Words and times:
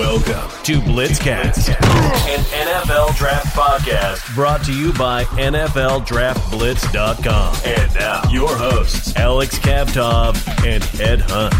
Welcome 0.00 0.48
to 0.62 0.80
Blitzcast, 0.80 1.68
an 1.68 2.40
NFL 2.66 3.14
draft 3.18 3.54
podcast 3.54 4.34
brought 4.34 4.64
to 4.64 4.72
you 4.72 4.94
by 4.94 5.24
NFLDraftBlitz.com. 5.24 7.56
And 7.66 7.94
now, 7.94 8.22
your 8.30 8.56
hosts, 8.56 9.14
Alex 9.16 9.58
Kavtov 9.58 10.38
and 10.66 10.82
Ed 11.02 11.20
Hunt. 11.26 11.52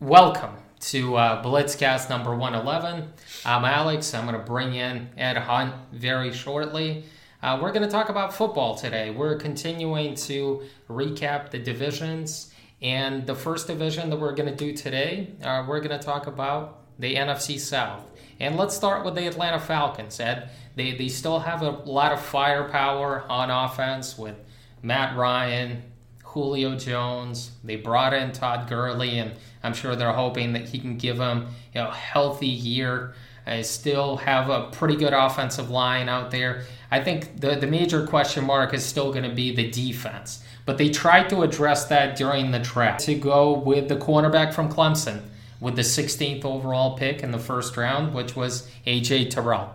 Welcome 0.00 0.56
to 0.80 1.16
uh, 1.16 1.44
Blitzcast 1.44 2.08
number 2.08 2.34
111. 2.34 3.12
I'm 3.44 3.66
Alex. 3.66 4.14
I'm 4.14 4.26
going 4.26 4.40
to 4.40 4.46
bring 4.46 4.74
in 4.74 5.10
Ed 5.18 5.36
Hunt 5.36 5.74
very 5.92 6.32
shortly. 6.32 7.04
Uh, 7.42 7.58
we're 7.60 7.72
going 7.72 7.84
to 7.84 7.92
talk 7.92 8.08
about 8.08 8.32
football 8.32 8.76
today. 8.76 9.10
We're 9.10 9.36
continuing 9.36 10.14
to 10.14 10.62
recap 10.88 11.50
the 11.50 11.58
divisions 11.58 12.51
and 12.82 13.26
the 13.26 13.34
first 13.34 13.68
division 13.68 14.10
that 14.10 14.18
we're 14.18 14.34
going 14.34 14.48
to 14.48 14.56
do 14.56 14.72
today, 14.72 15.28
uh, 15.42 15.64
we're 15.68 15.80
going 15.80 15.96
to 15.96 16.04
talk 16.04 16.26
about 16.26 16.80
the 16.98 17.14
NFC 17.14 17.58
South. 17.58 18.02
And 18.40 18.56
let's 18.56 18.74
start 18.74 19.04
with 19.04 19.14
the 19.14 19.26
Atlanta 19.26 19.60
Falcons, 19.60 20.18
Ed. 20.18 20.50
They, 20.74 20.92
they 20.92 21.08
still 21.08 21.38
have 21.38 21.62
a 21.62 21.70
lot 21.70 22.12
of 22.12 22.20
firepower 22.20 23.24
on 23.28 23.50
offense 23.50 24.18
with 24.18 24.34
Matt 24.82 25.16
Ryan, 25.16 25.82
Julio 26.24 26.76
Jones. 26.76 27.52
They 27.62 27.76
brought 27.76 28.14
in 28.14 28.32
Todd 28.32 28.68
Gurley, 28.68 29.18
and 29.20 29.32
I'm 29.62 29.74
sure 29.74 29.94
they're 29.94 30.12
hoping 30.12 30.54
that 30.54 30.68
he 30.68 30.80
can 30.80 30.96
give 30.96 31.18
them 31.18 31.48
you 31.72 31.80
know, 31.80 31.88
a 31.88 31.94
healthy 31.94 32.48
year. 32.48 33.14
I 33.46 33.62
still 33.62 34.16
have 34.16 34.50
a 34.50 34.70
pretty 34.70 34.96
good 34.96 35.12
offensive 35.12 35.70
line 35.70 36.08
out 36.08 36.32
there. 36.32 36.64
I 36.90 37.00
think 37.02 37.40
the, 37.40 37.56
the 37.56 37.66
major 37.66 38.06
question 38.06 38.44
mark 38.44 38.74
is 38.74 38.84
still 38.84 39.12
going 39.12 39.28
to 39.28 39.34
be 39.34 39.54
the 39.54 39.70
defense. 39.70 40.44
But 40.64 40.78
they 40.78 40.90
tried 40.90 41.28
to 41.30 41.42
address 41.42 41.86
that 41.86 42.16
during 42.16 42.50
the 42.50 42.58
draft 42.58 43.00
to 43.06 43.14
go 43.14 43.52
with 43.52 43.88
the 43.88 43.96
cornerback 43.96 44.54
from 44.54 44.72
Clemson 44.72 45.22
with 45.60 45.76
the 45.76 45.82
16th 45.82 46.44
overall 46.44 46.96
pick 46.96 47.22
in 47.22 47.30
the 47.30 47.38
first 47.38 47.76
round, 47.76 48.12
which 48.14 48.34
was 48.34 48.68
AJ 48.86 49.30
Terrell. 49.30 49.70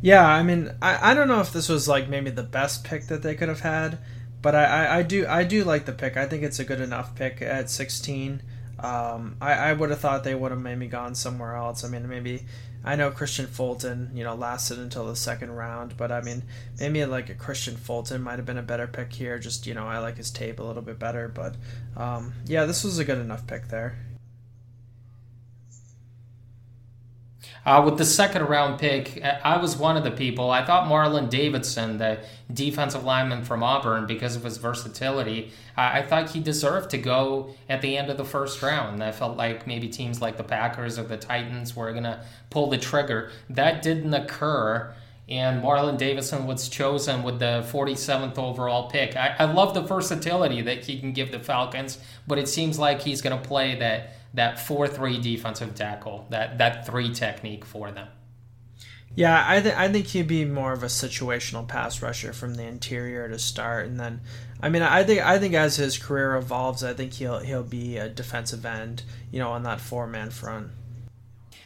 Yeah, 0.00 0.26
I 0.26 0.42
mean, 0.42 0.70
I, 0.82 1.12
I 1.12 1.14
don't 1.14 1.28
know 1.28 1.40
if 1.40 1.52
this 1.52 1.68
was 1.68 1.88
like 1.88 2.08
maybe 2.08 2.30
the 2.30 2.42
best 2.42 2.84
pick 2.84 3.06
that 3.06 3.22
they 3.22 3.34
could 3.34 3.48
have 3.48 3.60
had, 3.60 3.98
but 4.42 4.54
I, 4.54 4.64
I, 4.64 4.98
I 4.98 5.02
do 5.02 5.26
I 5.26 5.44
do 5.44 5.64
like 5.64 5.86
the 5.86 5.92
pick. 5.92 6.16
I 6.16 6.26
think 6.26 6.42
it's 6.42 6.58
a 6.58 6.64
good 6.64 6.80
enough 6.80 7.14
pick 7.14 7.40
at 7.40 7.70
16. 7.70 8.42
Um, 8.78 9.36
I, 9.40 9.52
I 9.52 9.72
would 9.72 9.88
have 9.90 10.00
thought 10.00 10.24
they 10.24 10.34
would 10.34 10.50
have 10.50 10.60
maybe 10.60 10.88
gone 10.88 11.14
somewhere 11.14 11.54
else. 11.54 11.84
I 11.84 11.88
mean, 11.88 12.06
maybe 12.08 12.44
I 12.84 12.96
know 12.96 13.10
Kristian 13.10 13.46
Fulton, 13.46 14.10
you 14.14 14.24
know, 14.24 14.34
lasted 14.34 14.78
until 14.78 15.06
the 15.06 15.16
second 15.16 15.52
round, 15.52 15.96
but 15.96 16.12
I 16.12 16.20
mean, 16.20 16.42
maybe 16.78 17.04
like 17.06 17.30
a 17.30 17.34
Kristian 17.34 17.76
Fulton 17.76 18.20
might 18.20 18.36
have 18.38 18.44
been 18.44 18.58
a 18.58 18.62
better 18.62 18.86
pick 18.86 19.12
here. 19.12 19.38
Just 19.38 19.66
you 19.66 19.74
know, 19.74 19.86
I 19.86 19.98
like 19.98 20.18
his 20.18 20.30
tape 20.30 20.58
a 20.58 20.62
little 20.62 20.82
bit 20.82 20.98
better, 20.98 21.28
but 21.28 21.56
um, 21.96 22.34
yeah, 22.46 22.66
this 22.66 22.84
was 22.84 22.98
a 22.98 23.04
good 23.04 23.18
enough 23.18 23.46
pick 23.46 23.68
there. 23.68 23.96
Uh, 27.66 27.82
with 27.82 27.96
the 27.96 28.04
second 28.04 28.42
round 28.44 28.78
pick, 28.78 29.22
I 29.22 29.56
was 29.56 29.76
one 29.76 29.96
of 29.96 30.04
the 30.04 30.10
people. 30.10 30.50
I 30.50 30.64
thought 30.64 30.88
Marlon 30.88 31.30
Davidson, 31.30 31.96
the 31.96 32.18
defensive 32.52 33.04
lineman 33.04 33.44
from 33.44 33.62
Auburn, 33.62 34.06
because 34.06 34.36
of 34.36 34.44
his 34.44 34.58
versatility, 34.58 35.50
I 35.76 36.02
thought 36.02 36.30
he 36.30 36.40
deserved 36.40 36.90
to 36.90 36.98
go 36.98 37.54
at 37.68 37.80
the 37.80 37.96
end 37.96 38.10
of 38.10 38.18
the 38.18 38.24
first 38.24 38.62
round. 38.62 39.02
I 39.02 39.12
felt 39.12 39.38
like 39.38 39.66
maybe 39.66 39.88
teams 39.88 40.20
like 40.20 40.36
the 40.36 40.44
Packers 40.44 40.98
or 40.98 41.04
the 41.04 41.16
Titans 41.16 41.74
were 41.74 41.90
going 41.92 42.04
to 42.04 42.22
pull 42.50 42.68
the 42.68 42.78
trigger. 42.78 43.30
That 43.48 43.80
didn't 43.82 44.12
occur 44.12 44.94
and 45.28 45.62
Marlon 45.62 45.96
Davidson 45.96 46.46
was 46.46 46.68
chosen 46.68 47.22
with 47.22 47.38
the 47.38 47.66
47th 47.72 48.36
overall 48.36 48.90
pick. 48.90 49.16
I, 49.16 49.34
I, 49.38 49.44
love 49.44 49.72
the 49.72 49.80
versatility 49.80 50.60
that 50.60 50.84
he 50.84 51.00
can 51.00 51.12
give 51.12 51.32
the 51.32 51.38
Falcons, 51.38 51.98
but 52.26 52.38
it 52.38 52.46
seems 52.46 52.78
like 52.78 53.00
he's 53.00 53.22
going 53.22 53.40
to 53.40 53.48
play 53.48 53.74
that 53.76 54.16
that 54.34 54.58
four 54.58 54.86
three 54.86 55.18
defensive 55.18 55.74
tackle, 55.74 56.26
that 56.30 56.58
that 56.58 56.86
three 56.86 57.12
technique 57.12 57.64
for 57.64 57.90
them. 57.90 58.08
Yeah, 59.16 59.44
I 59.46 59.60
think 59.60 59.78
I 59.78 59.90
think 59.92 60.06
he'd 60.08 60.26
be 60.26 60.44
more 60.44 60.72
of 60.72 60.82
a 60.82 60.86
situational 60.86 61.66
pass 61.66 62.02
rusher 62.02 62.32
from 62.32 62.54
the 62.54 62.64
interior 62.64 63.28
to 63.28 63.38
start, 63.38 63.86
and 63.86 63.98
then, 63.98 64.20
I 64.60 64.68
mean, 64.68 64.82
I 64.82 65.04
think 65.04 65.24
I 65.24 65.38
think 65.38 65.54
as 65.54 65.76
his 65.76 65.96
career 65.96 66.34
evolves, 66.34 66.82
I 66.82 66.94
think 66.94 67.12
he'll 67.12 67.38
he'll 67.38 67.62
be 67.62 67.96
a 67.96 68.08
defensive 68.08 68.66
end, 68.66 69.04
you 69.30 69.38
know, 69.38 69.52
on 69.52 69.62
that 69.62 69.80
four 69.80 70.08
man 70.08 70.30
front. 70.30 70.70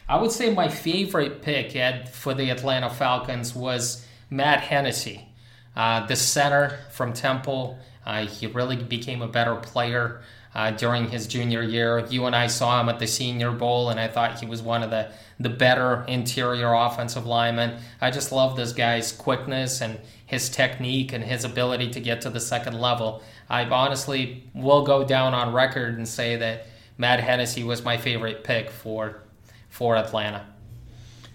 I 0.07 0.21
would 0.21 0.31
say 0.31 0.53
my 0.53 0.69
favorite 0.69 1.41
pick 1.41 1.75
Ed, 1.75 2.09
for 2.09 2.33
the 2.33 2.49
Atlanta 2.51 2.89
Falcons 2.89 3.55
was 3.55 4.05
Matt 4.29 4.61
Hennessy, 4.61 5.27
uh, 5.75 6.05
the 6.05 6.15
center 6.15 6.79
from 6.91 7.13
Temple. 7.13 7.79
Uh, 8.05 8.25
he 8.25 8.47
really 8.47 8.75
became 8.75 9.21
a 9.21 9.27
better 9.27 9.55
player 9.55 10.21
uh, 10.59 10.71
during 10.71 11.07
his 11.07 11.25
junior 11.25 11.63
year. 11.63 12.05
You 12.09 12.25
and 12.25 12.35
I 12.35 12.47
saw 12.47 12.81
him 12.81 12.89
at 12.89 12.99
the 12.99 13.07
Senior 13.07 13.51
Bowl, 13.51 13.89
and 13.89 13.97
I 13.97 14.09
thought 14.09 14.41
he 14.41 14.45
was 14.45 14.61
one 14.61 14.83
of 14.83 14.89
the, 14.89 15.09
the 15.39 15.47
better 15.47 16.03
interior 16.05 16.73
offensive 16.73 17.25
linemen. 17.25 17.79
I 18.01 18.11
just 18.11 18.33
love 18.33 18.57
this 18.57 18.73
guy's 18.73 19.13
quickness 19.13 19.79
and 19.79 20.01
his 20.25 20.49
technique 20.49 21.13
and 21.13 21.23
his 21.23 21.45
ability 21.45 21.91
to 21.91 22.01
get 22.01 22.19
to 22.23 22.29
the 22.29 22.41
second 22.41 22.77
level. 22.77 23.23
I 23.49 23.63
honestly 23.63 24.49
will 24.53 24.83
go 24.83 25.05
down 25.05 25.33
on 25.33 25.53
record 25.53 25.95
and 25.95 26.05
say 26.05 26.35
that 26.35 26.67
Matt 26.97 27.21
Hennessy 27.21 27.63
was 27.63 27.81
my 27.85 27.95
favorite 27.95 28.43
pick 28.43 28.69
for 28.69 29.21
for 29.69 29.95
Atlanta. 29.95 30.45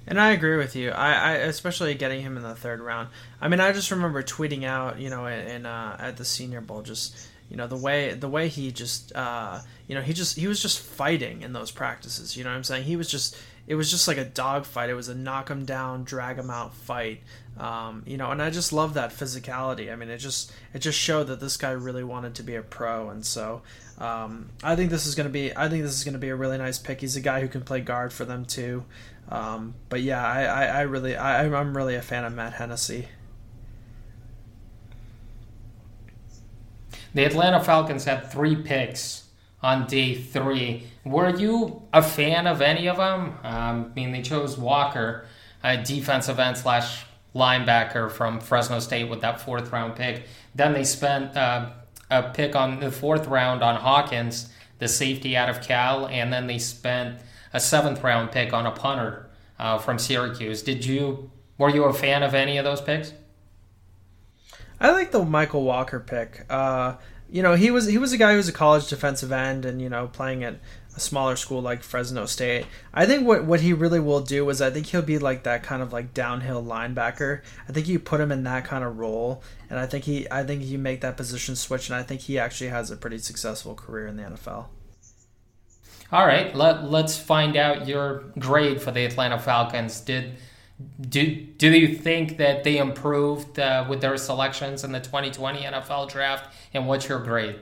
And 0.07 0.21
I 0.21 0.33
agree 0.33 0.59
with 0.59 0.77
you. 0.77 0.91
I, 0.91 1.13
I, 1.13 1.33
especially 1.37 1.95
getting 1.95 2.21
him 2.21 2.37
in 2.37 2.43
the 2.43 2.55
third 2.55 2.81
round. 2.81 3.09
I 3.41 3.49
mean, 3.49 3.61
I 3.61 3.73
just 3.73 3.91
remember 3.91 4.23
tweeting 4.23 4.65
out, 4.65 4.99
you 4.99 5.09
know, 5.09 5.25
in, 5.25 5.47
in 5.49 5.67
uh, 5.67 5.97
at 5.99 6.19
the 6.19 6.27
Senior 6.27 6.61
Bowl, 6.61 6.83
just 6.83 7.17
you 7.49 7.57
know 7.57 7.67
the 7.67 7.77
way 7.77 8.15
the 8.15 8.29
way 8.29 8.49
he 8.49 8.71
just 8.73 9.15
uh, 9.15 9.61
you 9.87 9.95
know 9.95 10.01
he 10.01 10.13
just 10.13 10.37
he 10.37 10.47
was 10.47 10.61
just 10.61 10.81
fighting 10.81 11.43
in 11.43 11.53
those 11.53 11.71
practices 11.71 12.37
you 12.37 12.45
know 12.45 12.51
what 12.51 12.57
i'm 12.57 12.65
saying? 12.65 12.85
He 12.85 12.97
was 12.97 13.09
just 13.09 13.37
it 13.67 13.75
was 13.77 13.91
just 13.91 14.07
like 14.09 14.19
a 14.19 14.25
dog 14.25 14.67
fight 14.67 14.91
it 14.91 14.95
was 14.95 15.09
a 15.09 15.15
knock 15.15 15.49
him 15.49 15.65
down 15.65 16.05
drag 16.05 16.39
him 16.39 16.51
out 16.51 16.75
fight. 16.75 17.21
Um, 17.57 18.03
you 18.05 18.17
know 18.17 18.33
and 18.33 18.43
i 18.43 18.51
just 18.51 18.73
love 18.73 18.95
that 18.95 19.11
physicality. 19.11 19.93
I 19.93 19.97
mean 19.97 20.09
it 20.09 20.19
just 20.19 20.53
it 20.73 20.81
just 20.81 20.99
showed 20.99 21.29
that 21.29 21.41
this 21.41 21.57
guy 21.57 21.71
really 21.71 22.05
wanted 22.05 22.35
to 22.37 22.43
be 22.43 22.57
a 22.57 22.63
pro. 22.63 23.11
And 23.11 23.25
so 23.25 23.63
um, 23.99 24.51
i 24.63 24.75
think 24.75 24.91
this 24.91 25.07
is 25.07 25.15
going 25.15 25.29
to 25.29 25.33
be 25.33 25.57
i 25.57 25.69
think 25.69 25.85
this 25.85 25.95
is 25.95 26.03
going 26.03 26.15
to 26.15 26.19
be 26.19 26.31
a 26.31 26.37
really 26.37 26.59
nice 26.59 26.79
pick. 26.79 27.01
He's 27.01 27.17
a 27.17 27.21
guy 27.21 27.41
who 27.41 27.49
can 27.49 27.63
play 27.63 27.81
guard 27.81 28.13
for 28.13 28.25
them 28.25 28.45
too. 28.45 28.85
Um, 29.29 29.75
but 29.89 30.03
yeah 30.03 30.27
I, 30.27 30.45
I, 30.45 30.65
I 30.65 30.81
really 30.83 31.17
I, 31.17 31.45
i'm 31.45 31.77
really 31.77 31.95
a 31.95 32.03
fan 32.03 32.25
of 32.25 32.35
matt 32.35 32.55
hennessy 32.55 33.09
The 37.15 37.25
Atlanta 37.25 37.63
Falcons 37.63 38.05
had 38.05 38.31
three 38.31 38.57
picks 38.57 39.25
on 39.63 39.87
day 39.87 40.15
three. 40.15 40.85
Were 41.05 41.35
you 41.35 41.83
a 41.93 42.03
fan 42.03 42.47
of 42.47 42.61
any 42.61 42.89
of 42.89 42.97
them? 42.97 43.39
Um, 43.43 43.91
I 43.91 43.95
mean, 43.95 44.13
they 44.13 44.21
chose 44.21 44.59
Walker, 44.59 45.27
a 45.63 45.77
defensive 45.77 46.39
end 46.39 46.59
slash 46.59 47.07
linebacker 47.35 48.11
from 48.11 48.41
Fresno 48.41 48.79
State 48.81 49.09
with 49.09 49.21
that 49.21 49.41
fourth 49.41 49.73
round 49.73 49.97
pick. 49.97 50.27
Then 50.55 50.73
they 50.73 50.85
spent 50.85 51.37
uh, 51.37 51.71
a 52.11 52.25
pick 52.25 52.55
on 52.55 52.81
the 52.81 52.91
fourth 52.91 53.27
round 53.27 53.63
on 53.63 53.77
Hawkins, 53.77 54.53
the 54.79 54.89
safety 54.89 55.37
out 55.37 55.49
of 55.49 55.63
Cal, 55.63 56.07
and 56.07 56.33
then 56.33 56.47
they 56.47 56.59
spent 56.59 57.21
a 57.53 57.61
seventh 57.61 58.03
round 58.03 58.33
pick 58.33 58.53
on 58.53 58.67
a 58.67 58.71
punter 58.73 59.31
uh, 59.59 59.79
from 59.79 59.99
Syracuse. 59.99 60.63
Did 60.63 60.85
you 60.85 61.31
were 61.59 61.71
you 61.71 61.85
a 61.85 61.93
fan 61.93 62.25
of 62.25 62.35
any 62.35 62.59
of 62.59 62.65
those 62.65 62.81
picks? 62.81 63.13
I 64.85 64.91
like 64.91 65.13
the 65.13 65.25
Mykal 65.25 65.63
Walker 65.63 65.99
pick. 65.99 66.45
Uh, 66.51 66.97
you 67.31 67.43
know, 67.43 67.55
he 67.55 67.71
was 67.71 67.87
he 67.87 67.97
was 67.97 68.13
a 68.13 68.19
guy 68.19 68.33
who 68.33 68.37
was 68.37 68.51
a 68.51 68.53
college 68.53 68.87
defensive 68.87 69.33
end, 69.33 69.65
and 69.65 69.81
you 69.81 69.89
know, 69.89 70.09
playing 70.09 70.45
at 70.45 70.57
a 70.95 71.01
smaller 71.01 71.37
school 71.37 71.63
like 71.63 71.83
Fresno 71.83 72.27
State. 72.27 72.67
I 72.93 73.07
think 73.07 73.27
what 73.27 73.47
what 73.47 73.63
he 73.63 73.73
really 73.73 73.99
will 73.99 74.21
do 74.21 74.47
is 74.51 74.61
I 74.61 74.69
think 74.69 74.85
he'll 74.85 75.01
be 75.01 75.19
like 75.19 75.45
that 75.45 75.63
kind 75.63 75.81
of 75.81 75.95
like 75.95 76.13
downhill 76.13 76.63
linebacker. 76.63 77.41
I 77.67 77.73
think 77.73 77.89
you 77.89 77.99
put 77.99 78.21
him 78.21 78.31
in 78.31 78.45
that 78.45 78.67
kind 78.67 78.85
of 78.85 78.99
role, 78.99 79.43
and 79.71 79.79
I 79.79 79.87
think 79.87 80.05
he 80.05 80.31
I 80.31 80.45
think 80.45 80.63
you 80.63 80.77
make 80.77 81.01
that 81.01 81.17
position 81.17 81.57
switch, 81.57 81.89
and 81.89 81.97
I 81.97 82.03
think 82.03 82.21
he 82.21 82.39
actually 82.39 82.69
has 82.69 82.91
a 82.91 82.97
pretty 82.99 83.17
successful 83.17 83.75
career 83.75 84.07
in 84.07 84.19
the 84.19 84.25
NFL. 84.25 84.67
All 86.13 86.27
right, 86.27 86.55
let, 86.55 86.91
let's 86.91 87.17
find 87.17 87.57
out 87.57 87.89
your 87.89 88.25
grade 88.39 88.83
for 88.83 88.91
the 88.91 89.07
Atlanta 89.07 89.39
Falcons. 89.39 90.01
Did 90.01 90.35
do 91.01 91.37
do 91.57 91.71
you 91.71 91.95
think 91.95 92.37
that 92.39 92.65
they 92.65 92.79
improved 92.79 93.59
uh, 93.59 93.85
with 93.89 94.01
their 94.01 94.17
selections 94.17 94.83
in 94.85 94.93
the 94.93 95.01
2020 95.01 95.61
NFL 95.61 96.11
draft? 96.11 96.53
And 96.73 96.87
what's 96.87 97.09
your 97.09 97.21
grade? 97.21 97.61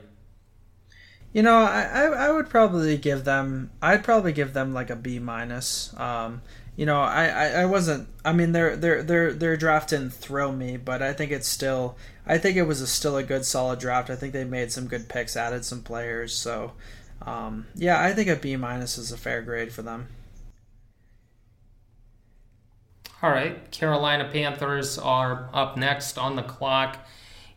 You 1.33 1.43
know, 1.43 1.59
I, 1.59 1.83
I, 1.83 2.03
I 2.27 2.31
would 2.31 2.51
probably 2.51 2.97
give 2.99 3.25
them. 3.25 3.71
I'd 3.81 4.05
probably 4.05 4.33
give 4.33 4.53
them 4.53 4.75
like 4.75 4.91
a 4.91 4.97
B 4.97 5.19
minus. 5.19 5.99
Um, 5.99 6.43
you 6.77 6.87
know, 6.87 7.01
I, 7.01 7.27
I, 7.27 7.47
I 7.63 7.65
wasn't. 7.67 8.09
I 8.25 8.33
mean, 8.33 8.53
their 8.53 8.77
their 8.77 9.03
their 9.03 9.33
their 9.33 9.57
draft 9.57 9.91
didn't 9.91 10.13
thrill 10.13 10.53
me, 10.53 10.77
but 10.77 11.03
I 11.03 11.13
think 11.13 11.31
it's 11.33 11.49
still. 11.49 11.97
I 12.27 12.39
think 12.39 12.57
it 12.57 12.63
was 12.63 12.81
a, 12.81 12.87
still 12.87 13.17
a 13.17 13.23
good, 13.23 13.45
solid 13.45 13.79
draft. 13.79 14.09
I 14.09 14.17
think 14.17 14.33
they 14.33 14.45
made 14.45 14.73
some 14.73 14.87
good 14.87 15.09
picks, 15.09 15.37
added 15.37 15.65
some 15.65 15.83
players. 15.83 16.33
So, 16.35 16.73
um, 17.23 17.67
yeah, 17.75 18.01
I 18.01 18.13
think 18.13 18.29
a 18.29 18.37
B 18.37 18.57
minus 18.57 18.97
is 18.97 19.11
a 19.11 19.17
fair 19.17 19.43
grade 19.43 19.73
for 19.73 19.83
them. 19.83 20.09
All 23.23 23.31
right, 23.31 23.71
Carolina 23.71 24.29
Panthers 24.33 24.99
are 24.99 25.49
up 25.53 25.77
next 25.77 26.19
on 26.19 26.35
the 26.35 26.43
clock. 26.43 26.99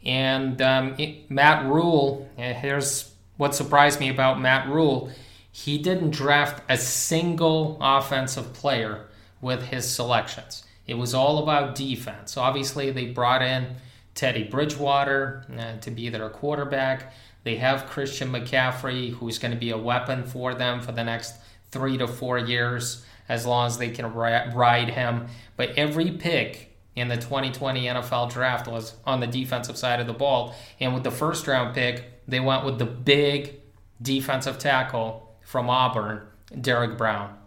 And 0.06 0.62
um, 0.62 0.96
Matt 1.30 1.66
Rhule, 1.66 2.30
here's 2.38 3.12
what 3.38 3.56
surprised 3.56 4.00
me 4.00 4.10
about 4.10 4.40
Matt 4.40 4.70
Rhule 4.70 5.12
he 5.52 5.78
didn't 5.78 6.12
draft 6.12 6.62
a 6.68 6.78
single 6.78 7.78
offensive 7.80 8.52
player 8.52 9.06
with 9.40 9.64
his 9.64 9.90
selections. 9.90 10.66
It 10.86 10.96
was 10.96 11.14
all 11.14 11.42
about 11.42 11.76
defense. 11.76 12.36
Obviously, 12.36 12.92
they 12.92 13.06
brought 13.06 13.42
in 13.42 13.76
Teddy 14.16 14.44
Bridgewater 14.44 15.46
uh, 15.58 15.78
to 15.80 15.92
be 15.92 16.10
their 16.10 16.28
quarterback. 16.28 17.14
They 17.46 17.56
have 17.56 17.86
Christian 17.86 18.34
McCaffrey, 18.34 19.14
who's 19.14 19.40
going 19.40 19.54
to 19.54 19.58
be 19.58 19.70
a 19.70 19.78
weapon 19.78 20.26
for 20.26 20.54
them 20.54 20.82
for 20.82 20.92
the 20.92 21.06
next 21.06 21.36
three 21.72 21.98
to 22.00 22.08
four 22.08 22.38
years, 22.38 23.06
as 23.28 23.46
long 23.46 23.68
as 23.68 23.78
they 23.78 23.90
can 23.90 24.14
ride 24.14 24.90
him. 24.90 25.28
But 25.58 25.72
every 25.78 26.12
pick 26.12 26.78
in 26.96 27.08
the 27.10 27.18
2020 27.18 27.86
NFL 27.86 28.32
draft 28.32 28.68
was 28.68 28.94
on 29.06 29.20
the 29.20 29.28
defensive 29.28 29.78
side 29.78 30.00
of 30.00 30.08
the 30.08 30.14
ball. 30.14 30.56
And 30.80 30.94
with 30.94 31.04
the 31.04 31.12
first 31.12 31.48
round 31.48 31.76
pick, 31.76 32.26
they 32.28 32.40
went 32.40 32.66
with 32.66 32.80
the 32.80 32.86
big 32.86 33.56
defensive 34.02 34.58
tackle 34.58 35.36
from 35.42 35.70
Auburn, 35.70 36.22
Derrick 36.60 36.98
Brown. 36.98 37.38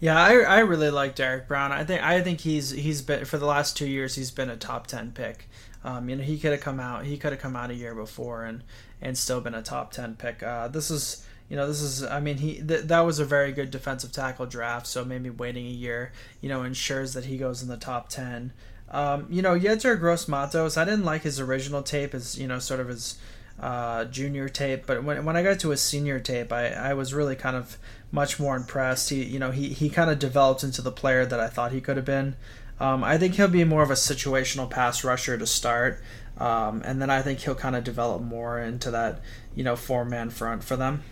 Yeah, 0.00 0.16
I, 0.16 0.40
I 0.40 0.58
really 0.60 0.90
like 0.90 1.16
Derrick 1.16 1.48
Brown. 1.48 1.72
I 1.72 1.82
think 1.84 2.02
I 2.02 2.22
think 2.22 2.40
he's 2.40 2.70
he's 2.70 3.02
been 3.02 3.24
for 3.24 3.36
the 3.36 3.46
last 3.46 3.76
two 3.76 3.86
years 3.86 4.14
he's 4.14 4.30
been 4.30 4.48
a 4.48 4.56
top 4.56 4.86
ten 4.86 5.10
pick. 5.10 5.48
Um, 5.82 6.08
you 6.08 6.16
know 6.16 6.22
he 6.22 6.38
could 6.38 6.52
have 6.52 6.60
come 6.60 6.78
out 6.78 7.04
he 7.04 7.16
could 7.16 7.32
have 7.32 7.40
come 7.40 7.56
out 7.56 7.70
a 7.70 7.74
year 7.74 7.94
before 7.94 8.44
and 8.44 8.62
and 9.00 9.18
still 9.18 9.40
been 9.40 9.54
a 9.54 9.62
top 9.62 9.90
ten 9.90 10.14
pick. 10.14 10.40
Uh, 10.40 10.68
this 10.68 10.90
is 10.90 11.26
you 11.48 11.56
know 11.56 11.66
this 11.66 11.80
is 11.80 12.02
I 12.04 12.20
mean 12.20 12.38
he 12.38 12.54
th- 12.60 12.84
that 12.84 13.00
was 13.00 13.18
a 13.18 13.24
very 13.24 13.52
good 13.52 13.70
defensive 13.70 14.12
tackle 14.12 14.46
draft. 14.46 14.86
So 14.86 15.04
maybe 15.04 15.30
waiting 15.30 15.66
a 15.66 15.70
year 15.70 16.12
you 16.40 16.48
know 16.48 16.62
ensures 16.62 17.14
that 17.14 17.24
he 17.24 17.38
goes 17.38 17.62
in 17.62 17.68
the 17.68 17.76
top 17.76 18.08
ten. 18.08 18.52
Um, 18.90 19.26
you 19.30 19.42
know 19.42 19.58
Yetur 19.58 19.98
Gross 19.98 20.28
Matos 20.28 20.76
I 20.76 20.84
didn't 20.84 21.04
like 21.04 21.22
his 21.22 21.40
original 21.40 21.82
tape 21.82 22.14
as 22.14 22.38
you 22.38 22.46
know 22.46 22.58
sort 22.58 22.80
of 22.80 22.88
his 22.88 23.18
uh, 23.60 24.04
junior 24.04 24.48
tape, 24.48 24.86
but 24.86 25.02
when 25.02 25.24
when 25.24 25.36
I 25.36 25.42
got 25.42 25.58
to 25.60 25.70
his 25.70 25.80
senior 25.80 26.20
tape 26.20 26.52
I 26.52 26.68
I 26.68 26.94
was 26.94 27.12
really 27.12 27.36
kind 27.36 27.56
of 27.56 27.78
much 28.10 28.40
more 28.40 28.56
impressed. 28.56 29.10
He, 29.10 29.22
you 29.22 29.38
know, 29.38 29.50
he, 29.50 29.68
he 29.68 29.88
kind 29.88 30.10
of 30.10 30.18
developed 30.18 30.62
into 30.62 30.82
the 30.82 30.92
player 30.92 31.26
that 31.26 31.40
I 31.40 31.48
thought 31.48 31.72
he 31.72 31.80
could 31.80 31.96
have 31.96 32.06
been. 32.06 32.36
Um, 32.80 33.02
I 33.02 33.18
think 33.18 33.34
he'll 33.34 33.48
be 33.48 33.64
more 33.64 33.82
of 33.82 33.90
a 33.90 33.94
situational 33.94 34.70
pass 34.70 35.02
rusher 35.02 35.36
to 35.36 35.46
start, 35.46 36.00
um, 36.38 36.80
and 36.84 37.02
then 37.02 37.10
I 37.10 37.22
think 37.22 37.40
he'll 37.40 37.56
kind 37.56 37.74
of 37.74 37.82
develop 37.82 38.22
more 38.22 38.60
into 38.60 38.92
that, 38.92 39.20
you 39.54 39.64
know, 39.64 39.74
four 39.74 40.04
man 40.04 40.30
front 40.30 40.62
for 40.62 40.76
them. 40.76 41.02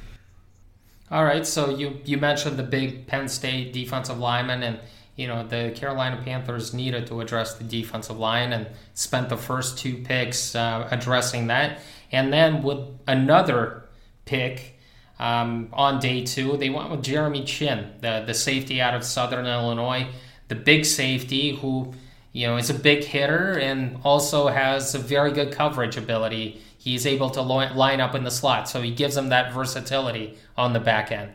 All 1.10 1.24
right, 1.24 1.46
so 1.46 1.70
you 1.70 2.00
you 2.04 2.16
mentioned 2.16 2.56
the 2.56 2.64
big 2.64 3.06
Penn 3.06 3.28
State 3.28 3.72
defensive 3.72 4.18
lineman, 4.18 4.62
and 4.62 4.78
you 5.14 5.28
know 5.28 5.46
the 5.46 5.72
Carolina 5.76 6.20
Panthers 6.24 6.74
needed 6.74 7.06
to 7.06 7.20
address 7.20 7.54
the 7.54 7.64
defensive 7.64 8.18
line 8.18 8.52
and 8.52 8.66
spent 8.94 9.28
the 9.28 9.36
first 9.36 9.78
two 9.78 9.98
picks 10.02 10.54
uh, 10.54 10.88
addressing 10.90 11.46
that, 11.46 11.78
and 12.10 12.32
then 12.32 12.62
with 12.62 12.80
another 13.06 13.84
pick 14.24 14.76
um, 15.18 15.68
on 15.72 15.98
day 15.98 16.24
two, 16.24 16.56
they 16.56 16.70
went 16.70 16.90
with 16.90 17.02
Jeremy 17.02 17.44
Chinn, 17.44 17.92
the, 18.00 18.24
the 18.26 18.34
safety 18.34 18.80
out 18.80 18.94
of 18.94 19.02
Southern 19.02 19.46
Illinois, 19.46 20.08
the 20.48 20.54
big 20.54 20.84
safety 20.84 21.56
who, 21.56 21.94
you 22.32 22.46
know, 22.46 22.56
is 22.56 22.68
a 22.68 22.74
big 22.74 23.02
hitter 23.02 23.58
and 23.58 23.98
also 24.04 24.48
has 24.48 24.94
a 24.94 24.98
very 24.98 25.32
good 25.32 25.52
coverage 25.52 25.96
ability. 25.96 26.60
He's 26.86 27.04
able 27.04 27.30
to 27.30 27.42
line 27.42 28.00
up 28.00 28.14
in 28.14 28.22
the 28.22 28.30
slot, 28.30 28.68
so 28.68 28.80
he 28.80 28.92
gives 28.92 29.16
them 29.16 29.30
that 29.30 29.52
versatility 29.52 30.38
on 30.56 30.72
the 30.72 30.78
back 30.78 31.10
end. 31.10 31.32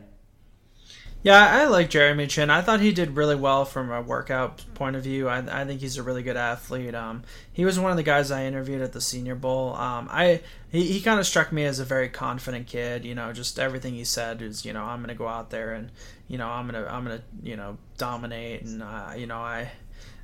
Yeah, 1.23 1.45
I 1.45 1.65
like 1.65 1.89
Jeremy 1.89 2.27
Chinn. 2.27 2.49
I 2.49 2.61
thought 2.61 2.79
he 2.79 2.93
did 2.93 3.17
really 3.17 3.35
well 3.35 3.65
from 3.65 3.91
a 3.91 4.01
workout 4.01 4.63
point 4.75 4.95
of 4.95 5.03
view. 5.03 5.27
I, 5.27 5.39
I 5.61 5.65
think 5.65 5.81
he's 5.81 5.97
a 5.97 6.03
really 6.03 6.23
good 6.23 6.37
athlete. 6.37 6.95
Um, 6.95 7.23
he 7.51 7.65
was 7.65 7.77
one 7.77 7.91
of 7.91 7.97
the 7.97 8.03
guys 8.03 8.31
I 8.31 8.45
interviewed 8.45 8.81
at 8.81 8.93
the 8.93 9.01
Senior 9.01 9.35
Bowl. 9.35 9.75
Um, 9.75 10.07
I 10.09 10.39
he, 10.71 10.83
he 10.83 11.01
kind 11.01 11.19
of 11.19 11.27
struck 11.27 11.51
me 11.51 11.65
as 11.65 11.79
a 11.79 11.85
very 11.85 12.07
confident 12.07 12.67
kid. 12.67 13.03
You 13.03 13.13
know, 13.13 13.33
just 13.33 13.59
everything 13.59 13.93
he 13.93 14.05
said 14.05 14.41
is, 14.41 14.63
you 14.63 14.71
know, 14.71 14.85
I'm 14.85 15.01
gonna 15.01 15.15
go 15.15 15.27
out 15.27 15.49
there 15.49 15.73
and, 15.73 15.91
you 16.29 16.37
know, 16.37 16.47
I'm 16.47 16.65
gonna 16.65 16.87
I'm 16.89 17.03
gonna 17.03 17.23
you 17.43 17.57
know 17.57 17.77
dominate 17.97 18.61
and 18.61 18.81
uh, 18.81 19.11
you 19.17 19.27
know 19.27 19.41
I, 19.41 19.69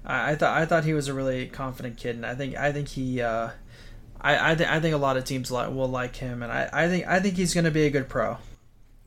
I, 0.06 0.32
I 0.32 0.36
thought 0.36 0.58
I 0.58 0.66
thought 0.66 0.86
he 0.86 0.94
was 0.94 1.10
a 1.10 1.14
really 1.14 1.48
confident 1.48 1.98
kid 1.98 2.16
and 2.16 2.26
I 2.26 2.34
think 2.34 2.56
I 2.56 2.72
think 2.72 2.88
he. 2.88 3.22
Uh, 3.22 3.50
I 4.22 4.52
I, 4.52 4.56
th- 4.56 4.70
I 4.70 4.80
think 4.80 4.94
a 4.96 4.98
lot 4.98 5.18
of 5.18 5.24
teams 5.24 5.52
will 5.52 5.90
like 5.90 6.16
him, 6.16 6.44
and 6.44 6.52
I, 6.52 6.70
I 6.72 6.88
think 6.88 7.08
I 7.08 7.20
think 7.20 7.36
he's 7.36 7.54
going 7.54 7.66
to 7.66 7.72
be 7.72 7.86
a 7.86 7.90
good 7.90 8.10
pro. 8.10 8.38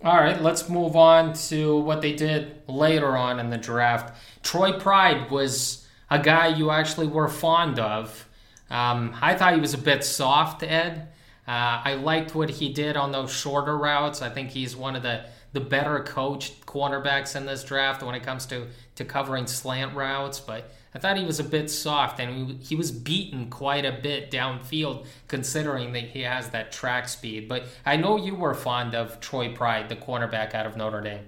All 0.02 0.16
right, 0.16 0.40
let's 0.40 0.68
move 0.70 0.96
on 0.96 1.34
to 1.48 1.78
what 1.78 2.00
they 2.00 2.14
did 2.14 2.62
later 2.66 3.18
on 3.18 3.38
in 3.38 3.50
the 3.50 3.58
draft. 3.58 4.16
Troy 4.42 4.78
Pride 4.78 5.30
was 5.30 5.86
a 6.08 6.18
guy 6.18 6.48
you 6.48 6.70
actually 6.70 7.06
were 7.06 7.28
fond 7.28 7.78
of. 7.78 8.26
Um, 8.70 9.14
I 9.20 9.34
thought 9.34 9.54
he 9.54 9.60
was 9.60 9.74
a 9.74 9.78
bit 9.78 10.02
soft, 10.02 10.62
Ed. 10.62 11.08
Uh, 11.46 11.82
I 11.84 11.94
liked 11.94 12.34
what 12.34 12.48
he 12.48 12.72
did 12.72 12.96
on 12.96 13.12
those 13.12 13.30
shorter 13.30 13.76
routes. 13.76 14.22
I 14.22 14.30
think 14.30 14.50
he's 14.50 14.74
one 14.74 14.96
of 14.96 15.02
the, 15.02 15.26
the 15.52 15.60
better 15.60 16.00
coached 16.00 16.64
cornerbacks 16.64 17.36
in 17.36 17.44
this 17.44 17.62
draft 17.62 18.02
when 18.02 18.14
it 18.14 18.22
comes 18.22 18.46
to, 18.46 18.68
to 18.94 19.04
covering 19.04 19.46
slant 19.46 19.94
routes. 19.94 20.40
But 20.40 20.70
I 20.94 20.98
thought 20.98 21.16
he 21.16 21.25
was 21.25 21.38
a 21.38 21.44
bit 21.44 21.70
soft, 21.70 22.19
and 22.19 22.60
he, 22.60 22.75
was 22.75 22.90
beaten 22.90 23.48
quite 23.48 23.84
a 23.84 23.92
bit 23.92 24.31
downfield, 24.31 25.06
considering 25.28 25.92
that 25.92 26.02
he 26.02 26.22
has 26.22 26.48
that 26.50 26.72
track 26.72 27.08
speed. 27.08 27.48
But 27.48 27.64
I 27.87 27.96
know 27.96 28.16
you 28.16 28.34
were 28.34 28.54
fond 28.54 28.94
of 28.94 29.20
Troy 29.20 29.54
Pride, 29.54 29.88
the 29.88 29.96
cornerback 29.96 30.52
out 30.52 30.66
of 30.66 30.76
Notre 30.76 31.00
Dame. 31.00 31.25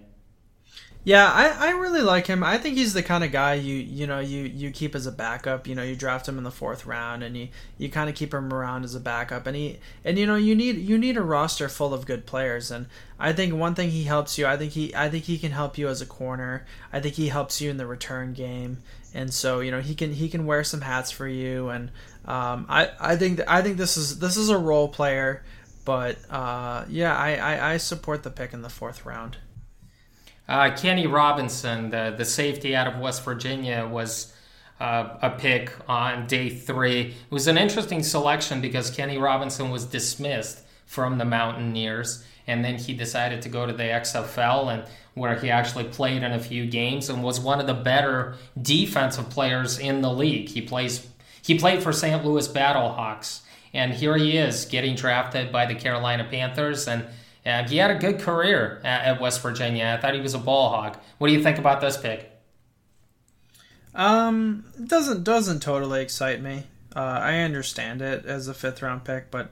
Yeah, 1.05 1.29
I, 1.33 1.69
I 1.69 1.71
really 1.73 2.01
like 2.01 2.29
him. 2.29 2.45
I 2.45 2.59
think 2.59 2.77
he's 2.77 2.95
the 2.95 3.03
kind 3.03 3.25
of 3.25 3.33
guy 3.33 3.55
you 3.55 3.75
you 3.75 4.07
know 4.07 4.21
you, 4.21 4.45
you 4.45 4.71
keep 4.71 4.95
as 4.95 5.05
a 5.05 5.11
backup. 5.11 5.67
You 5.67 5.75
know, 5.75 5.83
you 5.83 5.97
draft 5.97 6.29
him 6.29 6.39
in 6.39 6.45
the 6.45 6.51
fourth 6.53 6.87
round, 6.87 7.25
and 7.25 7.37
you, 7.37 7.49
you 7.77 7.89
kind 7.89 8.09
of 8.09 8.15
keep 8.15 8.33
him 8.33 8.55
around 8.55 8.85
as 8.85 8.95
a 8.95 9.01
backup. 9.01 9.49
And 9.49 9.57
he 9.57 9.81
and 10.05 10.17
you 10.17 10.27
know 10.27 10.37
you 10.37 10.55
need 10.55 10.77
you 10.77 10.97
need 10.97 11.17
a 11.17 11.23
roster 11.23 11.69
full 11.69 11.93
of 11.93 12.07
good 12.07 12.25
players. 12.25 12.71
And 12.71 12.87
I 13.19 13.33
think 13.33 13.53
one 13.53 13.75
thing 13.75 13.91
he 13.91 14.05
helps 14.05 14.39
you. 14.39 14.47
I 14.47 14.57
think 14.57 14.73
he 14.73 14.95
I 14.95 15.09
think 15.09 15.25
he 15.25 15.39
can 15.39 15.51
help 15.51 15.77
you 15.77 15.89
as 15.89 16.01
a 16.01 16.07
corner. 16.07 16.67
I 16.93 17.01
think 17.01 17.17
he 17.17 17.29
helps 17.29 17.61
you 17.61 17.69
in 17.69 17.79
the 17.79 17.87
return 17.87 18.33
game 18.33 18.79
and 19.15 19.33
so 19.33 19.61
you 19.61 19.71
know 19.71 19.81
he 19.81 19.95
can 19.95 20.13
he 20.13 20.29
can 20.29 20.47
wear 20.47 20.65
some 20.65 20.81
hats 20.81 21.11
for 21.11 21.27
you 21.27 21.69
and 21.69 21.91
um, 22.25 22.67
I 22.69 22.91
I 23.01 23.17
think 23.17 23.39
th- 23.39 23.49
I 23.49 23.63
think 23.63 23.77
this 23.77 23.97
is 23.97 24.19
this 24.19 24.37
is 24.37 24.49
a 24.49 24.59
role 24.59 24.89
player 24.89 25.45
but 25.85 26.19
uh, 26.31 26.85
yeah 26.89 27.17
I, 27.17 27.37
I, 27.37 27.73
I 27.73 27.77
support 27.77 28.23
the 28.23 28.31
pick 28.31 28.53
in 28.53 28.63
the 28.63 28.69
fourth 28.69 29.05
round. 29.05 29.39
Uh, 30.49 30.75
Kenny 30.77 31.07
Robinson, 31.07 31.91
the 31.91 32.15
the 32.17 32.25
safety 32.25 32.75
out 32.75 32.87
of 32.87 32.99
West 32.99 33.25
Virginia, 33.25 33.89
was 33.91 34.33
uh, 34.81 35.17
a 35.23 35.31
pick 35.31 35.73
on 35.89 36.27
day 36.27 36.51
three. 36.51 37.01
It 37.01 37.31
was 37.31 37.47
an 37.47 37.57
interesting 37.57 38.03
selection 38.03 38.61
because 38.61 38.91
Kenny 38.91 39.19
Robinson 39.19 39.71
was 39.71 39.85
dismissed 39.85 40.61
from 40.85 41.19
the 41.19 41.25
Mountaineers, 41.25 42.25
and 42.47 42.65
then 42.65 42.77
he 42.77 42.93
decided 42.93 43.41
to 43.43 43.49
go 43.49 43.67
to 43.67 43.73
the 43.73 43.85
XFL 43.85 44.75
and 44.75 44.85
where 45.15 45.39
he 45.39 45.51
actually 45.51 45.85
played 45.85 46.23
in 46.23 46.33
a 46.33 46.41
few 46.41 46.67
games 46.67 47.09
and 47.09 47.23
was 47.23 47.39
one 47.39 47.61
of 47.61 47.67
the 47.67 47.75
better 47.75 48.37
defensive 48.61 49.29
players 49.31 49.79
in 49.79 50.01
the 50.01 50.13
league. 50.13 50.49
He 50.49 50.63
plays 50.63 51.07
he 51.43 51.59
played 51.59 51.83
for 51.83 51.93
St. 51.93 52.25
Louis 52.25 52.47
Battlehawks, 52.49 53.41
and 53.75 53.93
here 53.93 54.17
he 54.17 54.37
is 54.39 54.65
getting 54.65 54.95
drafted 54.95 55.51
by 55.51 55.67
the 55.67 55.75
Carolina 55.75 56.25
Panthers, 56.31 56.87
and 56.87 57.05
uh, 57.45 57.67
he 57.69 57.79
had 57.79 57.91
a 57.91 57.97
good 57.97 58.21
career 58.21 58.81
at, 58.85 59.05
at, 59.05 59.21
West 59.21 59.43
Virginia. 59.43 59.97
I 59.97 60.01
thought 60.01 60.15
he 60.15 60.21
was 60.21 60.35
a 60.35 60.39
ball 60.39 60.71
hog. 60.71 60.97
What 61.19 61.27
do 61.27 61.35
you 61.35 61.43
think 61.43 61.59
about 61.59 61.81
this 61.81 61.97
pick? 61.97 62.31
Um, 63.95 64.65
doesn't 64.87 65.25
doesn't 65.25 65.61
totally 65.61 66.01
excite 66.01 66.41
me. 66.41 66.65
Uh, 66.95 67.01
I 67.01 67.39
understand 67.41 68.01
it 68.01 68.25
as 68.25 68.49
a 68.49 68.55
fifth 68.55 68.81
round 68.81 69.05
pick, 69.05 69.31
but 69.31 69.51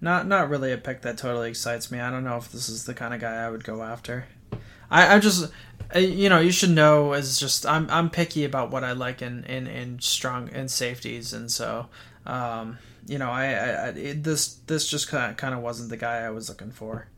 not 0.00 0.26
not 0.26 0.48
really 0.48 0.72
a 0.72 0.78
pick 0.78 1.02
that 1.02 1.18
totally 1.18 1.50
excites 1.50 1.90
me. 1.90 2.00
I 2.00 2.10
don't 2.10 2.24
know 2.24 2.36
if 2.36 2.50
this 2.50 2.68
is 2.68 2.86
the 2.86 2.94
kind 2.94 3.12
of 3.12 3.20
guy 3.20 3.44
I 3.44 3.50
would 3.50 3.64
go 3.64 3.82
after. 3.82 4.26
I, 4.90 5.16
I 5.16 5.18
just 5.18 5.52
you 5.94 6.28
know 6.28 6.38
you 6.38 6.50
should 6.50 6.70
know 6.70 7.12
is 7.12 7.38
just 7.38 7.66
I'm 7.66 7.88
I'm 7.90 8.10
picky 8.10 8.44
about 8.44 8.70
what 8.70 8.84
I 8.84 8.92
like 8.92 9.22
in 9.22 9.44
in, 9.44 9.66
in 9.66 10.00
strong 10.00 10.48
in 10.48 10.68
safeties 10.68 11.32
and 11.32 11.50
so 11.50 11.86
um, 12.26 12.78
you 13.06 13.18
know 13.18 13.30
I, 13.30 13.46
I 13.46 13.88
it, 13.88 14.24
this 14.24 14.54
this 14.66 14.88
just 14.88 15.08
kind 15.08 15.30
of, 15.30 15.36
kind 15.36 15.54
of 15.54 15.60
wasn't 15.60 15.90
the 15.90 15.96
guy 15.96 16.18
I 16.18 16.30
was 16.30 16.48
looking 16.48 16.70
for. 16.70 17.08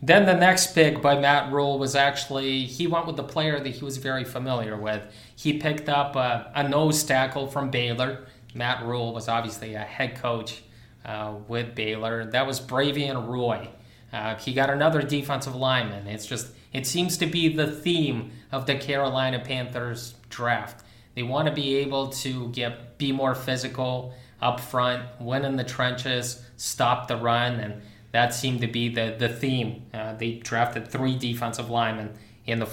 Then 0.00 0.26
the 0.26 0.34
next 0.34 0.74
pick 0.74 1.02
by 1.02 1.18
Matt 1.18 1.52
Rhule 1.52 1.78
was 1.78 1.96
actually 1.96 2.66
he 2.66 2.86
went 2.86 3.06
with 3.06 3.16
the 3.16 3.24
player 3.24 3.58
that 3.58 3.68
he 3.68 3.84
was 3.84 3.96
very 3.96 4.24
familiar 4.24 4.76
with. 4.76 5.02
He 5.34 5.58
picked 5.58 5.88
up 5.88 6.14
a, 6.14 6.52
a 6.54 6.68
nose 6.68 7.02
tackle 7.02 7.48
from 7.48 7.70
Baylor. 7.70 8.26
Matt 8.54 8.84
Rhule 8.84 9.12
was 9.12 9.28
obviously 9.28 9.74
a 9.74 9.80
head 9.80 10.16
coach 10.16 10.62
uh, 11.04 11.34
with 11.46 11.74
Baylor. 11.74 12.26
That 12.26 12.46
was 12.46 12.60
Bravvion 12.60 13.26
Roy. 13.28 13.68
Uh, 14.12 14.36
he 14.36 14.52
got 14.52 14.70
another 14.70 15.02
defensive 15.02 15.54
lineman. 15.54 16.06
It's 16.06 16.26
just 16.26 16.48
it 16.72 16.86
seems 16.86 17.16
to 17.18 17.26
be 17.26 17.48
the 17.48 17.70
theme 17.70 18.30
of 18.52 18.66
the 18.66 18.76
Carolina 18.76 19.38
Panthers 19.38 20.14
draft. 20.30 20.84
They 21.14 21.22
want 21.22 21.48
to 21.48 21.54
be 21.54 21.76
able 21.76 22.08
to 22.08 22.48
get 22.48 22.98
be 22.98 23.12
more 23.12 23.34
physical 23.34 24.14
up 24.40 24.60
front, 24.60 25.02
win 25.20 25.44
in 25.44 25.56
the 25.56 25.64
trenches, 25.64 26.42
stop 26.56 27.08
the 27.08 27.16
run, 27.16 27.54
and 27.54 27.82
that 28.12 28.34
seemed 28.34 28.60
to 28.60 28.66
be 28.66 28.88
the 28.88 29.16
the 29.18 29.28
theme. 29.28 29.84
Uh, 29.92 30.14
they 30.14 30.34
drafted 30.34 30.88
three 30.88 31.16
defensive 31.16 31.70
linemen 31.70 32.14
in 32.46 32.60
the 32.60 32.68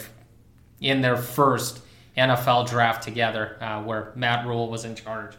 in 0.79 1.01
their 1.01 1.17
first 1.17 1.81
NFL 2.17 2.69
draft 2.69 3.03
together, 3.03 3.57
uh, 3.61 3.81
where 3.81 4.11
Matt 4.15 4.45
Rhule 4.45 4.69
was 4.69 4.85
in 4.85 4.95
charge. 4.95 5.33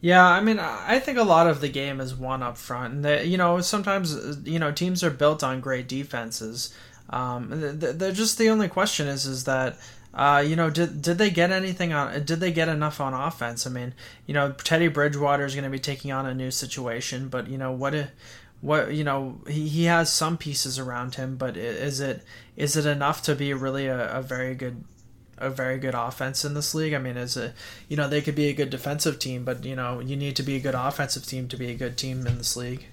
Yeah, 0.00 0.24
I 0.24 0.40
mean, 0.40 0.58
I 0.58 0.98
think 0.98 1.18
a 1.18 1.24
lot 1.24 1.46
of 1.46 1.60
the 1.60 1.68
game 1.68 2.00
is 2.00 2.14
won 2.14 2.42
up 2.42 2.58
front, 2.58 2.94
and 2.94 3.04
that 3.04 3.26
you 3.26 3.38
know 3.38 3.60
sometimes 3.60 4.38
you 4.44 4.58
know 4.58 4.70
teams 4.70 5.02
are 5.02 5.10
built 5.10 5.42
on 5.42 5.60
great 5.60 5.88
defenses. 5.88 6.74
Um, 7.08 7.48
they're 7.50 8.12
just 8.12 8.36
the 8.36 8.50
only 8.50 8.68
question 8.68 9.06
is 9.06 9.26
is 9.26 9.44
that 9.44 9.78
uh, 10.16 10.42
you 10.44 10.56
know, 10.56 10.70
did 10.70 11.02
did 11.02 11.18
they 11.18 11.28
get 11.28 11.50
anything 11.50 11.92
on? 11.92 12.24
Did 12.24 12.40
they 12.40 12.50
get 12.50 12.68
enough 12.68 13.02
on 13.02 13.12
offense? 13.12 13.66
I 13.66 13.70
mean, 13.70 13.92
you 14.26 14.32
know, 14.32 14.52
Teddy 14.52 14.88
Bridgewater 14.88 15.44
is 15.44 15.54
going 15.54 15.64
to 15.64 15.70
be 15.70 15.78
taking 15.78 16.10
on 16.10 16.24
a 16.24 16.34
new 16.34 16.50
situation, 16.50 17.28
but 17.28 17.48
you 17.48 17.58
know 17.58 17.70
what? 17.70 17.94
What 18.62 18.94
you 18.94 19.04
know, 19.04 19.42
he, 19.46 19.68
he 19.68 19.84
has 19.84 20.10
some 20.10 20.38
pieces 20.38 20.78
around 20.78 21.16
him, 21.16 21.36
but 21.36 21.58
is 21.58 22.00
it 22.00 22.22
is 22.56 22.76
it 22.76 22.86
enough 22.86 23.20
to 23.24 23.34
be 23.34 23.52
really 23.52 23.88
a, 23.88 24.16
a 24.16 24.22
very 24.22 24.54
good 24.54 24.82
a 25.38 25.50
very 25.50 25.78
good 25.78 25.94
offense 25.94 26.44
in 26.44 26.54
this 26.54 26.74
league? 26.74 26.94
I 26.94 26.98
mean, 26.98 27.16
as 27.16 27.36
a 27.36 27.54
you 27.88 27.96
know 27.96 28.08
they 28.08 28.22
could 28.22 28.34
be 28.34 28.48
a 28.48 28.54
good 28.54 28.70
defensive 28.70 29.18
team, 29.18 29.44
but 29.44 29.64
you 29.64 29.76
know 29.76 30.00
you 30.00 30.16
need 30.16 30.36
to 30.36 30.42
be 30.42 30.56
a 30.56 30.60
good 30.60 30.74
offensive 30.74 31.26
team 31.26 31.48
to 31.48 31.56
be 31.56 31.70
a 31.70 31.74
good 31.74 31.96
team 31.96 32.26
in 32.26 32.38
this 32.38 32.56
league. 32.56 32.86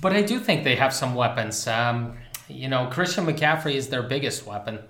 But 0.00 0.12
I 0.12 0.22
do 0.22 0.38
think 0.38 0.64
they 0.64 0.76
have 0.76 0.94
some 0.94 1.14
weapons. 1.14 1.66
Um, 1.66 2.16
you 2.48 2.68
know, 2.68 2.88
Christian 2.90 3.26
McCaffrey 3.26 3.74
is 3.74 3.88
their 3.88 4.02
biggest 4.02 4.46
weapon. 4.46 4.80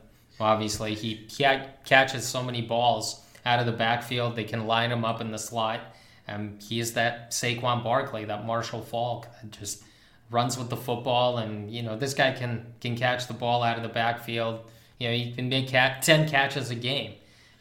Obviously, 0.40 0.94
he, 0.94 1.26
he 1.28 1.46
catches 1.84 2.24
so 2.26 2.42
many 2.42 2.62
balls 2.62 3.20
out 3.46 3.60
of 3.60 3.66
the 3.66 3.72
backfield. 3.72 4.36
They 4.36 4.44
can 4.44 4.66
line 4.66 4.90
him 4.90 5.04
up 5.04 5.20
in 5.20 5.30
the 5.30 5.38
slot. 5.38 5.80
Um, 6.26 6.58
he 6.60 6.80
is 6.80 6.94
that 6.94 7.30
Saquon 7.30 7.84
Barkley, 7.84 8.24
that 8.24 8.46
Marshall 8.46 8.82
Faulk 8.82 9.28
that 9.40 9.50
just 9.52 9.82
runs 10.30 10.56
with 10.56 10.70
the 10.70 10.76
football. 10.76 11.38
And, 11.38 11.70
you 11.70 11.82
know, 11.82 11.96
this 11.96 12.14
guy 12.14 12.32
can, 12.32 12.74
can 12.80 12.96
catch 12.96 13.26
the 13.26 13.34
ball 13.34 13.62
out 13.62 13.76
of 13.76 13.82
the 13.82 13.88
backfield. 13.88 14.60
You 15.04 15.10
know, 15.10 15.16
he 15.16 15.32
can 15.32 15.50
make 15.50 15.68
cat, 15.68 16.00
10 16.00 16.30
catches 16.30 16.70
a 16.70 16.74
game. 16.74 17.12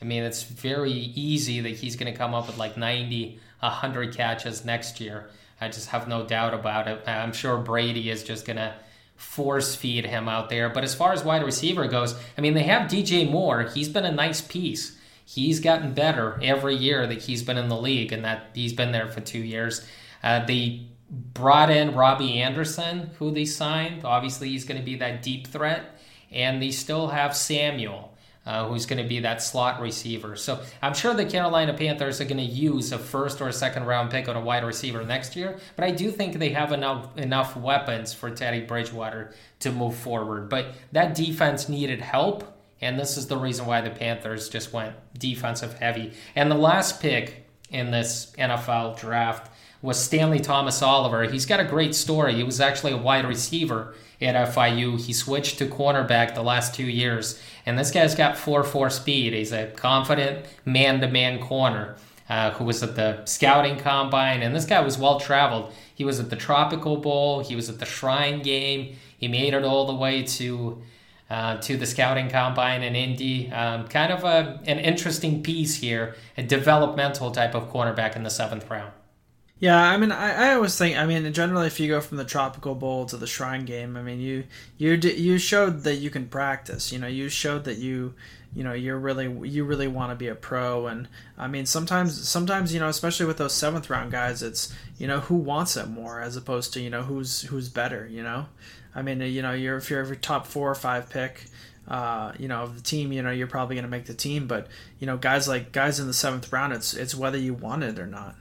I 0.02 0.06
mean, 0.06 0.24
it's 0.24 0.44
very 0.44 0.92
easy 0.92 1.60
that 1.60 1.72
he's 1.72 1.98
going 1.98 2.12
to 2.12 2.18
come 2.18 2.34
up 2.34 2.48
with 2.48 2.58
like 2.58 2.78
90, 2.78 3.38
100 3.60 4.16
catches 4.16 4.64
next 4.64 5.02
year. 5.02 5.30
I 5.60 5.68
just 5.68 5.90
have 5.90 6.08
no 6.08 6.26
doubt 6.26 6.54
about 6.54 6.88
it. 6.88 7.04
I'm 7.06 7.34
sure 7.34 7.58
Brady 7.58 8.10
is 8.10 8.24
just 8.24 8.46
going 8.46 8.56
to 8.58 8.74
force 9.18 9.76
feed 9.76 10.06
him 10.06 10.30
out 10.30 10.50
there. 10.50 10.70
But 10.70 10.86
as 10.86 10.96
far 10.96 11.12
as 11.12 11.26
wide 11.26 11.44
receiver 11.44 11.86
goes, 11.86 12.16
I 12.38 12.42
mean, 12.42 12.54
they 12.54 12.64
have 12.64 12.90
DJ 12.90 13.30
Moore. 13.30 13.64
He's 13.64 13.90
been 13.90 14.06
a 14.06 14.12
nice 14.12 14.40
piece. 14.40 14.98
He's 15.26 15.60
gotten 15.60 15.94
better 15.94 16.40
every 16.42 16.76
year 16.76 17.06
that 17.08 17.24
he's 17.24 17.44
been 17.44 17.58
in 17.58 17.68
the 17.68 17.78
league, 17.78 18.14
and 18.14 18.24
that 18.24 18.52
he's 18.54 18.74
been 18.74 18.94
there 18.94 19.10
for 19.10 19.20
two 19.20 19.40
years. 19.40 19.86
Uh, 20.24 20.46
they 20.46 20.86
brought 21.10 21.70
in 21.70 21.94
Robbie 21.94 22.42
Anderson, 22.42 23.12
who 23.20 23.32
they 23.32 23.44
signed. 23.44 24.06
Obviously, 24.06 24.48
he's 24.48 24.64
going 24.64 24.80
to 24.80 24.86
be 24.86 24.96
that 24.98 25.22
deep 25.22 25.48
threat. 25.48 25.98
And 26.34 26.62
they 26.62 26.72
still 26.72 27.08
have 27.08 27.36
Samuel 27.36 28.14
uh, 28.46 28.68
who's 28.68 28.86
going 28.86 29.02
to 29.02 29.08
be 29.08 29.20
that 29.20 29.42
slot 29.42 29.82
receiver. 29.82 30.36
So 30.36 30.62
I'm 30.82 30.94
sure 30.94 31.14
the 31.14 31.26
Carolina 31.26 31.74
Panthers 31.74 32.20
are 32.20 32.26
going 32.26 32.38
to 32.38 32.44
use 32.44 32.92
a 32.92 33.00
first 33.00 33.42
or 33.42 33.48
a 33.48 33.54
second 33.54 33.86
round 33.86 34.12
pick 34.12 34.28
on 34.28 34.36
a 34.36 34.42
wide 34.42 34.64
receiver 34.64 35.04
next 35.04 35.36
year, 35.36 35.60
but 35.76 35.86
I 35.86 35.92
do 35.92 36.12
think 36.12 36.38
they 36.38 36.50
have 36.50 36.72
enough 36.72 37.18
enough 37.18 37.56
weapons 37.56 38.14
for 38.14 38.30
Teddy 38.30 38.62
Bridgewater 38.62 39.34
to 39.60 39.72
move 39.72 39.96
forward. 39.96 40.50
But 40.50 40.76
that 40.92 41.16
defense 41.16 41.70
needed 41.70 42.02
help. 42.02 42.50
And 42.82 43.00
this 43.00 43.16
is 43.16 43.28
the 43.28 43.38
reason 43.38 43.66
why 43.66 43.80
the 43.80 43.90
Panthers 43.90 44.50
just 44.50 44.74
went 44.74 44.96
defensive 45.18 45.76
heavy. 45.76 46.12
And 46.36 46.52
the 46.52 46.56
last 46.56 47.02
pick 47.02 47.48
in 47.74 47.92
this 47.92 48.32
NFL 48.38 48.98
draft 48.98 49.52
was 49.82 50.02
Stanley 50.02 50.40
Thomas 50.40 50.82
Oliver. 50.82 51.24
He's 51.26 51.46
got 51.46 51.60
a 51.60 51.66
great 51.66 51.94
story. 51.94 52.36
He 52.36 52.44
was 52.44 52.62
actually 52.62 52.94
a 52.94 52.98
wide 52.98 53.28
receiver 53.28 53.94
at 54.22 54.54
FIU. 54.54 54.98
He 54.98 55.12
switched 55.12 55.58
to 55.58 55.66
cornerback 55.66 56.34
the 56.34 56.42
last 56.42 56.74
two 56.74 56.86
years, 56.86 57.42
and 57.66 57.78
this 57.78 57.92
guy's 57.92 58.16
got 58.16 58.38
4 58.38 58.64
4 58.64 58.90
speed. 58.90 59.34
He's 59.34 59.52
a 59.52 59.68
confident 59.68 60.46
man 60.64 61.02
to 61.02 61.10
man 61.10 61.40
corner 61.40 61.96
uh, 62.30 62.52
who 62.52 62.64
was 62.64 62.82
at 62.82 62.96
the 62.96 63.26
scouting 63.26 63.78
combine, 63.78 64.42
and 64.42 64.56
this 64.56 64.66
guy 64.66 64.80
was 64.80 64.98
well 64.98 65.20
traveled. 65.20 65.74
He 65.94 66.06
was 66.06 66.20
at 66.20 66.30
the 66.30 66.38
Tropical 66.38 66.98
Bowl, 66.98 67.42
he 67.42 67.56
was 67.56 67.70
at 67.70 67.80
the 67.80 67.86
Shrine 67.86 68.42
Game, 68.42 68.96
he 69.18 69.28
made 69.28 69.54
it 69.54 69.66
all 69.66 69.86
the 69.86 69.96
way 69.96 70.24
to. 70.24 70.82
Uh, 71.34 71.58
to 71.58 71.76
the 71.76 71.86
scouting 71.88 72.30
combine 72.30 72.84
in 72.84 72.96
Indy. 72.96 73.52
Um, 73.52 73.88
kind 73.88 74.14
of 74.14 74.24
a, 74.24 74.62
an 74.68 74.78
interesting 74.78 75.42
piece 75.42 75.74
here, 75.74 76.16
a 76.38 76.44
developmental 76.44 77.32
type 77.32 77.56
of 77.56 77.74
cornerback 77.74 78.16
in 78.16 78.22
the 78.22 78.30
seventh 78.30 78.70
round. 78.70 78.92
Yeah, 79.58 79.82
I 79.82 79.98
mean, 79.98 80.12
I, 80.12 80.52
I 80.52 80.54
always 80.54 80.78
think, 80.78 80.96
I 80.96 81.08
mean, 81.08 81.34
generally, 81.34 81.66
if 81.66 81.80
you 81.80 81.88
go 81.88 82.02
from 82.02 82.18
the 82.18 82.24
Tropical 82.24 82.76
Bowl 82.76 83.08
to 83.08 83.18
the 83.18 83.26
Shrine 83.26 83.66
Game, 83.66 83.98
I 83.98 84.04
mean, 84.04 84.20
you 84.20 84.44
you 84.78 84.92
you 84.92 85.40
showed 85.40 85.82
that 85.86 85.96
you 85.96 86.12
can 86.12 86.28
practice. 86.28 86.92
You 86.92 87.00
know, 87.00 87.08
you 87.08 87.30
showed 87.30 87.64
that 87.64 87.80
you 87.80 88.14
you 88.54 88.64
know 88.64 88.74
you're 88.74 89.00
really 89.00 89.26
you 89.50 89.64
really 89.64 89.88
want 89.88 90.12
to 90.12 90.16
be 90.16 90.28
a 90.28 90.36
pro 90.36 90.86
and 90.86 91.08
i 91.40 91.48
mean 91.48 91.66
sometimes 91.66 92.28
sometimes 92.28 92.72
you 92.72 92.80
know 92.80 92.88
especially 92.88 93.26
with 93.26 93.38
those 93.38 93.54
seventh 93.54 93.90
round 93.90 94.12
guys 94.12 94.44
it's 94.44 94.72
you 94.98 95.08
know 95.08 95.22
who 95.22 95.36
wants 95.36 95.76
it 95.76 95.88
more 95.88 96.22
as 96.22 96.36
opposed 96.36 96.72
to 96.72 96.80
you 96.80 96.90
know 96.90 97.02
who's 97.02 97.42
who's 97.44 97.68
better 97.70 98.08
you 98.08 98.22
know 98.22 98.46
i 98.96 99.02
mean 99.02 99.22
you 99.22 99.42
know 99.42 99.54
you're 99.54 99.78
if 99.78 99.90
you're 99.90 100.02
a 100.02 100.16
top 100.16 100.48
four 100.48 100.70
or 100.70 100.76
five 100.76 101.10
pick 101.10 101.46
uh, 101.88 102.32
you 102.40 102.48
know, 102.48 102.64
of 102.64 102.76
the 102.76 102.82
team, 102.82 103.12
you 103.12 103.22
know, 103.22 103.32
you're 103.32 103.48
probably 103.48 103.76
going 103.76 103.84
to 103.84 103.92
make 103.92 104.06
the 104.06 104.14
team. 104.14 104.48
But 104.48 104.68
you 105.00 105.08
know, 105.08 105.18
guys 105.18 105.48
like 105.48 105.72
guys 105.72 106.00
in 106.00 106.08
the 106.08 106.14
seventh 106.14 106.52
round, 106.52 106.74
it's 106.74 106.94
it's 106.94 107.14
whether 107.16 107.38
you 107.38 107.54
want 107.54 107.84
it 107.84 108.00
or 108.00 108.08
not. 108.08 108.36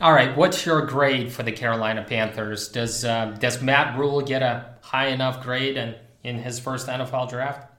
All 0.00 0.12
right, 0.12 0.36
what's 0.36 0.66
your 0.66 0.84
grade 0.86 1.32
for 1.32 1.42
the 1.42 1.52
Carolina 1.52 2.04
Panthers? 2.08 2.68
Does 2.68 3.04
uh, 3.04 3.36
does 3.38 3.62
Matt 3.62 3.98
Rhule 3.98 4.20
get 4.20 4.42
a 4.42 4.76
high 4.82 5.08
enough 5.08 5.42
grade 5.42 5.76
in, 5.76 5.96
in 6.22 6.38
his 6.38 6.58
first 6.58 6.86
NFL 6.86 7.30
draft? 7.30 7.72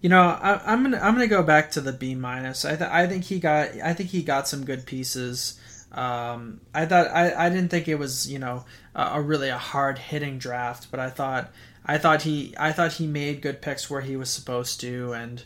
You 0.00 0.08
know, 0.08 0.22
I, 0.22 0.72
am 0.72 0.82
gonna 0.82 0.98
I'm 0.98 1.14
gonna 1.14 1.26
go 1.26 1.42
back 1.42 1.70
to 1.72 1.80
the 1.80 1.92
B 1.92 2.14
minus. 2.14 2.64
I 2.64 2.76
th- 2.76 2.90
I 2.90 3.06
think 3.06 3.24
he 3.24 3.38
got 3.38 3.70
I 3.82 3.94
think 3.94 4.10
he 4.10 4.22
got 4.22 4.48
some 4.48 4.64
good 4.64 4.86
pieces. 4.86 5.60
Um, 5.96 6.60
I 6.74 6.84
thought 6.84 7.08
I, 7.08 7.46
I 7.46 7.48
didn't 7.48 7.70
think 7.70 7.88
it 7.88 7.98
was 7.98 8.30
you 8.30 8.38
know 8.38 8.64
a, 8.94 9.02
a 9.14 9.20
really 9.20 9.48
a 9.48 9.58
hard 9.58 9.98
hitting 9.98 10.38
draft, 10.38 10.88
but 10.90 11.00
I 11.00 11.08
thought 11.08 11.50
I 11.86 11.96
thought 11.96 12.22
he 12.22 12.54
I 12.58 12.72
thought 12.72 12.92
he 12.92 13.06
made 13.06 13.40
good 13.40 13.62
picks 13.62 13.88
where 13.88 14.02
he 14.02 14.16
was 14.16 14.28
supposed 14.28 14.80
to, 14.80 15.14
and 15.14 15.42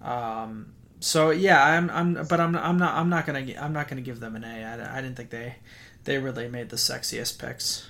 um, 0.00 0.74
so 0.98 1.30
yeah, 1.30 1.64
I'm 1.64 1.88
I'm 1.90 2.26
but 2.26 2.40
I'm 2.40 2.56
I'm 2.56 2.78
not 2.78 2.94
I'm 2.94 3.08
not 3.08 3.26
gonna 3.26 3.46
I'm 3.60 3.72
not 3.72 3.86
gonna 3.88 4.00
give 4.00 4.18
them 4.18 4.34
an 4.34 4.42
A. 4.42 4.64
I, 4.64 4.98
I 4.98 5.00
didn't 5.00 5.16
think 5.16 5.30
they 5.30 5.56
they 6.02 6.18
really 6.18 6.48
made 6.48 6.70
the 6.70 6.76
sexiest 6.76 7.38
picks. 7.38 7.88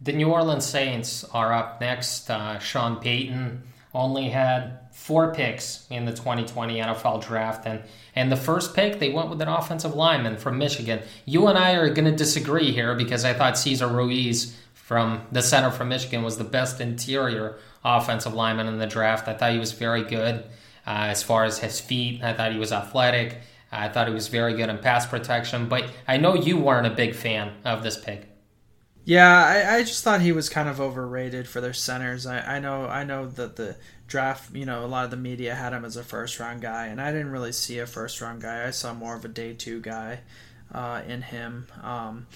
The 0.00 0.12
New 0.12 0.30
Orleans 0.30 0.66
Saints 0.66 1.24
are 1.24 1.52
up 1.52 1.80
next. 1.80 2.28
Uh, 2.28 2.58
Sean 2.58 2.96
Payton 2.96 3.62
only 3.94 4.30
had 4.30 4.78
four 4.92 5.34
picks 5.34 5.86
in 5.90 6.04
the 6.04 6.12
2020 6.12 6.76
NFL 6.78 7.24
draft, 7.26 7.66
and 7.66 7.82
and 8.14 8.30
the 8.30 8.36
first 8.36 8.74
pick 8.74 8.98
they 8.98 9.10
went 9.10 9.30
with 9.30 9.40
an 9.40 9.48
offensive 9.48 9.94
lineman 9.94 10.36
from 10.36 10.58
Michigan. 10.58 11.00
You 11.24 11.46
and 11.46 11.58
I 11.58 11.72
are 11.74 11.92
going 11.92 12.10
to 12.10 12.16
disagree 12.16 12.72
here 12.72 12.94
because 12.94 13.24
I 13.24 13.34
thought 13.34 13.58
Cesar 13.58 13.88
Ruiz 13.88 14.56
from 14.74 15.22
the 15.32 15.42
center 15.42 15.70
from 15.70 15.88
Michigan 15.88 16.22
was 16.22 16.38
the 16.38 16.44
best 16.44 16.80
interior 16.80 17.58
offensive 17.84 18.34
lineman 18.34 18.68
in 18.68 18.78
the 18.78 18.86
draft. 18.86 19.28
I 19.28 19.34
thought 19.34 19.52
he 19.52 19.58
was 19.58 19.72
very 19.72 20.02
good. 20.02 20.44
Uh, 20.86 21.08
as 21.08 21.22
far 21.22 21.44
as 21.44 21.60
his 21.60 21.80
feet, 21.80 22.22
I 22.22 22.32
thought 22.32 22.52
he 22.52 22.58
was 22.58 22.72
athletic. 22.72 23.38
I 23.70 23.88
thought 23.88 24.08
he 24.08 24.14
was 24.14 24.28
very 24.28 24.54
good 24.54 24.68
in 24.68 24.78
pass 24.78 25.06
protection. 25.06 25.68
But 25.68 25.86
I 26.06 26.16
know 26.18 26.34
you 26.34 26.58
weren't 26.58 26.86
a 26.86 26.90
big 26.90 27.14
fan 27.14 27.52
of 27.64 27.82
this 27.82 27.96
pick. 27.96 28.31
Yeah, 29.04 29.44
I, 29.44 29.76
I 29.78 29.82
just 29.82 30.04
thought 30.04 30.20
he 30.20 30.30
was 30.32 30.48
kind 30.48 30.68
of 30.68 30.80
overrated 30.80 31.48
for 31.48 31.60
their 31.60 31.72
centers. 31.72 32.24
I, 32.24 32.56
I 32.56 32.58
know 32.60 32.86
I 32.86 33.02
know 33.02 33.26
that 33.26 33.56
the 33.56 33.76
draft, 34.06 34.54
you 34.54 34.64
know, 34.64 34.84
a 34.84 34.86
lot 34.86 35.04
of 35.04 35.10
the 35.10 35.16
media 35.16 35.54
had 35.56 35.72
him 35.72 35.84
as 35.84 35.96
a 35.96 36.04
first 36.04 36.38
round 36.38 36.60
guy, 36.62 36.86
and 36.86 37.00
I 37.00 37.10
didn't 37.10 37.32
really 37.32 37.52
see 37.52 37.78
a 37.80 37.86
first 37.86 38.20
round 38.20 38.42
guy. 38.42 38.66
I 38.66 38.70
saw 38.70 38.94
more 38.94 39.16
of 39.16 39.24
a 39.24 39.28
day 39.28 39.54
two 39.54 39.80
guy 39.80 40.20
uh, 40.72 41.02
in 41.06 41.22
him. 41.22 41.66
Um, 41.82 42.26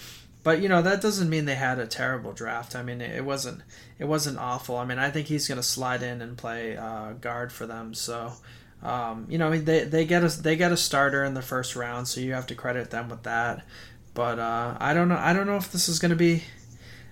but 0.43 0.61
you 0.61 0.69
know 0.69 0.81
that 0.81 1.01
doesn't 1.01 1.29
mean 1.29 1.45
they 1.45 1.55
had 1.55 1.79
a 1.79 1.87
terrible 1.87 2.33
draft. 2.33 2.75
I 2.75 2.83
mean 2.83 3.01
it 3.01 3.23
wasn't 3.25 3.61
it 3.99 4.05
wasn't 4.05 4.37
awful. 4.37 4.77
I 4.77 4.85
mean 4.85 4.99
I 4.99 5.09
think 5.11 5.27
he's 5.27 5.47
going 5.47 5.57
to 5.59 5.63
slide 5.63 6.03
in 6.03 6.21
and 6.21 6.37
play 6.37 6.75
uh, 6.77 7.13
guard 7.13 7.51
for 7.53 7.65
them. 7.65 7.93
So 7.93 8.33
um, 8.83 9.25
you 9.29 9.37
know 9.37 9.57
they 9.57 9.85
they 9.85 10.05
get 10.05 10.23
a 10.23 10.29
they 10.41 10.55
get 10.57 10.71
a 10.73 10.77
starter 10.77 11.23
in 11.23 11.33
the 11.33 11.41
first 11.41 11.75
round, 11.77 12.07
so 12.09 12.21
you 12.21 12.33
have 12.33 12.47
to 12.47 12.55
credit 12.55 12.89
them 12.91 13.09
with 13.09 13.23
that. 13.23 13.65
But 14.13 14.39
uh, 14.39 14.77
I 14.79 14.93
don't 14.93 15.09
know 15.09 15.17
I 15.17 15.33
don't 15.33 15.47
know 15.47 15.57
if 15.57 15.71
this 15.71 15.89
is 15.89 15.99
going 15.99 16.11
to 16.11 16.15
be 16.15 16.43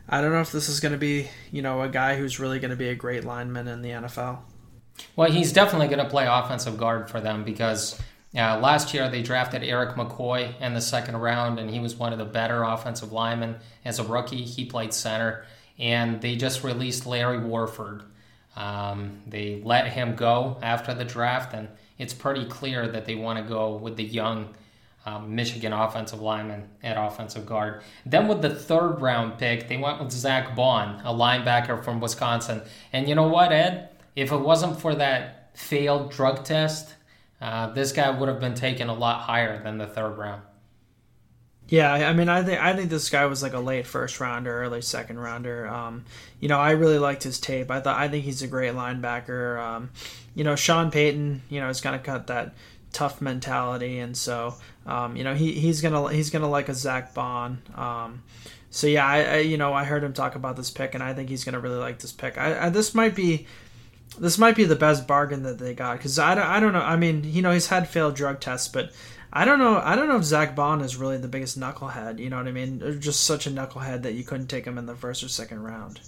I 0.08 0.22
don't 0.22 0.32
know 0.32 0.42
if 0.42 0.52
this 0.52 0.70
is 0.70 0.80
going 0.80 0.92
to 0.92 0.98
be 0.98 1.30
you 1.52 1.62
know 1.62 1.82
a 1.82 1.90
guy 1.90 2.16
who's 2.16 2.40
really 2.40 2.60
going 2.60 2.72
to 2.72 2.78
be 2.78 2.90
a 2.90 2.96
great 2.96 3.24
lineman 3.24 3.68
in 3.68 3.82
the 3.82 3.90
NFL. 3.90 4.40
Well, 5.16 5.32
he's 5.32 5.52
definitely 5.52 5.88
going 5.88 6.00
to 6.00 6.10
play 6.10 6.26
offensive 6.26 6.78
guard 6.78 7.10
for 7.10 7.20
them 7.20 7.44
because 7.44 8.00
uh, 8.36 8.60
last 8.60 8.94
year, 8.94 9.10
they 9.10 9.22
drafted 9.22 9.64
Erik 9.64 9.96
McCoy 9.96 10.60
in 10.60 10.74
the 10.74 10.82
second 10.82 11.16
round, 11.18 11.58
and 11.58 11.70
he 11.70 11.80
was 11.80 11.96
one 11.96 12.12
of 12.12 12.20
the 12.20 12.26
better 12.26 12.64
offensive 12.64 13.14
linemen 13.14 13.56
as 13.86 13.98
a 13.98 14.04
rookie. 14.04 14.44
He 14.44 14.66
played 14.66 14.94
center, 14.94 15.46
and 15.80 16.20
they 16.20 16.36
just 16.36 16.64
released 16.64 17.06
Larry 17.06 17.40
Warford. 17.40 18.04
Um, 18.58 19.22
they 19.26 19.62
let 19.64 19.88
him 19.88 20.16
go 20.16 20.58
after 20.62 20.94
the 20.94 21.06
draft, 21.06 21.54
and 21.54 21.70
it's 21.98 22.14
pretty 22.14 22.46
clear 22.46 22.88
that 22.90 23.06
they 23.06 23.16
want 23.16 23.40
to 23.40 23.46
go 23.50 23.76
with 23.76 23.96
the 23.96 24.04
young 24.04 24.54
um, 25.06 25.36
Michigan 25.36 25.72
offensive 25.72 26.22
lineman 26.22 26.68
at 26.82 26.98
offensive 26.98 27.46
guard. 27.46 27.82
Then, 28.06 28.28
with 28.28 28.42
the 28.42 28.54
third 28.54 29.02
round 29.02 29.38
pick, 29.38 29.68
they 29.68 29.78
went 29.78 30.00
with 30.00 30.12
Zack 30.12 30.56
Baun, 30.56 31.02
a 31.06 31.14
linebacker 31.14 31.84
from 31.84 32.00
Wisconsin. 32.00 32.62
And 32.92 33.08
you 33.08 33.16
know 33.16 33.28
what, 33.28 33.52
Ed? 33.52 33.90
If 34.16 34.32
it 34.32 34.38
wasn't 34.38 34.80
for 34.80 34.96
that 34.96 35.58
failed 35.58 36.12
drug 36.12 36.44
test, 36.44 36.96
uh, 37.40 37.72
this 37.74 37.92
guy 37.92 38.10
would 38.10 38.30
have 38.30 38.40
been 38.40 38.56
taken 38.56 38.90
a 38.90 38.94
lot 38.94 39.22
higher 39.22 39.62
than 39.62 39.78
the 39.78 39.88
third 39.88 40.18
round. 40.18 40.42
Yeah, 41.68 41.92
I 41.92 42.14
mean, 42.14 42.30
I 42.30 42.44
think 42.44 42.62
I 42.62 42.76
think 42.76 42.92
this 42.92 43.10
guy 43.10 43.26
was 43.26 43.42
like 43.42 43.54
a 43.54 43.60
late 43.60 43.88
first 43.88 44.20
rounder, 44.20 44.62
early 44.62 44.82
second 44.82 45.20
rounder. 45.20 45.68
Um, 45.68 46.06
you 46.40 46.48
know, 46.48 46.60
I 46.60 46.72
really 46.72 47.00
liked 47.00 47.24
his 47.24 47.40
tape. 47.40 47.72
I 47.72 47.80
thought 47.80 48.00
I 48.00 48.08
think 48.08 48.24
he's 48.24 48.44
a 48.44 48.48
great 48.48 48.74
linebacker. 48.74 49.60
Um, 49.60 49.90
you 50.36 50.44
know, 50.44 50.56
Sean 50.56 50.92
Payton, 50.92 51.42
you 51.50 51.60
know, 51.60 51.68
has 51.68 51.82
kind 51.82 51.96
of 51.96 52.04
got 52.04 52.28
that 52.28 52.54
tough 52.94 53.20
mentality, 53.20 53.98
and 53.98 54.16
so 54.16 54.56
um, 54.86 55.16
you 55.16 55.24
know 55.24 55.34
he, 55.34 55.54
he's 55.54 55.82
gonna 55.82 56.12
he's 56.12 56.30
gonna 56.30 56.50
like 56.50 56.70
a 56.70 56.74
Zack 56.74 57.14
Baun. 57.14 57.62
Um, 57.76 58.24
so 58.70 58.88
yeah, 58.88 59.06
I, 59.06 59.24
I, 59.24 59.38
you 59.38 59.58
know 59.58 59.74
I 59.74 59.84
heard 59.84 60.04
him 60.04 60.14
talk 60.14 60.36
about 60.36 60.56
this 60.56 60.72
pick, 60.72 60.94
and 60.94 61.04
I 61.04 61.14
think 61.14 61.30
he's 61.30 61.44
gonna 61.44 61.60
really 61.60 61.78
like 61.78 62.00
this 62.00 62.12
pick. 62.12 62.38
I, 62.38 62.66
I 62.66 62.70
this 62.70 62.94
might 62.94 63.16
be 63.16 63.48
this 64.20 64.38
might 64.38 64.56
be 64.56 64.64
the 64.64 64.76
best 64.76 65.08
bargain 65.08 65.44
that 65.44 65.60
they 65.60 65.74
got 65.74 65.98
because 65.98 66.20
I 66.20 66.36
don't, 66.36 66.46
I 66.46 66.60
don't 66.60 66.74
know. 66.74 66.82
I 66.82 66.96
mean, 66.96 67.24
you 67.24 67.42
know, 67.42 67.52
he's 67.52 67.68
had 67.68 67.88
failed 67.88 68.16
drug 68.16 68.40
tests, 68.40 68.68
but 68.68 68.92
I 69.34 69.44
don't 69.44 69.60
know. 69.60 69.78
I 69.84 69.96
don't 69.96 70.08
know 70.08 70.18
if 70.18 70.24
Zack 70.24 70.56
Baun 70.56 70.82
is 70.82 70.96
really 70.96 71.18
the 71.18 71.28
biggest 71.28 71.60
knucklehead. 71.60 72.20
You 72.20 72.30
know 72.30 72.38
what 72.38 72.48
I 72.48 72.52
mean? 72.52 72.82
Or 72.82 72.96
just 72.96 73.24
such 73.24 73.48
a 73.48 73.52
knucklehead 73.52 74.04
that 74.04 74.14
you 74.14 74.24
couldn't 74.24 74.48
take 74.48 74.66
him 74.66 74.78
in 74.78 74.86
the 74.86 74.96
first 74.96 75.24
or 75.24 75.28
second 75.28 75.64
round. 75.64 76.00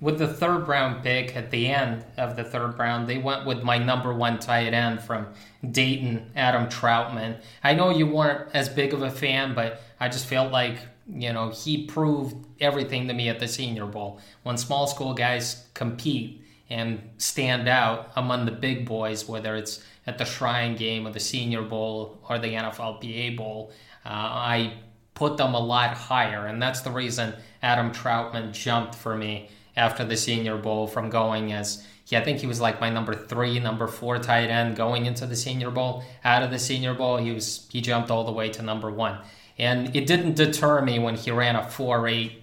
With 0.00 0.18
the 0.18 0.28
third 0.28 0.68
round 0.68 1.02
pick 1.02 1.34
at 1.34 1.50
the 1.50 1.68
end 1.68 2.04
of 2.18 2.36
the 2.36 2.44
third 2.44 2.78
round, 2.78 3.08
they 3.08 3.18
went 3.18 3.46
with 3.46 3.62
my 3.62 3.78
number 3.78 4.12
one 4.12 4.38
tight 4.38 4.74
end 4.74 5.00
from 5.00 5.28
Dayton, 5.70 6.30
Adam 6.36 6.68
Trautman. 6.68 7.40
I 7.64 7.74
know 7.74 7.90
you 7.90 8.06
weren't 8.06 8.50
as 8.54 8.68
big 8.68 8.92
of 8.92 9.02
a 9.02 9.10
fan, 9.10 9.54
but 9.54 9.80
I 9.98 10.08
just 10.08 10.26
felt 10.26 10.52
like 10.52 10.78
you 11.08 11.32
know 11.32 11.50
he 11.50 11.86
proved 11.86 12.46
everything 12.60 13.08
to 13.08 13.14
me 13.14 13.28
at 13.28 13.40
the 13.40 13.48
Senior 13.48 13.86
Bowl. 13.86 14.20
When 14.42 14.58
small 14.58 14.86
school 14.86 15.14
guys 15.14 15.66
compete 15.72 16.42
and 16.68 17.00
stand 17.16 17.68
out 17.68 18.10
among 18.16 18.44
the 18.44 18.52
big 18.52 18.86
boys, 18.86 19.26
whether 19.28 19.56
it's 19.56 19.82
at 20.06 20.18
the 20.18 20.24
Shrine 20.24 20.76
Game 20.76 21.06
or 21.06 21.12
the 21.12 21.20
Senior 21.20 21.62
Bowl 21.62 22.18
or 22.28 22.38
the 22.38 22.48
NFLPA 22.48 23.36
Bowl. 23.36 23.72
Uh, 24.04 24.08
I 24.10 24.74
put 25.14 25.36
them 25.36 25.54
a 25.54 25.60
lot 25.60 25.96
higher, 25.96 26.46
and 26.46 26.62
that's 26.62 26.82
the 26.82 26.90
reason 26.90 27.34
Adam 27.62 27.90
Trautman 27.92 28.52
jumped 28.52 28.94
for 28.94 29.16
me 29.16 29.48
after 29.76 30.04
the 30.04 30.16
Senior 30.16 30.56
Bowl 30.56 30.86
from 30.86 31.10
going 31.10 31.52
as 31.52 31.84
yeah, 32.08 32.20
I 32.20 32.24
think 32.24 32.38
he 32.38 32.46
was 32.46 32.60
like 32.60 32.80
my 32.80 32.88
number 32.88 33.14
three, 33.14 33.58
number 33.58 33.88
four 33.88 34.18
tight 34.18 34.48
end 34.48 34.76
going 34.76 35.06
into 35.06 35.26
the 35.26 35.34
Senior 35.34 35.72
Bowl. 35.72 36.04
Out 36.24 36.44
of 36.44 36.52
the 36.52 36.58
Senior 36.58 36.94
Bowl, 36.94 37.16
he 37.16 37.32
was 37.32 37.66
he 37.70 37.80
jumped 37.80 38.10
all 38.10 38.24
the 38.24 38.32
way 38.32 38.48
to 38.50 38.62
number 38.62 38.90
one, 38.90 39.18
and 39.58 39.94
it 39.94 40.06
didn't 40.06 40.36
deter 40.36 40.80
me 40.82 41.00
when 41.00 41.16
he 41.16 41.32
ran 41.32 41.56
a 41.56 41.68
four 41.68 42.06
eight 42.06 42.42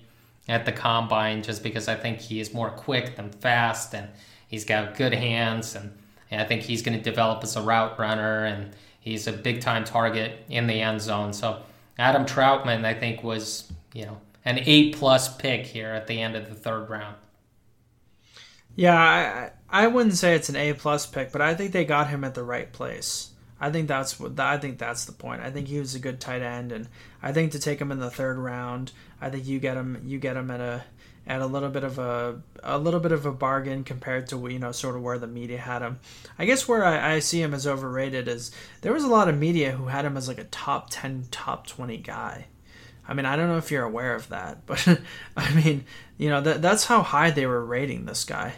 at 0.49 0.65
the 0.65 0.73
combine, 0.73 1.41
just 1.41 1.63
because 1.63 1.87
I 1.87 1.95
think 1.95 2.19
he 2.19 2.41
is 2.41 2.53
more 2.53 2.69
quick 2.69 3.15
than 3.15 3.31
fast, 3.31 3.95
and 3.95 4.09
he's 4.47 4.65
got 4.65 4.97
good 4.97 5.13
hands 5.13 5.75
and 5.75 5.97
and 6.33 6.41
I 6.41 6.45
think 6.45 6.63
he's 6.63 6.81
going 6.81 6.97
to 6.97 7.03
develop 7.03 7.43
as 7.43 7.55
a 7.55 7.61
route 7.61 7.99
runner, 7.99 8.45
and 8.45 8.71
he's 8.99 9.27
a 9.27 9.31
big 9.31 9.61
time 9.61 9.83
target 9.83 10.43
in 10.49 10.65
the 10.65 10.81
end 10.81 10.99
zone. 10.99 11.31
So 11.31 11.61
Adam 11.99 12.25
Trautman, 12.25 12.85
I 12.85 12.95
think, 12.95 13.23
was 13.23 13.71
you 13.93 14.05
know 14.05 14.17
an 14.43 14.59
eight 14.65 14.95
plus 14.95 15.35
pick 15.37 15.65
here 15.65 15.89
at 15.89 16.07
the 16.07 16.19
end 16.19 16.35
of 16.35 16.49
the 16.49 16.55
third 16.55 16.89
round. 16.89 17.15
Yeah, 18.75 18.95
I 19.69 19.83
I 19.85 19.87
wouldn't 19.87 20.15
say 20.15 20.35
it's 20.35 20.49
an 20.49 20.55
A 20.55 20.73
plus 20.73 21.05
pick, 21.05 21.31
but 21.31 21.41
I 21.41 21.55
think 21.55 21.71
they 21.71 21.85
got 21.85 22.09
him 22.09 22.23
at 22.23 22.33
the 22.33 22.43
right 22.43 22.71
place. 22.71 23.31
I 23.59 23.71
think 23.71 23.87
that's 23.87 24.19
what 24.19 24.39
I 24.39 24.57
think 24.57 24.77
that's 24.77 25.05
the 25.05 25.11
point. 25.11 25.41
I 25.41 25.49
think 25.49 25.67
he 25.67 25.79
was 25.79 25.95
a 25.95 25.99
good 25.99 26.19
tight 26.19 26.41
end, 26.41 26.71
and 26.71 26.87
I 27.21 27.31
think 27.31 27.51
to 27.53 27.59
take 27.59 27.79
him 27.79 27.91
in 27.91 27.99
the 27.99 28.09
third 28.09 28.37
round, 28.37 28.91
I 29.21 29.29
think 29.29 29.47
you 29.47 29.59
get 29.59 29.77
him 29.77 30.01
you 30.05 30.19
get 30.19 30.35
him 30.37 30.51
at 30.51 30.59
a 30.59 30.83
at 31.25 31.41
a 31.41 31.45
little 31.45 31.69
bit 31.69 31.83
of 31.83 31.99
a 31.99 32.41
a 32.61 32.77
little 32.77 32.99
bit 32.99 33.11
of 33.11 33.25
a 33.25 33.31
bargain 33.31 33.83
compared 33.83 34.27
to 34.27 34.49
you 34.49 34.59
know 34.59 34.71
sort 34.71 34.95
of 34.95 35.01
where 35.01 35.17
the 35.17 35.27
media 35.27 35.57
had 35.57 35.81
him. 35.81 35.99
I 36.37 36.45
guess 36.45 36.67
where 36.67 36.83
I, 36.83 37.15
I 37.15 37.19
see 37.19 37.41
him 37.41 37.53
as 37.53 37.65
overrated 37.65 38.27
is 38.27 38.51
there 38.81 38.93
was 38.93 39.03
a 39.03 39.09
lot 39.09 39.29
of 39.29 39.37
media 39.37 39.71
who 39.71 39.85
had 39.87 40.05
him 40.05 40.17
as 40.17 40.27
like 40.27 40.39
a 40.39 40.45
top 40.45 40.87
ten, 40.89 41.25
top 41.31 41.67
twenty 41.67 41.97
guy. 41.97 42.47
I 43.07 43.13
mean, 43.13 43.25
I 43.25 43.35
don't 43.35 43.47
know 43.47 43.57
if 43.57 43.71
you're 43.71 43.83
aware 43.83 44.15
of 44.15 44.29
that, 44.29 44.65
but 44.65 44.85
I 45.37 45.53
mean, 45.53 45.85
you 46.17 46.29
know, 46.29 46.41
that 46.41 46.61
that's 46.61 46.85
how 46.85 47.01
high 47.01 47.31
they 47.31 47.45
were 47.45 47.63
rating 47.63 48.05
this 48.05 48.25
guy. 48.25 48.53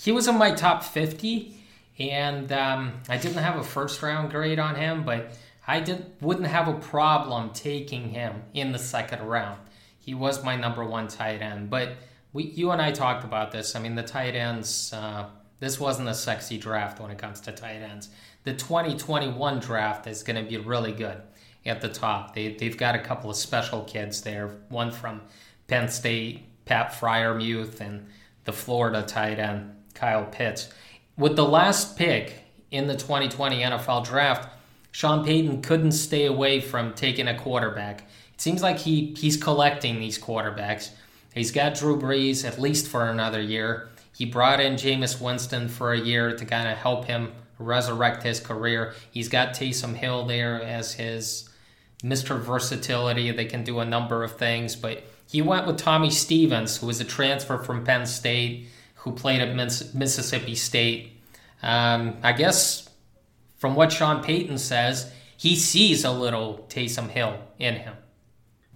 He 0.00 0.12
was 0.12 0.28
in 0.28 0.38
my 0.38 0.52
top 0.52 0.82
fifty, 0.82 1.62
and 1.98 2.50
um, 2.52 2.92
I 3.08 3.16
didn't 3.16 3.42
have 3.42 3.56
a 3.56 3.64
first 3.64 4.02
round 4.02 4.30
grade 4.30 4.58
on 4.58 4.74
him, 4.74 5.04
but 5.04 5.32
I 5.66 5.80
did 5.80 6.12
wouldn't 6.20 6.46
have 6.46 6.68
a 6.68 6.74
problem 6.74 7.50
taking 7.50 8.10
him 8.10 8.42
in 8.54 8.72
the 8.72 8.78
second 8.78 9.22
round 9.22 9.58
he 10.00 10.14
was 10.14 10.42
my 10.42 10.56
number 10.56 10.84
one 10.84 11.06
tight 11.06 11.42
end. 11.42 11.70
But 11.70 11.90
we, 12.32 12.44
you 12.44 12.72
and 12.72 12.82
I 12.82 12.90
talked 12.90 13.24
about 13.24 13.52
this. 13.52 13.76
I 13.76 13.80
mean, 13.80 13.94
the 13.94 14.02
tight 14.02 14.34
ends. 14.34 14.92
Uh, 14.92 15.28
this 15.60 15.78
wasn't 15.78 16.08
a 16.08 16.14
sexy 16.14 16.58
draft 16.58 17.00
when 17.00 17.10
it 17.10 17.18
comes 17.18 17.40
to 17.42 17.52
tight 17.52 17.82
ends. 17.82 18.08
The 18.44 18.54
2021 18.54 19.60
draft 19.60 20.06
is 20.06 20.22
going 20.22 20.42
to 20.42 20.48
be 20.50 20.56
really 20.56 20.92
good 20.92 21.20
at 21.66 21.80
the 21.80 21.88
top. 21.88 22.34
They, 22.34 22.54
they've 22.54 22.76
got 22.76 22.94
a 22.94 22.98
couple 22.98 23.30
of 23.30 23.36
special 23.36 23.84
kids 23.84 24.22
there. 24.22 24.48
One 24.70 24.90
from 24.90 25.20
Penn 25.68 25.88
State, 25.88 26.64
Pat 26.64 26.92
Freiermuth, 26.92 27.80
and 27.80 28.06
the 28.44 28.52
Florida 28.52 29.02
tight 29.02 29.38
end, 29.38 29.76
Kyle 30.00 30.24
Pitts. 30.24 30.70
With 31.18 31.36
the 31.36 31.44
last 31.44 31.96
pick 31.96 32.44
in 32.70 32.86
the 32.86 32.96
2020 32.96 33.60
NFL 33.60 34.06
draft, 34.06 34.48
Sean 34.90 35.24
Payton 35.24 35.60
couldn't 35.60 35.92
stay 35.92 36.24
away 36.24 36.60
from 36.60 36.94
taking 36.94 37.28
a 37.28 37.38
quarterback 37.38 38.02
It 38.34 38.40
seems 38.40 38.62
like 38.62 38.78
he 38.78 39.14
he's 39.16 39.36
collecting 39.36 40.00
these 40.00 40.18
quarterbacks. 40.18 40.90
He's 41.34 41.52
got 41.52 41.74
Drew 41.74 42.00
Brees 42.00 42.44
at 42.44 42.58
least 42.58 42.88
for 42.88 43.08
another 43.08 43.40
year. 43.40 43.90
He 44.16 44.24
brought 44.24 44.60
in 44.60 44.74
Jameis 44.74 45.20
Winston 45.20 45.68
for 45.68 45.92
a 45.92 46.00
year 46.00 46.34
to 46.36 46.44
kind 46.44 46.68
of 46.68 46.78
help 46.78 47.04
him 47.04 47.32
resurrect 47.58 48.22
his 48.22 48.40
career. 48.40 48.94
He's 49.10 49.28
got 49.28 49.54
Taysom 49.54 49.94
Hill 49.94 50.24
there 50.24 50.60
as 50.62 50.94
his 50.94 51.48
Mr. 52.02 52.40
Versatility. 52.40 53.30
They 53.30 53.44
can 53.44 53.62
do 53.62 53.78
a 53.78 53.84
number 53.84 54.24
of 54.24 54.36
things, 54.38 54.74
but 54.74 55.04
he 55.26 55.42
went 55.42 55.66
with 55.66 55.76
Tommy 55.76 56.10
Stevens, 56.10 56.78
who 56.78 56.86
was 56.86 57.00
a 57.00 57.04
transfer 57.04 57.58
from 57.58 57.84
Penn 57.84 58.06
State, 58.06 58.68
who 59.00 59.12
played 59.12 59.40
at 59.40 59.54
Mississippi 59.94 60.54
State. 60.54 61.12
Um, 61.62 62.16
I 62.22 62.32
guess 62.32 62.88
from 63.56 63.74
what 63.74 63.92
Sean 63.92 64.22
Payton 64.22 64.58
says, 64.58 65.12
he 65.36 65.56
sees 65.56 66.04
a 66.04 66.10
little 66.10 66.66
Taysom 66.68 67.08
Hill 67.08 67.38
in 67.58 67.74
him. 67.74 67.94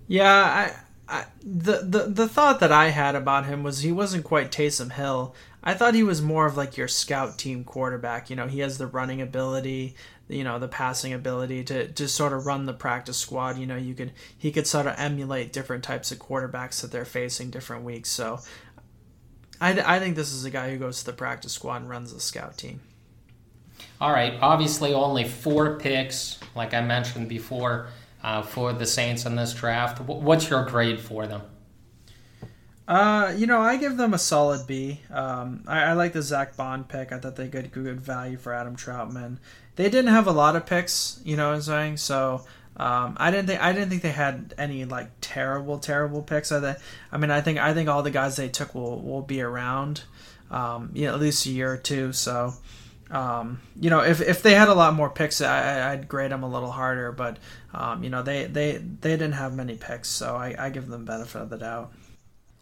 Yeah, 0.06 0.32
I, 0.32 0.72
I, 1.08 1.26
the, 1.42 1.80
the 1.82 1.98
the 2.08 2.28
thought 2.28 2.60
that 2.60 2.72
I 2.72 2.88
had 2.88 3.14
about 3.14 3.46
him 3.46 3.62
was 3.62 3.80
he 3.80 3.92
wasn't 3.92 4.24
quite 4.24 4.50
Taysom 4.50 4.92
Hill. 4.92 5.34
I 5.62 5.74
thought 5.74 5.94
he 5.94 6.02
was 6.02 6.20
more 6.20 6.46
of 6.46 6.56
like 6.56 6.76
your 6.76 6.88
scout 6.88 7.38
team 7.38 7.64
quarterback. 7.64 8.28
You 8.28 8.36
know, 8.36 8.46
he 8.46 8.60
has 8.60 8.76
the 8.76 8.86
running 8.86 9.22
ability, 9.22 9.94
you 10.28 10.44
know, 10.44 10.58
the 10.58 10.68
passing 10.68 11.14
ability 11.14 11.64
to, 11.64 11.88
to 11.88 12.06
sort 12.06 12.34
of 12.34 12.44
run 12.44 12.66
the 12.66 12.74
practice 12.74 13.16
squad. 13.16 13.56
You 13.56 13.66
know, 13.66 13.76
you 13.76 13.94
could 13.94 14.12
he 14.36 14.52
could 14.52 14.66
sort 14.66 14.86
of 14.86 14.94
emulate 14.98 15.52
different 15.52 15.84
types 15.84 16.12
of 16.12 16.18
quarterbacks 16.18 16.82
that 16.82 16.92
they're 16.92 17.06
facing 17.06 17.50
different 17.50 17.84
weeks. 17.84 18.10
So, 18.10 18.40
I, 19.64 19.96
I 19.96 19.98
think 19.98 20.14
this 20.14 20.34
is 20.34 20.44
a 20.44 20.50
guy 20.50 20.70
who 20.70 20.76
goes 20.76 20.98
to 21.00 21.06
the 21.06 21.14
practice 21.14 21.52
squad 21.52 21.76
and 21.76 21.88
runs 21.88 22.12
the 22.12 22.20
scout 22.20 22.58
team. 22.58 22.80
All 23.98 24.12
right, 24.12 24.34
obviously 24.42 24.92
only 24.92 25.24
four 25.24 25.78
picks, 25.78 26.38
like 26.54 26.74
I 26.74 26.82
mentioned 26.82 27.30
before 27.30 27.86
uh, 28.22 28.42
for 28.42 28.74
the 28.74 28.84
Saints 28.84 29.24
in 29.24 29.36
this 29.36 29.54
draft. 29.54 30.00
What's 30.00 30.50
your 30.50 30.66
grade 30.66 31.00
for 31.00 31.26
them? 31.26 31.40
Uh, 32.86 33.32
you 33.34 33.46
know, 33.46 33.62
I 33.62 33.78
give 33.78 33.96
them 33.96 34.12
a 34.12 34.18
solid 34.18 34.66
B. 34.66 35.00
Um, 35.10 35.64
I, 35.66 35.84
I 35.84 35.92
like 35.94 36.12
the 36.12 36.20
Zack 36.20 36.56
Baun 36.56 36.84
pick. 36.84 37.10
I 37.10 37.18
thought 37.18 37.36
they 37.36 37.48
got 37.48 37.72
good 37.72 38.02
value 38.02 38.36
for 38.36 38.52
Adam 38.52 38.76
Trautman. 38.76 39.38
They 39.76 39.84
didn't 39.84 40.12
have 40.12 40.26
a 40.26 40.32
lot 40.32 40.56
of 40.56 40.66
picks, 40.66 41.20
you 41.24 41.38
know 41.38 41.48
what 41.48 41.54
I'm 41.54 41.62
saying? 41.62 41.96
So 41.96 42.44
um, 42.76 43.16
I 43.18 43.30
didn't 43.30 43.46
think 43.46 43.60
I 43.60 43.72
didn't 43.72 43.90
think 43.90 44.02
they 44.02 44.10
had 44.10 44.54
any 44.58 44.84
like 44.84 45.10
terrible, 45.20 45.78
terrible 45.78 46.22
picks. 46.22 46.50
I, 46.52 46.76
I 47.12 47.16
mean, 47.18 47.30
I 47.30 47.40
think 47.40 47.58
I 47.58 47.74
think 47.74 47.88
all 47.88 48.02
the 48.02 48.10
guys 48.10 48.36
they 48.36 48.48
took 48.48 48.74
will 48.74 49.00
will 49.00 49.22
be 49.22 49.40
around, 49.40 50.02
um, 50.50 50.90
you 50.94 51.06
know, 51.06 51.14
at 51.14 51.20
least 51.20 51.46
a 51.46 51.50
year 51.50 51.72
or 51.72 51.76
two. 51.76 52.12
So 52.12 52.54
um, 53.10 53.60
you 53.80 53.90
know, 53.90 54.00
if, 54.00 54.20
if 54.20 54.42
they 54.42 54.54
had 54.54 54.68
a 54.68 54.74
lot 54.74 54.94
more 54.94 55.10
picks, 55.10 55.40
I, 55.40 55.94
would 55.94 56.08
grade 56.08 56.30
them 56.30 56.42
a 56.42 56.48
little 56.48 56.70
harder. 56.70 57.12
But 57.12 57.38
um, 57.72 58.02
you 58.02 58.10
know, 58.10 58.22
they, 58.22 58.46
they 58.46 58.78
they 58.78 59.10
didn't 59.10 59.32
have 59.32 59.54
many 59.54 59.76
picks, 59.76 60.08
so 60.08 60.34
I, 60.36 60.54
I 60.58 60.70
give 60.70 60.88
them 60.88 61.04
benefit 61.04 61.42
of 61.42 61.50
the 61.50 61.58
doubt. 61.58 61.92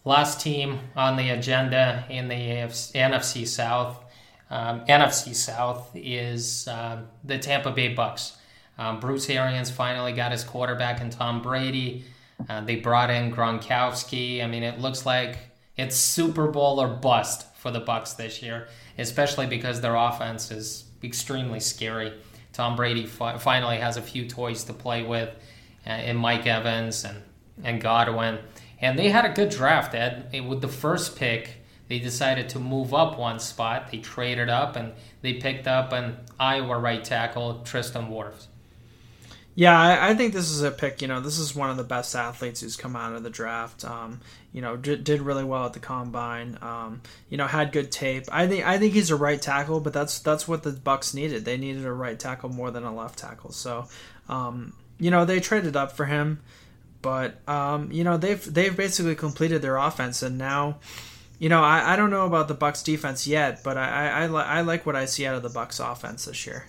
Last 0.04 0.40
team 0.40 0.80
on 0.96 1.16
the 1.16 1.30
agenda 1.30 2.04
in 2.10 2.28
the 2.28 2.34
AFC, 2.34 2.92
NFC 2.92 3.46
South, 3.46 4.04
um, 4.50 4.84
NFC 4.86 5.34
South 5.34 5.90
is 5.94 6.66
uh, 6.66 7.02
the 7.24 7.38
Tampa 7.38 7.70
Bay 7.70 7.94
Bucks. 7.94 8.36
Um, 8.78 9.00
Bruce 9.00 9.28
Arians 9.28 9.70
finally 9.70 10.12
got 10.12 10.32
his 10.32 10.44
quarterback 10.44 11.00
in 11.00 11.10
Tom 11.10 11.42
Brady. 11.42 12.04
Uh, 12.48 12.62
they 12.62 12.76
brought 12.76 13.10
in 13.10 13.32
Gronkowski. 13.32 14.42
I 14.42 14.46
mean, 14.46 14.62
it 14.62 14.80
looks 14.80 15.06
like 15.06 15.38
it's 15.76 15.96
Super 15.96 16.48
Bowl 16.48 16.80
or 16.80 16.88
bust 16.88 17.46
for 17.56 17.70
the 17.70 17.80
Bucks 17.80 18.14
this 18.14 18.42
year, 18.42 18.68
especially 18.98 19.46
because 19.46 19.80
their 19.80 19.94
offense 19.94 20.50
is 20.50 20.84
extremely 21.04 21.60
scary. 21.60 22.12
Tom 22.52 22.76
Brady 22.76 23.06
fi- 23.06 23.38
finally 23.38 23.78
has 23.78 23.96
a 23.96 24.02
few 24.02 24.28
toys 24.28 24.64
to 24.64 24.72
play 24.72 25.02
with, 25.04 25.30
uh, 25.86 25.92
in 25.92 26.16
Mike 26.16 26.46
Evans 26.46 27.04
and 27.04 27.22
and 27.62 27.80
Godwin, 27.80 28.38
and 28.80 28.98
they 28.98 29.10
had 29.10 29.24
a 29.24 29.28
good 29.32 29.50
draft. 29.50 29.94
Ed 29.94 30.30
with 30.48 30.60
the 30.60 30.68
first 30.68 31.16
pick, 31.16 31.62
they 31.88 31.98
decided 31.98 32.48
to 32.50 32.58
move 32.58 32.94
up 32.94 33.18
one 33.18 33.38
spot. 33.38 33.90
They 33.90 33.98
traded 33.98 34.48
up 34.48 34.76
and 34.76 34.92
they 35.20 35.34
picked 35.34 35.68
up 35.68 35.92
an 35.92 36.16
Iowa 36.40 36.78
right 36.78 37.04
tackle, 37.04 37.60
Tristan 37.64 38.06
Wirfs. 38.06 38.46
Yeah, 39.54 39.78
I, 39.78 40.10
I, 40.10 40.14
think 40.14 40.32
this 40.32 40.50
is 40.50 40.62
a 40.62 40.70
pick. 40.70 41.02
You 41.02 41.08
know, 41.08 41.20
this 41.20 41.38
is 41.38 41.54
one 41.54 41.68
of 41.68 41.76
the 41.76 41.84
best 41.84 42.16
athletes 42.16 42.62
who's 42.62 42.76
come 42.76 42.96
out 42.96 43.12
of 43.12 43.22
the 43.22 43.28
draft. 43.28 43.84
Um, 43.84 44.20
you 44.52 44.62
know, 44.62 44.76
did, 44.76 45.04
did 45.04 45.20
really 45.20 45.44
well 45.44 45.66
at 45.66 45.74
the 45.74 45.78
combine. 45.78 46.56
Um, 46.62 47.02
you 47.28 47.36
know, 47.36 47.46
had 47.46 47.70
good 47.70 47.92
tape. 47.92 48.24
I 48.32 48.46
think 48.46 48.64
I 48.64 48.78
think 48.78 48.94
he's 48.94 49.10
a 49.10 49.16
right 49.16 49.40
tackle, 49.40 49.80
but 49.80 49.92
that's 49.92 50.20
that's 50.20 50.48
what 50.48 50.62
the 50.62 50.72
Bucks 50.72 51.12
needed. 51.12 51.44
They 51.44 51.58
needed 51.58 51.84
a 51.84 51.92
right 51.92 52.18
tackle 52.18 52.48
more 52.48 52.70
than 52.70 52.84
a 52.84 52.94
left 52.94 53.18
tackle. 53.18 53.52
So, 53.52 53.88
um, 54.28 54.72
you 54.98 55.10
know, 55.10 55.26
they 55.26 55.38
traded 55.38 55.76
up 55.76 55.92
for 55.92 56.06
him, 56.06 56.40
but 57.02 57.46
um, 57.46 57.92
you 57.92 58.04
know 58.04 58.16
they've 58.16 58.42
they've 58.52 58.76
basically 58.76 59.16
completed 59.16 59.60
their 59.60 59.76
offense, 59.76 60.22
and 60.22 60.38
now. 60.38 60.78
You 61.38 61.48
know, 61.48 61.60
I, 61.60 61.94
I 61.94 61.96
don't 61.96 62.10
know 62.10 62.24
about 62.24 62.46
the 62.46 62.54
Bucks 62.54 62.84
defense 62.84 63.26
yet, 63.26 63.64
but 63.64 63.76
I, 63.76 64.10
I, 64.10 64.26
I, 64.26 64.58
I 64.58 64.60
like 64.60 64.86
what 64.86 64.94
I 64.94 65.06
see 65.06 65.26
out 65.26 65.34
of 65.34 65.42
the 65.42 65.48
Bucks 65.48 65.80
offense 65.80 66.26
this 66.26 66.46
year 66.46 66.66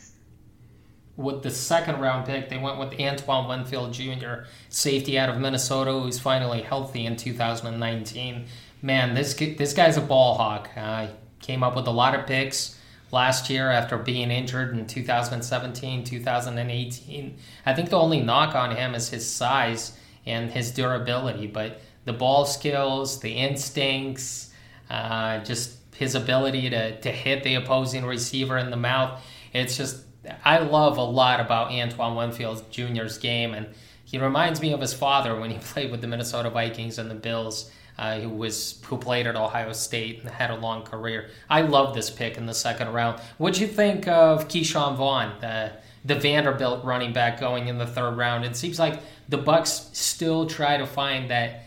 with 1.15 1.43
the 1.43 1.51
second 1.51 1.99
round 1.99 2.25
pick, 2.25 2.49
they 2.49 2.57
went 2.57 2.79
with 2.79 2.99
Antoine 2.99 3.47
Winfield 3.47 3.93
Jr., 3.93 4.45
safety 4.69 5.19
out 5.19 5.29
of 5.29 5.39
Minnesota, 5.39 5.91
who's 5.91 6.19
finally 6.19 6.61
healthy 6.61 7.05
in 7.05 7.15
2019. 7.15 8.45
Man, 8.81 9.13
this 9.13 9.33
this 9.33 9.73
guy's 9.73 9.97
a 9.97 10.01
ball 10.01 10.35
hawk. 10.35 10.69
Uh, 10.75 11.07
came 11.39 11.61
up 11.61 11.75
with 11.75 11.87
a 11.87 11.91
lot 11.91 12.15
of 12.15 12.25
picks 12.25 12.79
last 13.11 13.49
year 13.49 13.69
after 13.69 13.97
being 13.97 14.31
injured 14.31 14.75
in 14.75 14.87
2017, 14.87 16.03
2018. 16.03 17.37
I 17.65 17.73
think 17.73 17.89
the 17.89 17.99
only 17.99 18.21
knock 18.21 18.55
on 18.55 18.75
him 18.75 18.95
is 18.95 19.09
his 19.09 19.29
size 19.29 19.97
and 20.25 20.49
his 20.49 20.71
durability, 20.71 21.47
but 21.47 21.81
the 22.05 22.13
ball 22.13 22.45
skills, 22.45 23.19
the 23.19 23.31
instincts, 23.31 24.51
uh, 24.89 25.39
just 25.39 25.77
his 25.95 26.15
ability 26.15 26.69
to, 26.71 26.99
to 27.01 27.11
hit 27.11 27.43
the 27.43 27.55
opposing 27.55 28.05
receiver 28.05 28.57
in 28.57 28.71
the 28.71 28.77
mouth. 28.77 29.21
It's 29.53 29.77
just 29.77 30.03
I 30.43 30.59
love 30.59 30.97
a 30.97 31.03
lot 31.03 31.39
about 31.39 31.71
Antoine 31.71 32.15
Winfield 32.15 32.69
Jr.'s 32.71 33.17
game, 33.17 33.53
and 33.53 33.67
he 34.05 34.17
reminds 34.17 34.61
me 34.61 34.73
of 34.73 34.81
his 34.81 34.93
father 34.93 35.39
when 35.39 35.51
he 35.51 35.57
played 35.61 35.91
with 35.91 36.01
the 36.01 36.07
Minnesota 36.07 36.49
Vikings 36.49 36.97
and 36.97 37.09
the 37.09 37.15
Bills. 37.15 37.71
Uh, 37.95 38.19
who 38.19 38.29
was 38.29 38.81
who 38.87 38.97
played 38.97 39.27
at 39.27 39.35
Ohio 39.35 39.71
State 39.71 40.21
and 40.21 40.29
had 40.31 40.49
a 40.49 40.55
long 40.55 40.81
career. 40.81 41.29
I 41.47 41.61
love 41.61 41.93
this 41.93 42.09
pick 42.09 42.37
in 42.37 42.47
the 42.47 42.53
second 42.53 42.91
round. 42.91 43.21
What'd 43.37 43.61
you 43.61 43.67
think 43.67 44.07
of 44.07 44.47
Ke'Shawn 44.47 44.95
Vaughn, 44.95 45.39
the 45.41 45.73
the 46.03 46.15
Vanderbilt 46.15 46.83
running 46.83 47.13
back, 47.13 47.39
going 47.39 47.67
in 47.67 47.77
the 47.77 47.85
third 47.85 48.17
round? 48.17 48.45
It 48.45 48.55
seems 48.55 48.79
like 48.79 48.99
the 49.29 49.37
Bucks 49.37 49.91
still 49.93 50.47
try 50.47 50.77
to 50.77 50.87
find 50.87 51.29
that 51.29 51.65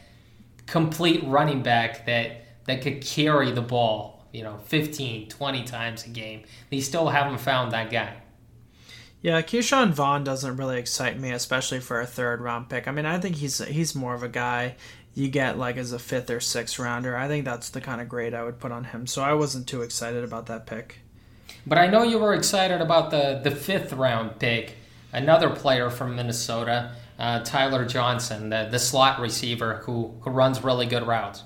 complete 0.67 1.23
running 1.25 1.63
back 1.63 2.07
that 2.07 2.45
that 2.65 2.83
could 2.83 3.03
carry 3.03 3.53
the 3.53 3.63
ball, 3.63 4.27
you 4.33 4.43
know, 4.43 4.59
15, 4.65 5.29
20 5.29 5.63
times 5.63 6.05
a 6.05 6.09
game. 6.09 6.43
They 6.71 6.81
still 6.81 7.09
haven't 7.09 7.39
found 7.39 7.71
that 7.71 7.91
guy. 7.91 8.17
Yeah, 9.23 9.43
Ke'Shawn 9.43 9.93
Vaughn 9.93 10.25
doesn't 10.25 10.57
really 10.57 10.79
excite 10.79 11.19
me, 11.19 11.33
especially 11.33 11.81
for 11.81 12.01
a 12.01 12.07
third 12.07 12.41
round 12.41 12.69
pick. 12.69 12.87
I 12.87 12.93
mean, 12.93 13.07
I 13.07 13.19
think 13.19 13.37
he's 13.37 13.59
he's 13.59 13.95
more 13.95 14.15
of 14.15 14.23
a 14.23 14.29
guy 14.29 14.77
you 15.15 15.29
get 15.29 15.59
like 15.59 15.79
as 15.79 15.93
a 15.93 15.99
fifth 15.99 16.31
or 16.31 16.41
sixth 16.41 16.79
rounder. 16.79 17.17
I 17.17 17.27
think 17.27 17.45
that's 17.47 17.71
the 17.71 17.81
kind 17.81 18.01
of 18.01 18.09
grade 18.09 18.35
I 18.35 18.45
would 18.45 18.61
put 18.61 18.71
on 18.71 18.85
him. 18.85 19.07
So 19.07 19.23
I 19.23 19.33
wasn't 19.33 19.67
too 19.67 19.83
excited 19.83 20.23
about 20.23 20.47
that 20.47 20.67
pick. 20.67 20.99
But 21.67 21.79
I 21.79 21.87
know 21.89 22.03
you 22.03 22.19
were 22.19 22.35
excited 22.35 22.81
about 22.81 23.11
the 23.11 23.41
the 23.43 23.51
fifth 23.51 23.93
round 23.95 24.39
pick, 24.39 24.77
another 25.13 25.51
player 25.51 25.91
from 25.91 26.15
Minnesota, 26.15 26.93
uh, 27.19 27.41
Tyler 27.41 27.87
Johnson, 27.87 28.51
the 28.51 28.69
the 28.71 28.79
slot 28.79 29.19
receiver 29.19 29.79
who 29.85 30.15
who 30.21 30.31
runs 30.31 30.63
really 30.63 30.87
good 30.87 31.07
routes. 31.07 31.43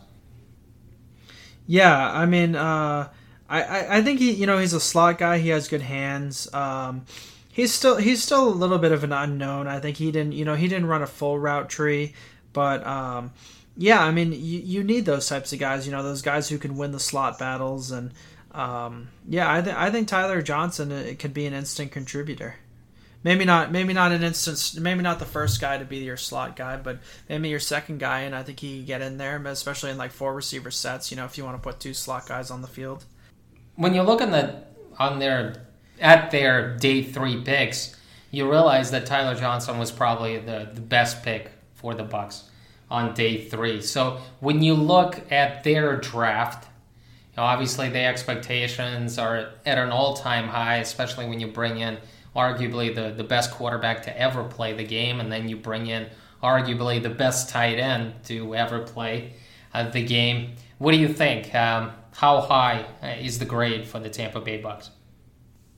Yeah, 1.67 2.13
I 2.13 2.27
mean, 2.27 2.57
uh, 2.57 3.09
I, 3.49 3.63
I 3.63 3.97
I 3.99 4.03
think 4.03 4.19
he 4.19 4.33
you 4.33 4.47
know 4.47 4.59
he's 4.59 4.75
a 4.75 4.81
slot 4.81 5.19
guy. 5.19 5.39
He 5.39 5.51
has 5.51 5.69
good 5.69 5.83
hands. 5.83 6.53
Um, 6.53 7.07
he's 7.53 7.73
still 7.73 7.97
he's 7.97 8.23
still 8.23 8.49
a 8.49 8.51
little 8.51 8.79
bit 8.79 8.93
of 8.93 9.05
an 9.05 9.13
unknown. 9.13 9.67
I 9.67 9.81
think 9.81 9.97
he 9.97 10.11
didn't 10.11 10.33
you 10.33 10.45
know 10.45 10.55
he 10.55 10.69
didn't 10.69 10.87
run 10.87 11.03
a 11.03 11.07
full 11.07 11.39
route 11.39 11.69
tree, 11.69 12.15
but 12.53 12.87
um, 12.87 13.33
yeah, 13.77 14.03
I 14.03 14.11
mean 14.11 14.33
you, 14.33 14.61
you 14.61 14.85
need 14.85 15.05
those 15.05 15.29
types 15.29 15.53
of 15.53 15.59
guys. 15.59 15.87
You 15.87 15.93
know 15.93 16.03
those 16.03 16.23
guys 16.23 16.49
who 16.49 16.59
can 16.59 16.77
win 16.77 16.93
the 16.93 17.01
slot 17.01 17.39
battles 17.39 17.91
and 17.91 18.13
um, 18.53 19.09
yeah, 19.29 19.51
I 19.51 19.63
think 19.63 19.77
I 19.77 19.91
think 19.91 20.09
Tyler 20.09 20.43
Johnson 20.43 20.91
it 20.91 21.13
uh, 21.13 21.17
could 21.19 21.35
be 21.35 21.47
an 21.47 21.55
instant 21.55 21.93
contributor. 21.93 22.57
Maybe 23.23 23.45
not 23.45 23.71
maybe 23.71 23.93
not 23.93 24.13
an 24.13 24.23
instant 24.23 24.83
maybe 24.83 25.03
not 25.03 25.19
the 25.19 25.27
first 25.27 25.61
guy 25.61 25.79
to 25.79 25.85
be 25.85 25.99
your 25.99 26.17
slot 26.17 26.57
guy, 26.57 26.77
but 26.77 27.01
maybe 27.29 27.49
your 27.49 27.61
second 27.61 28.01
guy, 28.01 28.21
and 28.21 28.35
I 28.35 28.43
think 28.43 28.61
he 28.61 28.79
could 28.79 28.87
get 28.87 29.03
in 29.03 29.19
there, 29.19 29.37
especially 29.47 29.91
in 29.91 29.99
like 29.99 30.11
four 30.11 30.35
receiver 30.35 30.71
sets. 30.71 31.11
You 31.11 31.17
know 31.17 31.27
if 31.27 31.37
you 31.37 31.45
want 31.45 31.57
to 31.57 31.63
put 31.63 31.81
two 31.81 31.95
slot 31.95 32.27
guys 32.27 32.51
on 32.51 32.63
the 32.63 32.69
field. 32.69 33.05
When 33.77 33.95
you 33.95 34.03
look 34.03 34.21
in 34.21 34.31
the 34.31 34.65
on 34.99 35.19
their 35.19 35.67
at 36.01 36.31
their 36.31 36.77
day 36.77 37.03
three 37.03 37.41
picks, 37.43 37.97
you 38.31 38.51
realize 38.51 38.91
that 38.93 39.07
Tyler 39.07 39.35
Johnson 39.35 39.79
was 39.79 39.91
probably 39.91 40.39
the, 40.39 40.71
the 40.73 40.81
best 40.81 41.23
pick 41.23 41.51
for 41.75 41.95
the 41.95 42.05
Bucks 42.05 42.45
on 42.91 43.15
day 43.15 43.45
three. 43.45 43.81
So 43.83 44.21
when 44.41 44.63
you 44.63 44.75
look 44.75 45.21
at 45.31 45.65
their 45.65 45.97
draft, 45.97 46.69
obviously 47.37 47.89
the 47.89 48.01
expectations 48.01 49.19
are 49.19 49.51
at 49.65 49.79
an 49.79 49.91
all-time 49.91 50.49
high, 50.49 50.77
especially 50.77 51.29
when 51.29 51.41
you 51.41 51.47
bring 51.47 51.79
in 51.79 51.99
arguably 52.35 52.95
the, 52.95 53.11
the 53.11 53.25
best 53.25 53.51
quarterback 53.51 54.03
to 54.05 54.21
ever 54.21 54.45
play 54.45 54.73
the 54.73 54.85
game, 54.85 55.21
and 55.21 55.33
then 55.33 55.49
you 55.49 55.57
bring 55.57 55.87
in 55.87 56.07
arguably 56.43 57.03
the 57.03 57.11
best 57.11 57.49
tight 57.49 57.79
end 57.79 58.15
to 58.25 58.55
ever 58.55 58.81
play 58.81 59.33
uh, 59.75 59.89
the 59.91 60.05
game. 60.05 60.55
What 60.79 60.93
do 60.93 60.99
you 60.99 61.09
think? 61.09 61.55
Um, 61.55 61.93
how 62.13 62.41
high 62.41 62.87
uh, 63.03 63.09
is 63.21 63.39
the 63.39 63.45
grade 63.45 63.87
for 63.87 63.99
the 63.99 64.11
Tampa 64.11 64.41
Bay 64.41 64.59
Bucks? 64.59 64.91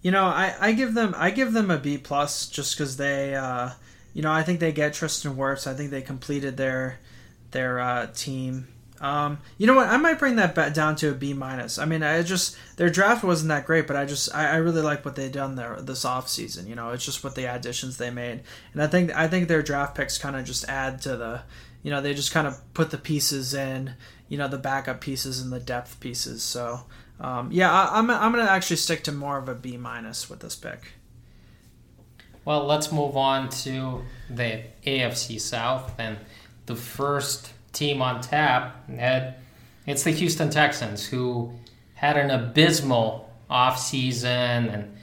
You 0.02 0.10
know, 0.10 0.24
I, 0.24 0.54
I 0.60 0.72
give 0.72 0.94
them 0.94 1.14
I 1.16 1.30
give 1.30 1.52
them 1.52 1.70
a 1.70 1.78
B 1.78 1.96
plus 1.96 2.48
just 2.48 2.76
because 2.76 2.96
they, 2.96 3.34
uh, 3.34 3.70
you 4.12 4.22
know, 4.22 4.32
I 4.32 4.42
think 4.42 4.60
they 4.60 4.72
get 4.72 4.94
Tristan 4.94 5.36
Wirfs. 5.36 5.66
I 5.66 5.74
think 5.74 5.90
they 5.90 6.02
completed 6.02 6.56
their 6.56 6.98
their 7.52 7.80
uh, 7.80 8.08
team. 8.14 8.68
Um, 9.00 9.38
you 9.58 9.66
know 9.66 9.74
what? 9.74 9.88
I 9.88 9.96
might 9.96 10.20
bring 10.20 10.36
that 10.36 10.54
back 10.54 10.74
down 10.74 10.94
to 10.96 11.10
a 11.10 11.14
B 11.14 11.34
minus. 11.34 11.76
I 11.76 11.86
mean, 11.86 12.02
I 12.04 12.22
just 12.22 12.56
their 12.76 12.90
draft 12.90 13.24
wasn't 13.24 13.48
that 13.48 13.66
great, 13.66 13.86
but 13.86 13.96
I 13.96 14.04
just 14.04 14.32
I, 14.34 14.52
I 14.52 14.56
really 14.56 14.82
like 14.82 15.04
what 15.04 15.16
they 15.16 15.28
done 15.28 15.56
there 15.56 15.76
this 15.80 16.04
off 16.04 16.28
season. 16.28 16.68
You 16.68 16.76
know, 16.76 16.90
it's 16.90 17.04
just 17.04 17.24
what 17.24 17.34
the 17.34 17.52
additions 17.52 17.96
they 17.96 18.10
made, 18.10 18.42
and 18.72 18.82
I 18.82 18.86
think 18.86 19.12
I 19.12 19.26
think 19.26 19.48
their 19.48 19.62
draft 19.62 19.96
picks 19.96 20.18
kind 20.18 20.36
of 20.36 20.44
just 20.44 20.68
add 20.68 21.00
to 21.02 21.16
the, 21.16 21.42
you 21.82 21.90
know, 21.90 22.00
they 22.00 22.14
just 22.14 22.32
kind 22.32 22.46
of 22.46 22.60
put 22.74 22.90
the 22.90 22.98
pieces 22.98 23.54
in, 23.54 23.94
you 24.28 24.38
know, 24.38 24.46
the 24.46 24.58
backup 24.58 25.00
pieces 25.00 25.40
and 25.40 25.52
the 25.52 25.60
depth 25.60 25.98
pieces. 25.98 26.44
So 26.44 26.82
um, 27.20 27.50
yeah, 27.52 27.70
I, 27.70 27.98
am 27.98 28.10
I'm, 28.10 28.22
I'm 28.24 28.32
going 28.32 28.44
to 28.44 28.50
actually 28.50 28.76
stick 28.76 29.04
to 29.04 29.12
more 29.12 29.38
of 29.38 29.48
a 29.48 29.54
B 29.54 29.76
minus 29.76 30.28
with 30.28 30.40
this 30.40 30.56
pick. 30.56 30.94
Well, 32.44 32.64
let's 32.64 32.90
move 32.90 33.16
on 33.16 33.48
to 33.50 34.02
the 34.28 34.62
AFC 34.84 35.40
South 35.40 35.92
and 35.98 36.18
the 36.66 36.74
first 36.74 37.52
team 37.72 38.02
on 38.02 38.20
tap. 38.20 38.88
It's 39.86 40.02
the 40.02 40.10
Houston 40.10 40.50
Texans 40.50 41.06
who 41.06 41.52
had 41.94 42.16
an 42.16 42.30
abysmal 42.30 43.30
offseason 43.48 44.72
and 44.72 44.96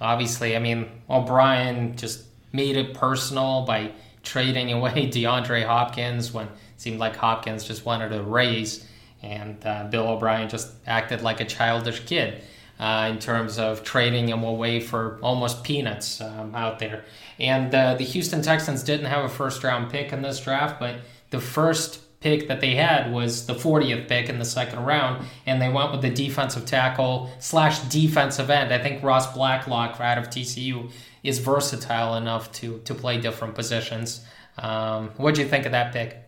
obviously, 0.00 0.56
I 0.56 0.58
mean, 0.58 0.88
O'Brien 1.10 1.96
just 1.96 2.24
made 2.52 2.76
it 2.76 2.94
personal 2.94 3.66
by 3.66 3.92
trading 4.22 4.72
away 4.72 5.10
DeAndre 5.10 5.66
Hopkins 5.66 6.32
when 6.32 6.46
it 6.46 6.52
seemed 6.78 6.98
like 6.98 7.16
Hopkins 7.16 7.64
just 7.64 7.84
wanted 7.84 8.10
to 8.10 8.22
raise 8.22 8.86
and 9.26 9.66
uh, 9.66 9.84
Bill 9.84 10.08
O'Brien 10.08 10.48
just 10.48 10.72
acted 10.86 11.22
like 11.22 11.40
a 11.40 11.44
childish 11.44 12.00
kid 12.06 12.42
uh, 12.78 13.08
in 13.10 13.18
terms 13.18 13.58
of 13.58 13.82
trading 13.82 14.28
him 14.28 14.44
away 14.44 14.80
for 14.80 15.18
almost 15.22 15.64
peanuts 15.64 16.20
um, 16.20 16.54
out 16.54 16.78
there. 16.78 17.04
And 17.38 17.74
uh, 17.74 17.94
the 17.94 18.04
Houston 18.04 18.42
Texans 18.42 18.82
didn't 18.82 19.06
have 19.06 19.24
a 19.24 19.28
first 19.28 19.62
round 19.64 19.90
pick 19.90 20.12
in 20.12 20.22
this 20.22 20.40
draft, 20.40 20.78
but 20.78 20.96
the 21.30 21.40
first 21.40 22.02
pick 22.20 22.48
that 22.48 22.60
they 22.60 22.74
had 22.74 23.12
was 23.12 23.46
the 23.46 23.54
40th 23.54 24.08
pick 24.08 24.28
in 24.28 24.38
the 24.38 24.44
second 24.44 24.84
round, 24.84 25.26
and 25.44 25.60
they 25.60 25.68
went 25.68 25.92
with 25.92 26.02
the 26.02 26.10
defensive 26.10 26.64
tackle 26.64 27.30
slash 27.38 27.80
defensive 27.80 28.50
end. 28.50 28.72
I 28.72 28.82
think 28.82 29.02
Ross 29.02 29.32
Blacklock 29.34 30.00
out 30.00 30.18
of 30.18 30.30
TCU 30.30 30.90
is 31.22 31.38
versatile 31.38 32.14
enough 32.14 32.52
to 32.52 32.78
to 32.84 32.94
play 32.94 33.20
different 33.20 33.54
positions. 33.54 34.24
Um, 34.58 35.10
what 35.16 35.34
do 35.34 35.42
you 35.42 35.48
think 35.48 35.66
of 35.66 35.72
that 35.72 35.92
pick? 35.92 36.25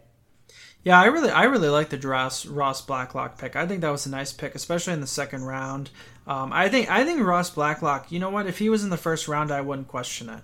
Yeah, 0.85 1.01
I 1.01 1.07
really, 1.07 1.31
I 1.31 1.45
really 1.45 1.69
like 1.69 1.91
the 1.91 1.99
Ross 1.99 2.47
Ross 2.47 2.81
Blacklock 2.81 3.37
pick. 3.39 3.57
I 3.57 3.67
think 3.67 3.81
that 3.83 3.91
was 3.91 4.07
a 4.07 4.11
nice 4.11 4.33
pick, 4.33 4.55
especially 4.55 4.95
in 4.95 5.01
the 5.01 5.07
second 5.07 5.45
round. 5.45 5.91
Um, 6.27 6.53
I 6.53 6.69
think, 6.69 6.91
I 6.91 7.05
think 7.05 7.23
Ross 7.23 7.51
Blacklock. 7.51 8.13
You 8.13 8.19
know 8.19 8.31
what? 8.31 8.47
If 8.47 8.59
he 8.59 8.69
was 8.69 8.85
in 8.85 8.91
the 8.91 8.97
first 8.97 9.29
round, 9.29 9.51
I 9.51 9.61
wouldn't 9.61 9.89
question 9.89 10.29
it. 10.29 10.43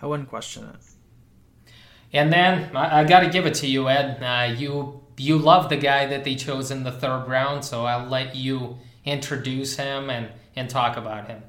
I 0.00 0.06
wouldn't 0.06 0.28
question 0.28 0.64
it. 0.64 0.76
And 2.12 2.32
then 2.32 2.76
I, 2.76 3.00
I 3.00 3.04
got 3.04 3.20
to 3.20 3.30
give 3.30 3.46
it 3.46 3.54
to 3.54 3.66
you, 3.66 3.88
Ed. 3.88 4.22
Uh, 4.22 4.52
you 4.54 5.02
you 5.16 5.38
love 5.38 5.68
the 5.68 5.76
guy 5.76 6.06
that 6.06 6.24
they 6.24 6.34
chose 6.34 6.70
in 6.70 6.84
the 6.84 6.92
third 6.92 7.26
round, 7.26 7.64
so 7.64 7.86
I'll 7.86 8.06
let 8.06 8.36
you 8.36 8.78
introduce 9.04 9.76
him 9.76 10.10
and 10.10 10.28
and 10.54 10.68
talk 10.68 10.96
about 10.96 11.28
him. 11.28 11.42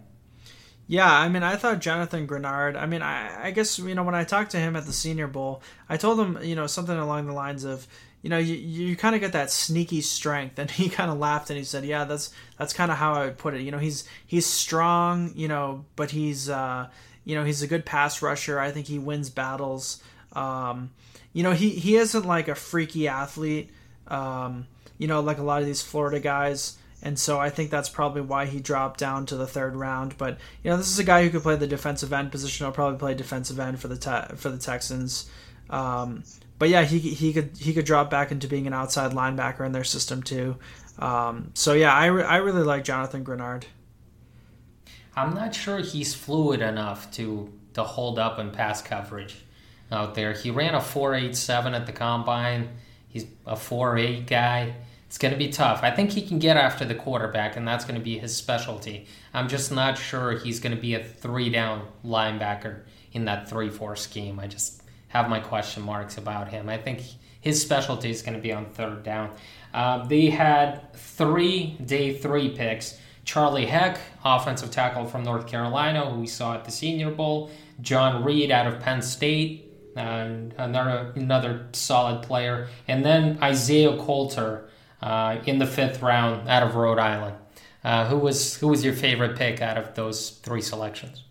Yeah, 0.88 1.12
I 1.12 1.28
mean, 1.28 1.43
I 1.43 1.58
thought 1.58 1.80
Jonathan 1.80 2.28
Greenard. 2.28 2.78
I 2.78 2.86
mean, 2.86 3.02
I, 3.02 3.47
I 3.47 3.52
guess 3.52 3.78
you 3.78 3.93
know 3.93 4.04
when 4.04 4.15
I 4.15 4.23
talked 4.23 4.52
to 4.52 4.58
him 4.58 4.76
at 4.76 4.86
the 4.86 4.93
Senior 4.93 5.28
Bowl, 5.28 5.62
I 5.89 5.97
told 5.97 6.19
him 6.19 6.39
you 6.41 6.56
know 6.56 6.65
something 6.65 6.97
along 6.97 7.26
the 7.26 7.34
lines 7.34 7.65
of 7.65 7.88
you 8.21 8.30
know, 8.30 8.38
you, 8.39 8.56
you 8.56 8.95
kind 8.95 9.15
of 9.15 9.21
get 9.21 9.34
that 9.34 9.52
sneaky 9.52 10.02
strength. 10.02 10.60
And 10.60 10.69
he 10.80 10.89
kind 10.89 11.12
of 11.12 11.17
laughed 11.17 11.50
and 11.50 11.58
he 11.58 11.63
said, 11.63 11.86
"Yeah, 11.86 12.06
that's 12.06 12.32
that's 12.58 12.73
kind 12.73 12.91
of 12.91 12.97
how 12.97 13.13
I 13.13 13.26
would 13.26 13.38
put 13.38 13.54
it. 13.54 13.62
You 13.62 13.71
know, 13.71 13.78
he's 13.78 14.08
he's 14.26 14.45
strong, 14.45 15.32
you 15.36 15.47
know, 15.47 15.86
but 15.95 16.12
he's 16.12 16.50
uh, 16.50 16.88
you 17.23 17.36
know 17.36 17.43
he's 17.43 17.62
a 17.62 17.67
good 17.67 17.86
pass 17.86 18.21
rusher. 18.21 18.60
I 18.60 18.71
think 18.71 18.88
he 18.88 19.00
wins 19.00 19.30
battles. 19.30 20.02
Um, 20.34 20.91
you 21.34 21.43
know, 21.43 21.52
he 21.52 21.69
he 21.69 21.95
isn't 21.95 22.26
like 22.26 22.47
a 22.47 22.56
freaky 22.56 23.08
athlete. 23.08 23.69
Um, 24.08 24.67
you 24.97 25.08
know, 25.08 25.21
like 25.21 25.38
a 25.38 25.43
lot 25.43 25.62
of 25.62 25.67
these 25.67 25.82
Florida 25.82 26.19
guys." 26.19 26.78
And 27.01 27.17
so 27.19 27.39
I 27.39 27.49
think 27.49 27.69
that's 27.69 27.89
probably 27.89 28.21
why 28.21 28.45
he 28.45 28.60
dropped 28.60 28.99
down 28.99 29.27
to 29.27 29.36
the 29.36 29.45
third 29.45 29.75
round. 29.75 30.17
But 30.17 30.39
you 30.63 30.71
know, 30.71 30.77
this 30.77 30.89
is 30.89 30.99
a 30.99 31.03
guy 31.03 31.23
who 31.23 31.29
could 31.29 31.43
play 31.43 31.55
the 31.55 31.67
defensive 31.67 32.12
end 32.12 32.31
position. 32.31 32.65
He'll 32.65 32.73
probably 32.73 32.97
play 32.97 33.13
defensive 33.13 33.60
end 33.60 33.79
for 33.79 33.88
the 33.88 33.97
te- 33.97 34.36
for 34.36 34.49
the 34.49 34.57
Texans. 34.57 35.29
Um, 35.69 36.23
but 36.60 36.69
yeah, 36.69 36.83
he 36.83 36.99
he 36.99 37.33
could 37.33 37.55
he 37.57 37.73
could 37.73 37.86
drop 37.86 38.10
back 38.10 38.31
into 38.31 38.47
being 38.47 38.67
an 38.67 38.73
outside 38.73 39.12
linebacker 39.12 39.65
in 39.65 39.73
their 39.73 39.83
system 39.83 40.23
too. 40.23 40.57
Um, 40.99 41.51
so 41.53 41.73
yeah, 41.73 41.93
I, 41.93 42.07
re- 42.07 42.23
I 42.23 42.38
really 42.38 42.63
like 42.63 42.83
Jonathan 42.83 43.23
Greenard. 43.23 43.63
I'm 45.15 45.33
not 45.33 45.53
sure 45.53 45.79
he's 45.79 46.13
fluid 46.15 46.62
enough 46.62 47.12
to 47.13 47.51
to 47.73 47.83
hold 47.83 48.17
up 48.17 48.39
in 48.39 48.51
pass 48.51 48.81
coverage 48.81 49.36
out 49.91 50.15
there. 50.15 50.33
He 50.33 50.51
ran 50.51 50.73
a 50.73 50.79
4.87 50.79 51.73
at 51.73 51.86
the 51.86 51.91
combine. 51.91 52.69
He's 53.07 53.25
a 53.45 53.53
4.8 53.53 54.25
guy. 54.25 54.73
It's 55.08 55.17
going 55.17 55.34
to 55.34 55.38
be 55.38 55.50
tough. 55.50 55.84
I 55.84 55.91
think 55.91 56.12
he 56.12 56.22
can 56.22 56.38
get 56.38 56.58
after 56.58 56.84
the 56.84 56.93
quarterback, 56.96 57.56
and 57.56 57.65
that's 57.65 57.86
going 57.86 57.98
to 57.98 58.04
be 58.04 58.20
his 58.20 58.36
specialty. 58.36 59.08
I'm 59.34 59.48
just 59.48 59.72
not 59.72 59.98
sure 59.98 60.38
he's 60.38 60.60
going 60.60 60.76
to 60.76 60.82
be 60.82 60.96
a 60.96 61.04
three 61.04 61.50
down 61.50 61.88
linebacker 62.06 62.82
in 63.13 63.26
that 63.26 63.50
3 63.50 63.70
4 63.70 63.96
scheme. 63.96 64.39
I 64.39 64.48
just 64.48 64.84
have 65.10 65.30
my 65.30 65.39
question 65.39 65.84
marks 65.84 66.17
about 66.17 66.50
him. 66.50 66.67
I 66.67 66.78
think 66.78 67.02
his 67.39 67.62
specialty 67.62 68.10
is 68.10 68.22
going 68.22 68.36
to 68.36 68.41
be 68.41 68.52
on 68.52 68.65
third 68.65 69.04
down. 69.04 69.32
Uh, 69.74 70.06
they 70.06 70.30
had 70.30 70.93
three 70.93 71.78
day 71.86 72.17
three 72.17 72.50
picks. 72.50 73.00
Charlie 73.24 73.65
Heck, 73.65 74.00
offensive 74.24 74.72
tackle 74.72 75.06
from 75.06 75.24
North 75.24 75.48
Carolina, 75.48 76.10
who 76.10 76.20
we 76.20 76.28
saw 76.28 76.54
at 76.54 76.65
the 76.65 76.72
Senior 76.72 77.12
Bowl. 77.12 77.52
John 77.82 78.24
Reid 78.24 78.52
out 78.52 78.67
of 78.67 78.80
Penn 78.80 79.02
State, 79.02 79.72
and 79.96 80.54
another 80.58 81.12
another 81.15 81.67
solid 81.74 82.24
player. 82.24 82.67
And 82.88 83.04
then 83.04 83.38
Isaiah 83.41 83.98
Coulter 83.98 84.70
uh, 85.01 85.39
in 85.45 85.60
the 85.60 85.67
fifth 85.67 86.01
round 86.01 86.47
out 86.47 86.63
of 86.63 86.75
Rhode 86.75 86.99
Island. 86.99 87.36
Uh, 87.83 88.07
who 88.07 88.17
was 88.17 88.55
who 88.57 88.67
was 88.67 88.83
your 88.83 88.93
favorite 88.93 89.38
pick 89.38 89.62
out 89.62 89.77
of 89.77 89.95
those 89.95 90.31
three 90.31 90.62
selections? 90.62 91.23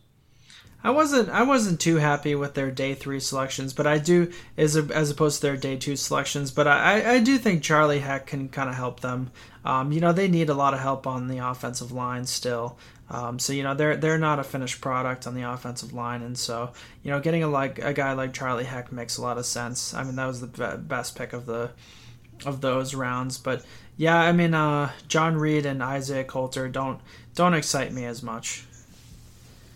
I 0.87 0.91
wasn't 0.91 1.29
I 1.31 1.43
wasn't 1.43 1.81
too 1.81 1.97
happy 1.97 2.35
with 2.37 2.55
their 2.55 2.71
day 2.71 2.95
three 2.95 3.19
selections, 3.19 3.73
but 3.73 3.87
I 3.87 3.99
do 3.99 4.33
as 4.57 4.77
a, 4.77 4.85
as 4.95 5.11
opposed 5.11 5.41
to 5.41 5.43
their 5.49 5.57
day 5.57 5.77
two 5.77 5.97
selections. 5.97 6.53
But 6.53 6.69
I, 6.69 7.15
I 7.15 7.19
do 7.19 7.39
think 7.39 7.63
Charlie 7.63 7.99
Heck 7.99 8.27
can 8.27 8.49
kind 8.49 8.69
of 8.69 8.77
help 8.77 9.01
them. 9.01 9.33
Um, 9.65 9.91
you 9.91 10.01
know 10.01 10.13
they 10.13 10.29
need 10.29 10.49
a 10.49 10.55
lot 10.55 10.75
of 10.75 10.81
help 10.81 11.07
on 11.07 11.27
the 11.27 11.39
offensive 11.39 11.91
line 11.91 12.25
still. 12.25 12.79
Um, 13.11 13.39
so 13.39 13.53
you 13.53 13.65
know 13.65 13.75
they're 13.75 13.97
they're 13.97 14.17
not 14.17 14.39
a 14.39 14.45
finished 14.45 14.81
product 14.81 15.27
on 15.27 15.35
the 15.35 15.43
offensive 15.43 15.93
line, 15.93 16.23
and 16.23 16.39
so 16.39 16.73
you 17.03 17.11
know 17.11 17.21
getting 17.21 17.43
a 17.43 17.49
like 17.49 17.81
a 17.81 17.93
guy 17.93 18.13
like 18.13 18.33
Charlie 18.33 18.65
Heck 18.65 18.93
makes 18.93 19.17
a 19.17 19.23
lot 19.23 19.39
of 19.39 19.47
sense. 19.47 19.93
I 19.93 20.05
mean 20.05 20.15
that 20.17 20.27
was 20.27 20.41
the 20.41 20.79
best 20.79 21.17
pick 21.17 21.33
of 21.33 21.47
the 21.47 21.71
of 22.45 22.61
those 22.61 22.95
rounds, 22.95 23.39
but 23.39 23.65
yeah, 23.97 24.17
I 24.19 24.33
mean 24.33 24.55
uh, 24.55 24.91
John 25.09 25.37
Reid 25.37 25.65
and 25.67 25.83
Isaiah 25.83 26.25
Coulter 26.25 26.69
don't 26.69 27.01
don't 27.35 27.55
excite 27.55 27.93
me 27.93 28.05
as 28.05 28.23
much. 28.23 28.65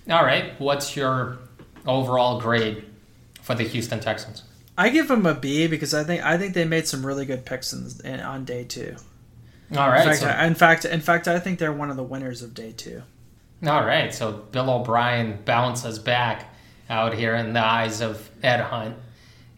All 0.09 0.25
right. 0.25 0.59
What's 0.61 0.97
your 0.97 1.39
overall 1.87 2.41
grade 2.41 2.85
for 3.43 3.55
the 3.55 3.65
Houston 3.65 4.01
Texans? 4.01 4.43
I 4.77 4.89
give 4.89 5.09
them 5.09 5.27
a 5.27 5.35
B 5.35 5.67
because 5.67 5.95
I 5.95 6.05
think 6.05 6.25
I 6.25 6.39
think 6.39 6.55
they 6.55 6.65
made 6.65 6.87
some 6.89 7.05
really 7.05 7.27
good 7.27 7.45
picks 7.45 7.73
in, 7.73 7.89
in, 8.05 8.21
on 8.21 8.45
day 8.45 8.65
two. 8.65 8.97
All 9.77 9.89
right. 9.89 10.01
In 10.01 10.07
fact, 10.07 10.21
so, 10.21 10.27
I, 10.27 10.47
in 10.47 10.55
fact, 10.55 10.85
in 10.85 11.01
fact, 11.01 11.29
I 11.29 11.39
think 11.39 11.59
they're 11.59 11.73
one 11.73 11.91
of 11.91 11.97
the 11.97 12.03
winners 12.03 12.43
of 12.43 12.55
day 12.55 12.73
two. 12.73 13.03
All 13.67 13.85
right. 13.85 14.13
So 14.13 14.33
Bill 14.33 14.71
O'Brien 14.71 15.39
bounces 15.45 15.99
back 15.99 16.55
out 16.89 17.15
here 17.15 17.35
in 17.35 17.53
the 17.53 17.65
eyes 17.65 18.01
of 18.01 18.31
Ed 18.43 18.61
Hunt. 18.61 18.97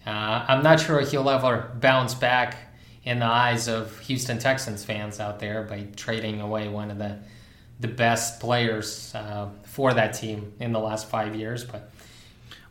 Uh, 0.04 0.44
I'm 0.48 0.62
not 0.62 0.80
sure 0.80 1.00
he'll 1.00 1.30
ever 1.30 1.70
bounce 1.80 2.14
back 2.14 2.56
in 3.04 3.18
the 3.18 3.26
eyes 3.26 3.68
of 3.68 3.98
Houston 4.00 4.38
Texans 4.38 4.84
fans 4.84 5.18
out 5.18 5.40
there 5.40 5.62
by 5.64 5.86
trading 5.96 6.40
away 6.40 6.68
one 6.68 6.90
of 6.90 6.98
the 6.98 7.18
the 7.80 7.88
best 7.88 8.38
players 8.38 9.12
uh, 9.14 9.48
for 9.64 9.92
that 9.92 10.14
team 10.14 10.52
in 10.60 10.72
the 10.72 10.78
last 10.78 11.08
five 11.08 11.34
years. 11.34 11.64
But 11.64 11.90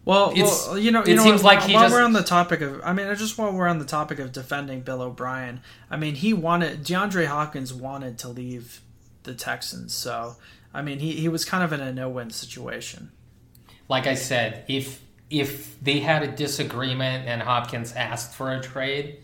well, 0.06 0.34
well 0.34 0.78
you 0.78 0.92
know, 0.92 1.06
you 1.06 1.14
it 1.14 1.16
know, 1.18 1.24
seems 1.24 1.44
while, 1.44 1.56
like 1.56 1.64
he 1.64 1.74
while 1.74 1.84
just, 1.84 1.94
we're 1.94 2.04
on 2.04 2.14
the 2.14 2.24
topic 2.24 2.62
of, 2.62 2.82
I 2.84 2.94
mean, 2.94 3.08
I 3.08 3.14
just 3.14 3.38
while 3.38 3.52
we're 3.52 3.68
on 3.68 3.80
the 3.80 3.86
topic 3.86 4.20
of 4.20 4.32
defending 4.32 4.82
Bill 4.82 5.02
O'Brien, 5.02 5.62
I 5.90 5.98
mean, 5.98 6.16
he 6.16 6.34
wanted 6.34 6.84
DeAndre 6.84 7.26
Hopkins 7.26 7.74
wanted 7.74 8.18
to 8.20 8.30
leave 8.30 8.82
the 9.24 9.34
Texans, 9.34 9.94
so 9.94 10.38
I 10.74 10.82
mean, 10.82 11.00
he 11.00 11.14
he 11.14 11.28
was 11.28 11.44
kind 11.44 11.64
of 11.64 11.74
in 11.74 11.82
a 11.82 11.92
no-win 11.92 12.30
situation. 12.32 13.12
Like 13.90 14.08
I 14.08 14.16
said, 14.16 14.64
if 14.70 15.02
if 15.30 15.80
they 15.82 16.00
had 16.00 16.24
a 16.24 16.28
disagreement 16.28 17.28
and 17.28 17.42
Hopkins 17.42 17.94
asked 17.94 18.34
for 18.34 18.52
a 18.54 18.62
trade, 18.62 19.18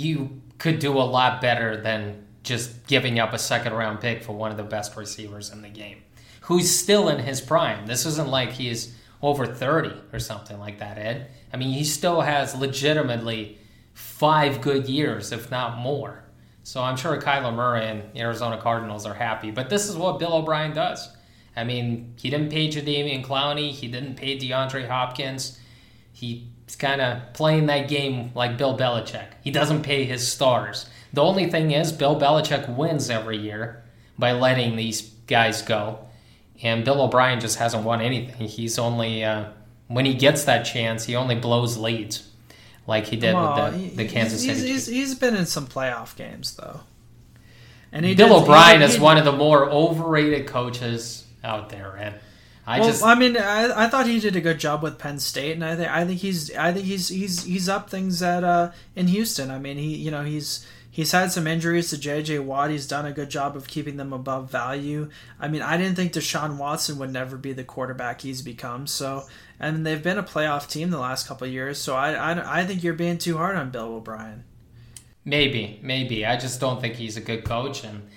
you 0.00 0.40
could 0.58 0.78
do 0.78 0.92
a 0.92 1.02
lot 1.02 1.40
better 1.40 1.80
than 1.80 2.26
just 2.42 2.86
giving 2.86 3.18
up 3.18 3.32
a 3.32 3.38
second 3.38 3.74
round 3.74 4.00
pick 4.00 4.22
for 4.22 4.32
one 4.32 4.50
of 4.50 4.56
the 4.56 4.62
best 4.62 4.96
receivers 4.96 5.50
in 5.50 5.62
the 5.62 5.68
game, 5.68 5.98
who's 6.42 6.70
still 6.70 7.08
in 7.08 7.18
his 7.18 7.40
prime. 7.40 7.86
This 7.86 8.06
isn't 8.06 8.28
like 8.28 8.52
he's 8.52 8.94
over 9.22 9.46
30 9.46 9.94
or 10.12 10.18
something 10.18 10.58
like 10.58 10.78
that, 10.78 10.96
Ed. 10.98 11.30
I 11.52 11.56
mean, 11.56 11.70
he 11.70 11.84
still 11.84 12.22
has 12.22 12.54
legitimately 12.54 13.58
five 13.92 14.60
good 14.60 14.88
years, 14.88 15.32
if 15.32 15.50
not 15.50 15.78
more. 15.78 16.24
So 16.62 16.82
I'm 16.82 16.96
sure 16.96 17.20
Kyler 17.20 17.54
Murray 17.54 17.86
and 17.86 18.16
Arizona 18.16 18.58
Cardinals 18.58 19.04
are 19.04 19.14
happy. 19.14 19.50
But 19.50 19.68
this 19.68 19.88
is 19.88 19.96
what 19.96 20.18
Bill 20.18 20.34
O'Brien 20.34 20.72
does. 20.72 21.08
I 21.56 21.64
mean, 21.64 22.14
he 22.16 22.30
didn't 22.30 22.50
pay 22.50 22.68
Jadeveon 22.68 23.24
Clowney. 23.24 23.72
He 23.72 23.88
didn't 23.88 24.14
pay 24.14 24.38
DeAndre 24.38 24.88
Hopkins. 24.88 25.58
He's 26.70 26.76
kind 26.76 27.00
of 27.00 27.32
playing 27.32 27.66
that 27.66 27.88
game 27.88 28.30
like 28.36 28.56
Bill 28.56 28.78
Belichick. 28.78 29.26
He 29.42 29.50
doesn't 29.50 29.82
pay 29.82 30.04
his 30.04 30.30
stars. 30.30 30.88
The 31.12 31.20
only 31.20 31.50
thing 31.50 31.72
is, 31.72 31.90
Bill 31.90 32.14
Belichick 32.14 32.76
wins 32.76 33.10
every 33.10 33.38
year 33.38 33.82
by 34.16 34.30
letting 34.30 34.76
these 34.76 35.02
guys 35.26 35.62
go, 35.62 35.98
and 36.62 36.84
Bill 36.84 37.02
O'Brien 37.02 37.40
just 37.40 37.58
hasn't 37.58 37.82
won 37.82 38.00
anything. 38.00 38.46
He's 38.46 38.78
only 38.78 39.24
uh, 39.24 39.46
when 39.88 40.06
he 40.06 40.14
gets 40.14 40.44
that 40.44 40.62
chance, 40.62 41.06
he 41.06 41.16
only 41.16 41.34
blows 41.34 41.76
leads, 41.76 42.30
like 42.86 43.06
he 43.06 43.16
did 43.16 43.34
well, 43.34 43.72
with 43.72 43.96
the, 43.96 44.04
the 44.04 44.08
Kansas 44.08 44.40
he's, 44.40 44.58
City. 44.58 44.70
He's, 44.70 44.86
he's 44.86 45.14
been 45.16 45.34
in 45.34 45.46
some 45.46 45.66
playoff 45.66 46.14
games 46.14 46.54
though, 46.54 46.82
and 47.90 48.04
Bill 48.16 48.28
did, 48.28 48.42
O'Brien 48.44 48.80
is 48.80 48.96
one 48.96 49.18
of 49.18 49.24
the 49.24 49.32
more 49.32 49.68
overrated 49.68 50.46
coaches 50.46 51.26
out 51.42 51.70
there, 51.70 51.96
and 51.96 52.14
I 52.70 52.80
well, 52.80 52.88
just, 52.88 53.02
I 53.02 53.14
mean, 53.14 53.36
I, 53.36 53.84
I 53.84 53.88
thought 53.88 54.06
he 54.06 54.20
did 54.20 54.36
a 54.36 54.40
good 54.40 54.60
job 54.60 54.82
with 54.82 54.98
Penn 54.98 55.18
State, 55.18 55.52
and 55.52 55.64
I 55.64 55.76
think 55.76 55.90
I 55.90 56.04
think 56.04 56.20
he's 56.20 56.54
I 56.56 56.72
think 56.72 56.84
he's 56.84 57.08
he's 57.08 57.44
he's 57.44 57.68
up 57.68 57.90
things 57.90 58.22
at 58.22 58.44
uh 58.44 58.70
in 58.94 59.08
Houston. 59.08 59.50
I 59.50 59.58
mean, 59.58 59.76
he 59.76 59.96
you 59.96 60.10
know 60.10 60.24
he's 60.24 60.66
He's 60.92 61.12
had 61.12 61.30
some 61.30 61.46
injuries 61.46 61.90
to 61.90 61.98
J.J. 61.98 62.40
Watt. 62.40 62.70
He's 62.70 62.86
done 62.86 63.06
a 63.06 63.12
good 63.12 63.30
job 63.30 63.56
of 63.56 63.68
keeping 63.68 63.96
them 63.96 64.12
above 64.12 64.50
value. 64.50 65.08
I 65.38 65.46
mean, 65.46 65.62
I 65.62 65.76
didn't 65.76 65.94
think 65.94 66.12
Deshaun 66.12 66.56
Watson 66.56 66.98
would 66.98 67.12
never 67.12 67.36
be 67.36 67.52
the 67.52 67.62
quarterback 67.62 68.22
he's 68.22 68.42
become. 68.42 68.88
So, 68.88 69.22
and 69.60 69.86
they've 69.86 70.02
been 70.02 70.18
a 70.18 70.22
playoff 70.24 70.68
team 70.68 70.90
the 70.90 70.98
last 70.98 71.28
couple 71.28 71.46
years. 71.46 71.78
So 71.78 71.94
I, 71.94 72.12
I, 72.14 72.60
I 72.60 72.66
think 72.66 72.82
you're 72.82 72.94
being 72.94 73.18
too 73.18 73.36
hard 73.36 73.54
on 73.54 73.70
Bill 73.70 73.94
O'Brien. 73.94 74.42
Maybe, 75.24 75.78
maybe. 75.80 76.26
I 76.26 76.36
just 76.36 76.60
don't 76.60 76.80
think 76.80 76.96
he's 76.96 77.16
a 77.16 77.20
good 77.20 77.44
coach, 77.44 77.84
and 77.84 78.08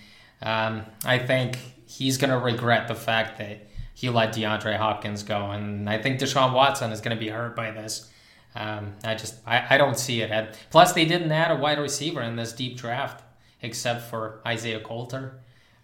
um, 0.41 0.83
I 1.05 1.19
think 1.19 1.59
he's 1.85 2.17
going 2.17 2.31
to 2.31 2.39
regret 2.39 2.87
the 2.87 2.95
fact 2.95 3.37
that 3.37 3.67
he 3.93 4.09
let 4.09 4.33
DeAndre 4.33 4.77
Hopkins 4.77 5.23
go, 5.23 5.51
and 5.51 5.89
I 5.89 6.01
think 6.01 6.19
Deshaun 6.19 6.53
Watson 6.53 6.91
is 6.91 7.01
going 7.01 7.15
to 7.15 7.19
be 7.19 7.29
hurt 7.29 7.55
by 7.55 7.71
this. 7.71 8.09
Um, 8.55 8.93
I 9.03 9.15
just 9.15 9.35
I, 9.45 9.65
I 9.71 9.77
don't 9.77 9.97
see 9.97 10.21
it. 10.21 10.57
Plus, 10.69 10.93
they 10.93 11.05
didn't 11.05 11.31
add 11.31 11.51
a 11.51 11.55
wide 11.55 11.79
receiver 11.79 12.21
in 12.21 12.35
this 12.35 12.53
deep 12.53 12.77
draft 12.77 13.23
except 13.61 14.03
for 14.03 14.41
Isaiah 14.45 14.81
Coulter. 14.81 15.39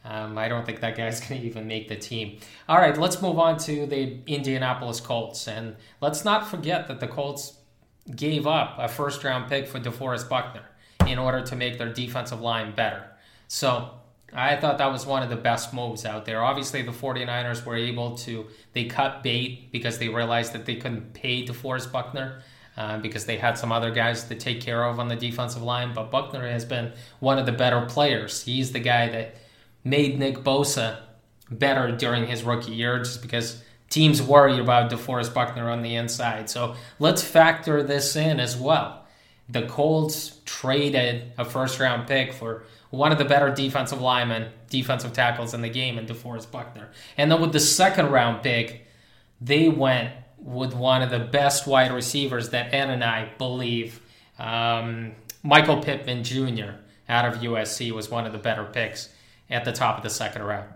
Um, 0.05 0.37
I 0.37 0.47
don't 0.47 0.65
think 0.65 0.81
that 0.81 0.95
guy's 0.95 1.19
going 1.27 1.41
to 1.41 1.47
even 1.47 1.67
make 1.67 1.87
the 1.87 1.95
team. 1.95 2.39
All 2.67 2.77
right, 2.77 2.97
let's 2.97 3.21
move 3.21 3.39
on 3.39 3.57
to 3.59 3.85
the 3.85 4.19
Indianapolis 4.27 4.99
Colts, 4.99 5.47
and 5.47 5.75
let's 6.01 6.25
not 6.25 6.47
forget 6.47 6.87
that 6.87 6.99
the 6.99 7.07
Colts 7.07 7.57
gave 8.15 8.47
up 8.47 8.75
a 8.79 8.87
first 8.87 9.23
round 9.23 9.49
pick 9.49 9.67
for 9.67 9.79
DeForest 9.79 10.29
Buckner 10.29 10.63
in 11.07 11.19
order 11.19 11.41
to 11.41 11.55
make 11.55 11.77
their 11.77 11.91
defensive 11.93 12.41
line 12.41 12.73
better. 12.73 13.03
So 13.47 13.98
I 14.33 14.55
thought 14.55 14.77
that 14.77 14.91
was 14.91 15.05
one 15.05 15.23
of 15.23 15.29
the 15.29 15.35
best 15.35 15.73
moves 15.73 16.05
out 16.05 16.25
there. 16.25 16.43
Obviously, 16.43 16.81
the 16.81 16.91
49ers 16.91 17.65
were 17.65 17.75
able 17.75 18.15
to, 18.17 18.47
they 18.73 18.85
cut 18.85 19.23
bait 19.23 19.71
because 19.71 19.97
they 19.97 20.09
realized 20.09 20.53
that 20.53 20.65
they 20.65 20.75
couldn't 20.75 21.13
pay 21.13 21.45
DeForest 21.45 21.91
Buckner. 21.91 22.41
Uh, 22.77 22.97
because 22.97 23.25
they 23.25 23.35
had 23.35 23.57
some 23.57 23.73
other 23.73 23.91
guys 23.91 24.23
to 24.23 24.35
take 24.35 24.61
care 24.61 24.85
of 24.85 25.01
on 25.01 25.09
the 25.09 25.15
defensive 25.15 25.61
line. 25.61 25.93
But 25.93 26.09
Buckner 26.11 26.47
has 26.47 26.63
been 26.63 26.93
one 27.19 27.37
of 27.37 27.45
the 27.45 27.51
better 27.51 27.81
players. 27.81 28.43
He's 28.43 28.71
the 28.71 28.79
guy 28.79 29.09
that 29.09 29.35
made 29.83 30.17
Nick 30.17 30.37
Bosa 30.45 30.99
better 31.51 31.91
during 31.91 32.27
his 32.27 32.43
rookie 32.43 32.71
year 32.71 32.99
just 32.99 33.21
because 33.21 33.61
teams 33.89 34.21
worried 34.21 34.59
about 34.59 34.89
DeForest 34.89 35.33
Buckner 35.33 35.69
on 35.69 35.81
the 35.81 35.95
inside. 35.95 36.49
So 36.49 36.75
let's 36.99 37.21
factor 37.21 37.83
this 37.83 38.15
in 38.15 38.39
as 38.39 38.55
well. 38.55 39.05
the 39.49 39.63
Colts 39.63 40.39
traded 40.45 41.33
a 41.37 41.43
first 41.43 41.79
round 41.79 42.07
pick 42.07 42.31
for 42.31 42.63
one 42.89 43.11
of 43.11 43.17
the 43.17 43.25
better 43.25 43.53
defensive 43.53 44.01
linemen, 44.01 44.51
defensive 44.69 45.13
tackles 45.13 45.53
in 45.53 45.61
the 45.61 45.69
game, 45.69 45.97
in 45.97 46.05
DeForest 46.05 46.51
Buckner. 46.51 46.89
And 47.17 47.31
then 47.31 47.39
with 47.41 47.53
the 47.53 47.59
second 47.59 48.09
round 48.09 48.41
pick, 48.41 48.87
they 49.39 49.69
went 49.69 50.11
with 50.37 50.73
one 50.73 51.01
of 51.01 51.09
the 51.09 51.19
best 51.19 51.67
wide 51.67 51.91
receivers 51.91 52.49
that 52.49 52.73
Ed 52.73 52.89
and 52.89 53.03
I 53.03 53.29
believe, 53.37 54.01
um, 54.37 55.13
Michael 55.43 55.81
Pittman 55.81 56.23
Jr. 56.23 56.71
out 57.07 57.25
of 57.25 57.41
USC 57.41 57.91
was 57.91 58.09
one 58.09 58.25
of 58.25 58.33
the 58.33 58.39
better 58.39 58.65
picks 58.65 59.09
at 59.49 59.65
the 59.65 59.71
top 59.71 59.97
of 59.97 60.03
the 60.03 60.09
second 60.09 60.43
round. 60.43 60.69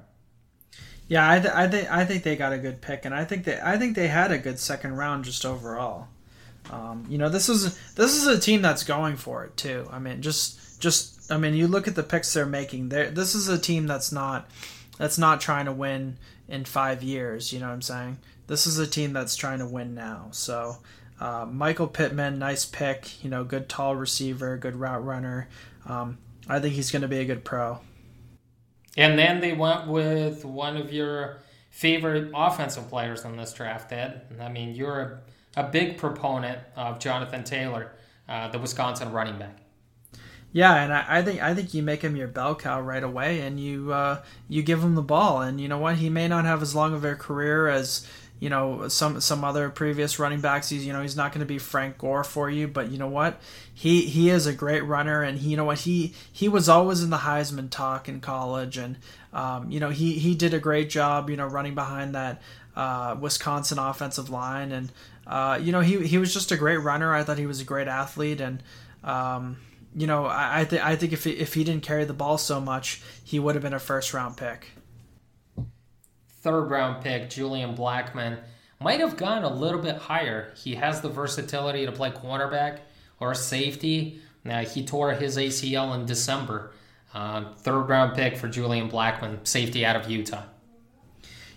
Yeah, 1.08 1.30
I, 1.30 1.40
th- 1.40 1.54
I 1.54 1.68
think 1.68 1.92
I 1.92 2.06
think 2.06 2.24
they 2.24 2.36
got 2.36 2.54
a 2.54 2.58
good 2.58 2.82
pick, 2.82 3.06
and 3.06 3.14
I 3.14 3.26
think 3.26 3.44
they 3.44 3.60
I 3.62 3.78
think 3.78 3.96
they 3.96 4.08
had 4.08 4.32
a 4.32 4.38
good 4.38 4.58
second 4.58 4.96
round 4.96 5.26
just 5.26 5.46
overall. 5.46 6.08
Um, 6.72 7.06
you 7.10 7.18
know, 7.18 7.30
this 7.30 7.50
is 7.50 7.78
this 7.96 8.16
is 8.16 8.26
a 8.26 8.40
team 8.40 8.62
that's 8.62 8.84
going 8.84 9.18
for 9.18 9.44
it 9.44 9.58
too. 9.58 9.86
I 9.92 10.00
mean, 10.00 10.22
just 10.22 10.80
just 10.80 11.13
I 11.30 11.38
mean, 11.38 11.54
you 11.54 11.68
look 11.68 11.88
at 11.88 11.96
the 11.96 12.04
picks 12.04 12.34
they're 12.34 12.46
making. 12.46 12.90
They're, 12.90 13.10
this 13.10 13.36
is 13.36 13.48
a 13.48 13.58
team 13.58 13.88
that's 13.88 14.12
not 14.12 14.50
that's 14.98 15.18
not 15.18 15.42
trying 15.42 15.66
to 15.66 15.72
win 15.72 16.18
in 16.48 16.66
five 16.66 17.02
years. 17.02 17.54
You 17.54 17.60
know 17.60 17.68
what 17.68 17.74
I'm 17.74 17.82
saying? 17.82 18.18
This 18.48 18.68
is 18.68 18.78
a 18.78 18.88
team 18.88 19.14
that's 19.14 19.36
trying 19.36 19.60
to 19.60 19.66
win 19.66 19.96
now. 19.96 20.28
So, 20.32 20.78
uh, 21.20 21.46
Michael 21.50 21.88
Pittman, 21.88 22.40
nice 22.40 22.66
pick. 22.66 23.24
You 23.24 23.30
know, 23.30 23.44
good 23.44 23.70
tall 23.70 23.96
receiver, 23.96 24.58
good 24.58 24.76
route 24.76 25.04
runner. 25.04 25.48
Um, 25.86 26.18
I 26.48 26.60
think 26.60 26.76
he's 26.76 26.92
going 26.92 27.02
to 27.04 27.08
be 27.08 27.20
a 27.20 27.26
good 27.26 27.44
pro. 27.44 27.80
And 28.98 29.18
then 29.18 29.40
they 29.40 29.54
went 29.54 29.88
with 29.88 30.46
one 30.46 30.78
of 30.78 30.94
your 30.94 31.40
favorite 31.72 32.32
offensive 32.36 32.90
players 32.90 33.26
in 33.26 33.36
this 33.38 33.54
draft, 33.54 33.92
Ed. 33.92 34.22
I 34.40 34.50
mean, 34.50 34.76
you're 34.76 35.24
a, 35.56 35.62
a 35.62 35.64
big 35.64 35.98
proponent 35.98 36.60
of 36.76 37.00
Jonathan 37.00 37.44
Taylor, 37.44 37.94
uh, 38.30 38.50
the 38.50 38.60
Wisconsin 38.60 39.12
running 39.12 39.40
back. 39.40 39.63
Yeah, 40.54 40.76
and 40.76 40.94
I, 40.94 41.06
I, 41.08 41.22
think 41.24 41.42
I 41.42 41.56
think 41.56 41.74
you 41.74 41.82
make 41.82 42.04
him 42.04 42.16
your 42.16 42.28
bell 42.28 42.56
cow 42.56 42.80
right 42.80 43.04
away, 43.04 43.42
and 43.42 43.60
you 43.60 43.92
uh, 43.92 44.22
you 44.48 44.62
give 44.62 44.84
him 44.84 44.94
the 44.94 45.02
ball, 45.02 45.42
and 45.42 45.60
you 45.60 45.68
know 45.68 45.80
what? 45.80 45.96
He 45.96 46.10
may 46.10 46.28
not 46.28 46.46
have 46.46 46.62
as 46.62 46.76
long 46.76 46.94
of 46.94 47.04
a 47.04 47.16
career 47.16 47.68
as 47.68 48.08
you 48.40 48.50
know 48.50 48.88
some 48.88 49.20
some 49.20 49.44
other 49.44 49.70
previous 49.70 50.20
running 50.20 50.42
backs. 50.42 50.70
He's 50.70 50.86
you 50.86 50.94
know 50.94 51.02
he's 51.02 51.18
not 51.18 51.32
going 51.32 51.40
to 51.40 51.48
be 51.48 51.58
Frank 51.58 51.98
Gore 51.98 52.24
for 52.24 52.52
you, 52.52 52.68
but 52.68 52.92
you 52.92 53.00
know 53.00 53.08
what? 53.08 53.42
He 53.74 54.02
he 54.02 54.30
is 54.30 54.46
a 54.46 54.54
great 54.54 54.86
runner, 54.86 55.24
and 55.24 55.40
he, 55.40 55.50
you 55.50 55.58
know 55.58 55.66
what? 55.66 55.80
He 55.80 56.14
he 56.32 56.48
was 56.48 56.70
always 56.70 57.02
in 57.02 57.10
the 57.10 57.18
Heisman 57.18 57.72
talk 57.72 58.08
in 58.08 58.22
college, 58.22 58.78
and 58.78 58.98
um, 59.34 59.72
you 59.72 59.80
know 59.80 59.90
he 59.90 60.20
he 60.20 60.36
did 60.36 60.54
a 60.54 60.60
great 60.60 60.88
job, 60.88 61.32
you 61.32 61.36
know, 61.36 61.48
running 61.48 61.74
behind 61.74 62.14
that 62.14 62.44
uh, 62.76 63.16
Wisconsin 63.20 63.80
offensive 63.80 64.30
line, 64.30 64.72
and 64.72 64.92
uh, 65.26 65.60
you 65.60 65.72
know 65.72 65.80
he 65.80 66.06
he 66.06 66.20
was 66.20 66.32
just 66.32 66.52
a 66.52 66.58
great 66.58 66.78
runner. 66.78 67.12
I 67.12 67.24
thought 67.24 67.40
he 67.40 67.48
was 67.48 67.60
a 67.60 67.66
great 67.66 67.88
athlete, 67.88 68.40
and 68.40 68.62
um, 69.04 69.58
you 69.96 70.08
know, 70.08 70.26
I, 70.26 70.62
I, 70.62 70.66
th- 70.66 70.82
I 70.82 70.96
think 70.96 71.14
if 71.14 71.24
he, 71.24 71.32
if 71.32 71.54
he 71.54 71.64
didn't 71.64 71.84
carry 71.84 72.06
the 72.06 72.14
ball 72.14 72.38
so 72.38 72.60
much, 72.60 73.02
he 73.24 73.40
would 73.40 73.56
have 73.56 73.64
been 73.64 73.74
a 73.74 73.80
first 73.80 74.14
round 74.14 74.38
pick. 74.38 74.72
Third 76.42 76.66
round 76.66 77.04
pick, 77.04 77.30
Julian 77.30 77.76
Blackmon 77.76 78.40
might 78.80 79.00
have 79.00 79.18
gone 79.18 79.44
a 79.44 79.54
little 79.54 79.80
bit 79.80 79.96
higher. 79.96 80.54
He 80.56 80.76
has 80.76 81.02
the 81.02 81.10
versatility 81.10 81.86
to 81.86 81.92
play 81.92 82.12
cornerback 82.12 82.80
or 83.20 83.34
safety. 83.34 84.20
Now, 84.44 84.62
he 84.62 84.84
tore 84.86 85.14
his 85.14 85.38
ACL 85.38 85.96
in 85.96 86.06
December. 86.06 86.72
Uh, 87.14 87.54
third 87.60 87.84
round 87.84 88.16
pick 88.16 88.36
for 88.38 88.48
Julian 88.48 88.90
Blackmon, 88.90 89.46
safety 89.48 89.86
out 89.86 89.96
of 89.96 90.10
Utah. 90.10 90.44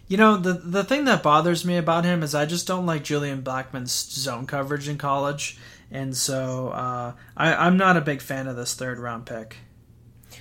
You 0.07 0.16
know, 0.18 0.37
the 0.37 0.53
the 0.53 0.85
thing 0.85 1.05
that 1.07 1.22
bothers 1.22 1.64
me 1.64 1.77
about 1.77 2.05
him 2.05 2.22
is 2.22 2.35
I 2.35 2.46
just 2.46 2.66
don't 2.66 2.87
like 2.87 3.03
Julian 3.03 3.42
Blackmon's 3.42 3.90
zone 3.90 4.46
coverage 4.46 4.88
in 4.88 4.99
college 4.99 5.59
and 5.90 6.16
so 6.16 6.68
uh, 6.68 7.12
I, 7.37 7.55
I'm 7.55 7.77
not 7.77 7.96
a 7.96 8.01
big 8.01 8.20
fan 8.20 8.46
of 8.46 8.57
this 8.57 8.75
third 8.75 8.99
round 8.99 9.27
pick. 9.27 9.57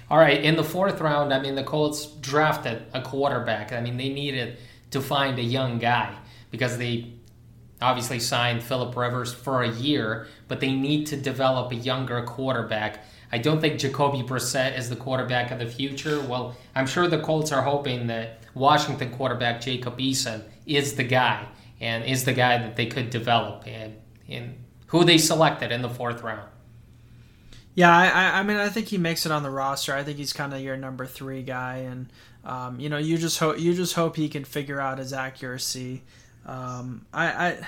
All 0.10 0.18
right, 0.18 0.44
in 0.44 0.56
the 0.56 0.64
fourth 0.64 1.00
round, 1.02 1.34
I 1.34 1.40
mean, 1.40 1.56
the 1.56 1.64
Colts 1.64 2.06
drafted 2.06 2.84
a 2.94 3.02
quarterback. 3.02 3.72
I 3.72 3.82
mean, 3.82 3.98
they 3.98 4.10
needed 4.10 4.58
to 4.92 5.02
find 5.02 5.38
a 5.40 5.44
young 5.44 5.80
guy 5.80 6.16
because 6.52 6.78
they 6.78 7.14
obviously 7.82 8.20
signed 8.20 8.64
Philip 8.64 8.96
Rivers 8.96 9.34
for 9.34 9.64
a 9.64 9.70
year, 9.70 10.28
but 10.48 10.60
they 10.60 10.74
need 10.74 11.08
to 11.08 11.18
develop 11.18 11.72
a 11.72 11.76
younger 11.76 12.22
quarterback. 12.24 13.04
I 13.32 13.38
don't 13.38 13.60
think 13.60 13.80
Jacoby 13.80 14.24
Brissett 14.24 14.78
is 14.78 14.90
the 14.90 14.96
quarterback 14.96 15.52
of 15.52 15.60
the 15.60 15.66
future. 15.66 16.22
Well, 16.22 16.56
I'm 16.74 16.88
sure 16.88 17.08
the 17.08 17.20
Colts 17.20 17.52
are 17.52 17.62
hoping 17.62 18.08
that 18.08 18.44
Washington 18.54 19.12
quarterback 19.12 19.62
Jacob 19.62 19.98
Eason 19.98 20.44
is 20.66 20.96
the 20.96 21.04
guy 21.04 21.48
and 21.82 22.04
is 22.06 22.24
the 22.24 22.34
guy 22.34 22.58
that 22.60 22.76
they 22.76 22.86
could 22.86 23.10
develop. 23.10 23.68
And, 23.68 23.96
and 24.30 24.56
who 24.88 25.04
they 25.04 25.18
selected 25.18 25.72
in 25.72 25.82
the 25.82 25.90
fourth 25.90 26.22
round. 26.22 26.50
Yeah, 27.74 27.96
I, 27.96 28.40
I 28.40 28.44
mean, 28.44 28.56
I 28.56 28.70
think 28.70 28.88
he 28.88 28.98
makes 28.98 29.26
it 29.26 29.34
on 29.34 29.44
the 29.44 29.50
roster. 29.50 29.94
I 29.94 30.04
think 30.04 30.18
he's 30.18 30.32
kind 30.32 30.54
of 30.54 30.62
your 30.62 30.78
number 30.78 31.06
three 31.06 31.44
guy, 31.44 31.78
and 31.80 32.10
um, 32.46 32.80
you 32.80 32.88
know, 32.88 32.98
you 32.98 33.18
just 33.18 33.38
hope 33.40 33.60
you 33.60 33.74
just 33.74 33.96
hope 33.96 34.16
he 34.16 34.30
can 34.30 34.46
figure 34.46 34.80
out 34.80 34.98
his 34.98 35.12
accuracy. 35.12 36.04
Um, 36.46 37.06
I, 37.14 37.28
I, 37.28 37.68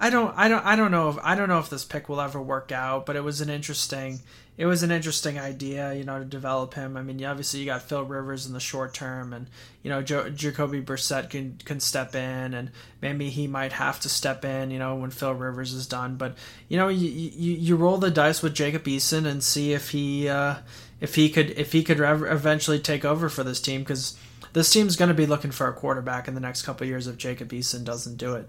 I 0.00 0.10
don't, 0.10 0.32
I 0.36 0.48
don't, 0.48 0.64
I 0.64 0.76
don't 0.76 0.90
know 0.90 1.08
if 1.08 1.18
I 1.22 1.34
don't 1.34 1.48
know 1.48 1.58
if 1.58 1.70
this 1.70 1.84
pick 1.84 2.08
will 2.08 2.20
ever 2.20 2.40
work 2.40 2.70
out, 2.70 3.04
but 3.04 3.16
it 3.16 3.24
was 3.24 3.40
an 3.40 3.50
interesting 3.50 4.20
it 4.58 4.66
was 4.66 4.82
an 4.82 4.90
interesting 4.90 5.38
idea, 5.38 5.94
you 5.94 6.02
know, 6.02 6.18
to 6.18 6.24
develop 6.24 6.74
him. 6.74 6.96
I 6.96 7.02
mean, 7.02 7.24
obviously 7.24 7.60
you 7.60 7.66
got 7.66 7.82
Phil 7.82 8.02
Rivers 8.02 8.44
in 8.44 8.52
the 8.52 8.60
short 8.60 8.92
term, 8.92 9.32
and 9.32 9.46
you 9.84 9.90
know, 9.90 10.02
jo- 10.02 10.30
Jacoby 10.30 10.82
Brissett 10.82 11.30
can 11.30 11.58
can 11.64 11.78
step 11.78 12.16
in, 12.16 12.54
and 12.54 12.72
maybe 13.00 13.30
he 13.30 13.46
might 13.46 13.72
have 13.72 14.00
to 14.00 14.08
step 14.08 14.44
in, 14.44 14.72
you 14.72 14.80
know, 14.80 14.96
when 14.96 15.10
Phil 15.10 15.32
Rivers 15.32 15.72
is 15.72 15.86
done. 15.86 16.16
But 16.16 16.36
you 16.68 16.76
know, 16.76 16.88
you 16.88 17.08
you, 17.08 17.52
you 17.54 17.76
roll 17.76 17.98
the 17.98 18.10
dice 18.10 18.42
with 18.42 18.52
Jacob 18.52 18.82
Eason 18.84 19.26
and 19.26 19.44
see 19.44 19.72
if 19.72 19.90
he 19.90 20.28
uh, 20.28 20.56
if 21.00 21.14
he 21.14 21.30
could 21.30 21.50
if 21.50 21.70
he 21.70 21.84
could 21.84 22.00
eventually 22.00 22.80
take 22.80 23.04
over 23.04 23.28
for 23.28 23.44
this 23.44 23.60
team 23.60 23.82
because 23.82 24.18
this 24.54 24.72
team's 24.72 24.96
going 24.96 25.08
to 25.08 25.14
be 25.14 25.26
looking 25.26 25.52
for 25.52 25.68
a 25.68 25.72
quarterback 25.72 26.26
in 26.26 26.34
the 26.34 26.40
next 26.40 26.62
couple 26.62 26.84
years 26.84 27.06
if 27.06 27.16
Jacob 27.16 27.50
Eason 27.50 27.84
doesn't 27.84 28.16
do 28.16 28.34
it. 28.34 28.48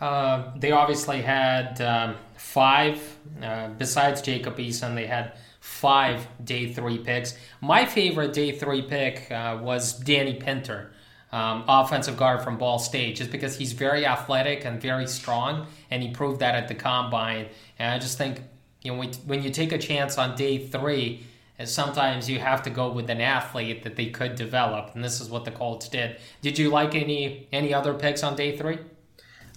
Uh, 0.00 0.52
they 0.56 0.72
obviously 0.72 1.22
had 1.22 1.80
um, 1.80 2.16
five, 2.36 3.00
uh, 3.42 3.68
besides 3.78 4.20
Jacob 4.20 4.56
Eason, 4.58 4.94
they 4.94 5.06
had 5.06 5.32
five 5.60 6.26
day 6.44 6.72
three 6.72 6.98
picks. 6.98 7.36
My 7.60 7.84
favorite 7.84 8.32
day 8.32 8.52
three 8.52 8.82
pick 8.82 9.30
uh, 9.32 9.58
was 9.60 9.98
Danny 9.98 10.34
Pinter, 10.34 10.92
um, 11.32 11.64
offensive 11.66 12.16
guard 12.16 12.42
from 12.42 12.58
Ball 12.58 12.78
State, 12.78 13.16
just 13.16 13.30
because 13.30 13.56
he's 13.56 13.72
very 13.72 14.06
athletic 14.06 14.64
and 14.64 14.80
very 14.80 15.06
strong, 15.06 15.66
and 15.90 16.02
he 16.02 16.10
proved 16.10 16.40
that 16.40 16.54
at 16.54 16.68
the 16.68 16.74
combine. 16.74 17.46
And 17.78 17.92
I 17.92 17.98
just 17.98 18.18
think, 18.18 18.42
you 18.82 18.94
know, 18.94 19.02
when 19.24 19.42
you 19.42 19.50
take 19.50 19.72
a 19.72 19.78
chance 19.78 20.18
on 20.18 20.36
day 20.36 20.58
three, 20.58 21.26
sometimes 21.64 22.28
you 22.28 22.38
have 22.38 22.62
to 22.64 22.70
go 22.70 22.92
with 22.92 23.08
an 23.08 23.20
athlete 23.20 23.82
that 23.84 23.96
they 23.96 24.06
could 24.06 24.34
develop, 24.34 24.94
and 24.94 25.02
this 25.02 25.20
is 25.20 25.30
what 25.30 25.46
the 25.46 25.50
Colts 25.50 25.88
did. 25.88 26.18
Did 26.42 26.58
you 26.58 26.68
like 26.68 26.94
any 26.94 27.48
any 27.50 27.72
other 27.72 27.94
picks 27.94 28.22
on 28.22 28.36
day 28.36 28.56
three? 28.56 28.78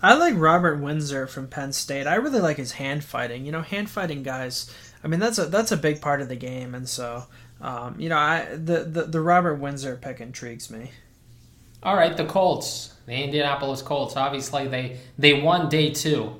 I 0.01 0.13
like 0.13 0.35
Robert 0.37 0.79
Windsor 0.79 1.27
from 1.27 1.47
Penn 1.47 1.73
State. 1.73 2.07
I 2.07 2.15
really 2.15 2.39
like 2.39 2.57
his 2.57 2.73
hand 2.73 3.03
fighting. 3.03 3.45
You 3.45 3.51
know, 3.51 3.61
hand 3.61 3.89
fighting 3.89 4.23
guys. 4.23 4.73
I 5.03 5.07
mean, 5.07 5.19
that's 5.19 5.37
a 5.37 5.45
that's 5.45 5.71
a 5.71 5.77
big 5.77 6.01
part 6.01 6.21
of 6.21 6.29
the 6.29 6.35
game, 6.35 6.73
and 6.73 6.87
so 6.87 7.25
um, 7.61 7.99
you 7.99 8.09
know, 8.09 8.17
I 8.17 8.45
the, 8.51 8.83
the 8.83 9.03
the 9.03 9.21
Robert 9.21 9.55
Windsor 9.55 9.97
pick 10.01 10.21
intrigues 10.21 10.69
me. 10.69 10.91
All 11.83 11.95
right, 11.95 12.15
the 12.15 12.25
Colts, 12.25 12.93
the 13.05 13.13
Indianapolis 13.13 13.81
Colts. 13.81 14.15
Obviously, 14.15 14.67
they 14.67 14.99
they 15.17 15.41
won 15.41 15.69
day 15.69 15.89
two, 15.91 16.35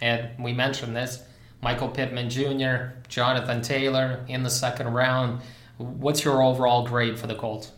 and 0.00 0.30
we 0.42 0.52
mentioned 0.52 0.96
this. 0.96 1.22
Michael 1.62 1.88
Pittman 1.88 2.28
Jr., 2.28 2.98
Jonathan 3.08 3.62
Taylor 3.62 4.24
in 4.28 4.42
the 4.42 4.50
second 4.50 4.88
round. 4.88 5.40
What's 5.78 6.24
your 6.24 6.42
overall 6.42 6.86
grade 6.86 7.18
for 7.18 7.26
the 7.26 7.34
Colts? 7.34 7.72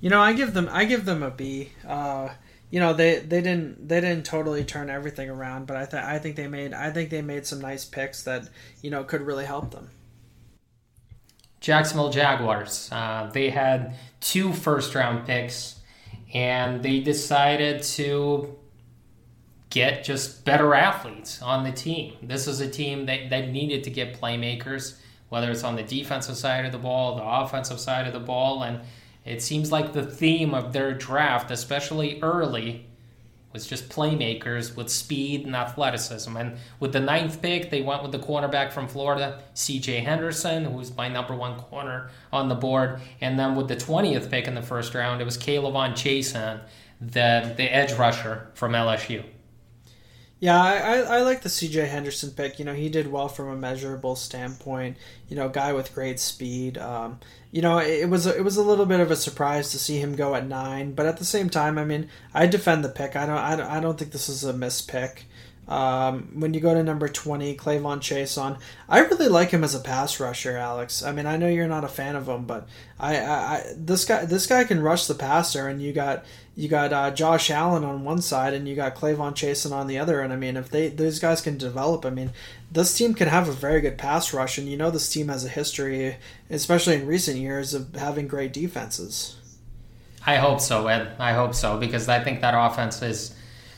You 0.00 0.10
know, 0.10 0.20
I 0.20 0.32
give 0.32 0.54
them 0.54 0.68
I 0.70 0.84
give 0.84 1.04
them 1.04 1.22
a 1.22 1.30
B. 1.30 1.70
Uh, 1.86 2.30
you 2.70 2.80
know 2.80 2.92
they 2.92 3.18
they 3.18 3.40
didn't 3.40 3.88
they 3.88 4.00
didn't 4.00 4.26
totally 4.26 4.64
turn 4.64 4.90
everything 4.90 5.30
around, 5.30 5.66
but 5.66 5.76
I 5.76 5.86
think 5.86 6.04
I 6.04 6.18
think 6.18 6.36
they 6.36 6.48
made 6.48 6.74
I 6.74 6.90
think 6.90 7.10
they 7.10 7.22
made 7.22 7.46
some 7.46 7.60
nice 7.60 7.84
picks 7.84 8.22
that 8.24 8.48
you 8.82 8.90
know 8.90 9.04
could 9.04 9.22
really 9.22 9.44
help 9.44 9.70
them. 9.70 9.90
Jacksonville 11.60 12.10
Jaguars. 12.10 12.88
Uh, 12.92 13.30
they 13.32 13.50
had 13.50 13.94
two 14.20 14.52
first 14.52 14.94
round 14.94 15.26
picks, 15.26 15.80
and 16.32 16.82
they 16.82 17.00
decided 17.00 17.82
to 17.82 18.56
get 19.70 20.04
just 20.04 20.44
better 20.44 20.74
athletes 20.74 21.42
on 21.42 21.64
the 21.64 21.72
team. 21.72 22.14
This 22.22 22.46
is 22.46 22.60
a 22.60 22.68
team 22.68 23.06
that, 23.06 23.30
that 23.30 23.50
needed 23.50 23.84
to 23.84 23.90
get 23.90 24.18
playmakers, 24.18 24.98
whether 25.28 25.50
it's 25.50 25.64
on 25.64 25.76
the 25.76 25.82
defensive 25.82 26.36
side 26.36 26.64
of 26.64 26.72
the 26.72 26.78
ball, 26.78 27.16
the 27.16 27.24
offensive 27.24 27.78
side 27.78 28.06
of 28.06 28.12
the 28.12 28.20
ball, 28.20 28.62
and 28.62 28.80
it 29.28 29.42
seems 29.42 29.70
like 29.70 29.92
the 29.92 30.04
theme 30.04 30.54
of 30.54 30.72
their 30.72 30.94
draft, 30.94 31.50
especially 31.50 32.20
early, 32.22 32.86
was 33.52 33.66
just 33.66 33.88
playmakers 33.88 34.76
with 34.76 34.90
speed 34.90 35.46
and 35.46 35.56
athleticism. 35.56 36.36
And 36.36 36.56
with 36.80 36.92
the 36.92 37.00
ninth 37.00 37.40
pick, 37.40 37.70
they 37.70 37.82
went 37.82 38.02
with 38.02 38.12
the 38.12 38.18
cornerback 38.18 38.72
from 38.72 38.88
Florida, 38.88 39.42
C.J. 39.54 40.00
Henderson, 40.00 40.64
who's 40.66 40.94
my 40.96 41.08
number 41.08 41.34
one 41.34 41.58
corner 41.58 42.10
on 42.32 42.48
the 42.48 42.54
board. 42.54 43.00
And 43.20 43.38
then 43.38 43.54
with 43.54 43.68
the 43.68 43.76
20th 43.76 44.30
pick 44.30 44.46
in 44.46 44.54
the 44.54 44.62
first 44.62 44.94
round, 44.94 45.20
it 45.20 45.24
was 45.24 45.38
K'Lavon 45.38 45.92
Chaisson, 45.92 46.60
the, 47.00 47.54
the 47.56 47.74
edge 47.74 47.92
rusher 47.94 48.48
from 48.54 48.72
LSU. 48.72 49.24
Yeah, 50.40 50.60
I, 50.62 50.98
I, 51.00 51.20
like 51.22 51.42
the 51.42 51.48
CJ 51.48 51.88
Henderson 51.88 52.30
pick. 52.30 52.60
You 52.60 52.64
know, 52.64 52.74
he 52.74 52.88
did 52.88 53.10
well 53.10 53.28
from 53.28 53.48
a 53.48 53.56
measurable 53.56 54.14
standpoint. 54.14 54.96
You 55.28 55.34
know, 55.34 55.48
guy 55.48 55.72
with 55.72 55.92
great 55.94 56.20
speed. 56.20 56.78
Um, 56.78 57.18
you 57.50 57.60
know, 57.60 57.78
it, 57.78 58.02
it 58.02 58.08
was 58.08 58.26
a, 58.26 58.36
it 58.36 58.44
was 58.44 58.56
a 58.56 58.62
little 58.62 58.86
bit 58.86 59.00
of 59.00 59.10
a 59.10 59.16
surprise 59.16 59.72
to 59.72 59.78
see 59.80 59.98
him 59.98 60.14
go 60.14 60.36
at 60.36 60.46
nine, 60.46 60.92
but 60.92 61.06
at 61.06 61.16
the 61.16 61.24
same 61.24 61.50
time, 61.50 61.76
I 61.76 61.84
mean, 61.84 62.08
I 62.32 62.46
defend 62.46 62.84
the 62.84 62.88
pick. 62.88 63.16
I 63.16 63.26
don't 63.26 63.38
I 63.38 63.56
don't, 63.56 63.66
I 63.66 63.80
don't 63.80 63.98
think 63.98 64.12
this 64.12 64.28
is 64.28 64.44
a 64.44 64.52
miss 64.52 64.80
pick. 64.80 65.26
Um, 65.68 66.30
when 66.32 66.54
you 66.54 66.60
go 66.60 66.72
to 66.72 66.82
number 66.82 67.08
20, 67.08 67.54
K'Lavon 67.56 67.98
Chaisson, 67.98 68.58
I 68.88 69.00
really 69.00 69.28
like 69.28 69.50
him 69.50 69.62
as 69.62 69.74
a 69.74 69.80
pass 69.80 70.18
rusher, 70.18 70.56
Alex. 70.56 71.02
I 71.02 71.12
mean, 71.12 71.26
I 71.26 71.36
know 71.36 71.48
you're 71.48 71.68
not 71.68 71.84
a 71.84 71.88
fan 71.88 72.16
of 72.16 72.26
him, 72.26 72.46
but 72.46 72.66
I, 72.98 73.18
I, 73.18 73.34
I 73.34 73.64
this 73.76 74.06
guy 74.06 74.24
this 74.24 74.46
guy 74.46 74.64
can 74.64 74.80
rush 74.80 75.06
the 75.06 75.14
passer, 75.14 75.68
and 75.68 75.82
you 75.82 75.92
got 75.92 76.24
you 76.56 76.68
got 76.68 76.92
uh, 76.94 77.10
Josh 77.10 77.50
Allen 77.50 77.84
on 77.84 78.02
one 78.02 78.22
side, 78.22 78.54
and 78.54 78.66
you 78.66 78.74
got 78.74 78.96
K'Lavon 78.96 79.34
Chaisson 79.34 79.72
on 79.72 79.88
the 79.88 79.98
other. 79.98 80.22
And 80.22 80.32
I 80.32 80.36
mean, 80.36 80.56
if 80.56 80.70
they 80.70 80.88
those 80.88 81.18
guys 81.18 81.42
can 81.42 81.58
develop, 81.58 82.06
I 82.06 82.10
mean, 82.10 82.30
this 82.72 82.96
team 82.96 83.12
can 83.12 83.28
have 83.28 83.46
a 83.46 83.52
very 83.52 83.82
good 83.82 83.98
pass 83.98 84.32
rush, 84.32 84.56
and 84.56 84.68
you 84.68 84.76
know 84.78 84.90
this 84.90 85.12
team 85.12 85.28
has 85.28 85.44
a 85.44 85.50
history, 85.50 86.16
especially 86.48 86.94
in 86.94 87.06
recent 87.06 87.36
years, 87.36 87.74
of 87.74 87.94
having 87.94 88.26
great 88.26 88.54
defenses. 88.54 89.36
I 90.26 90.36
hope 90.36 90.60
so, 90.60 90.86
Ed. 90.88 91.14
I 91.18 91.34
hope 91.34 91.54
so 91.54 91.78
because 91.78 92.08
I 92.08 92.24
think 92.24 92.40
that 92.40 92.54
offense 92.56 93.02
is 93.02 93.34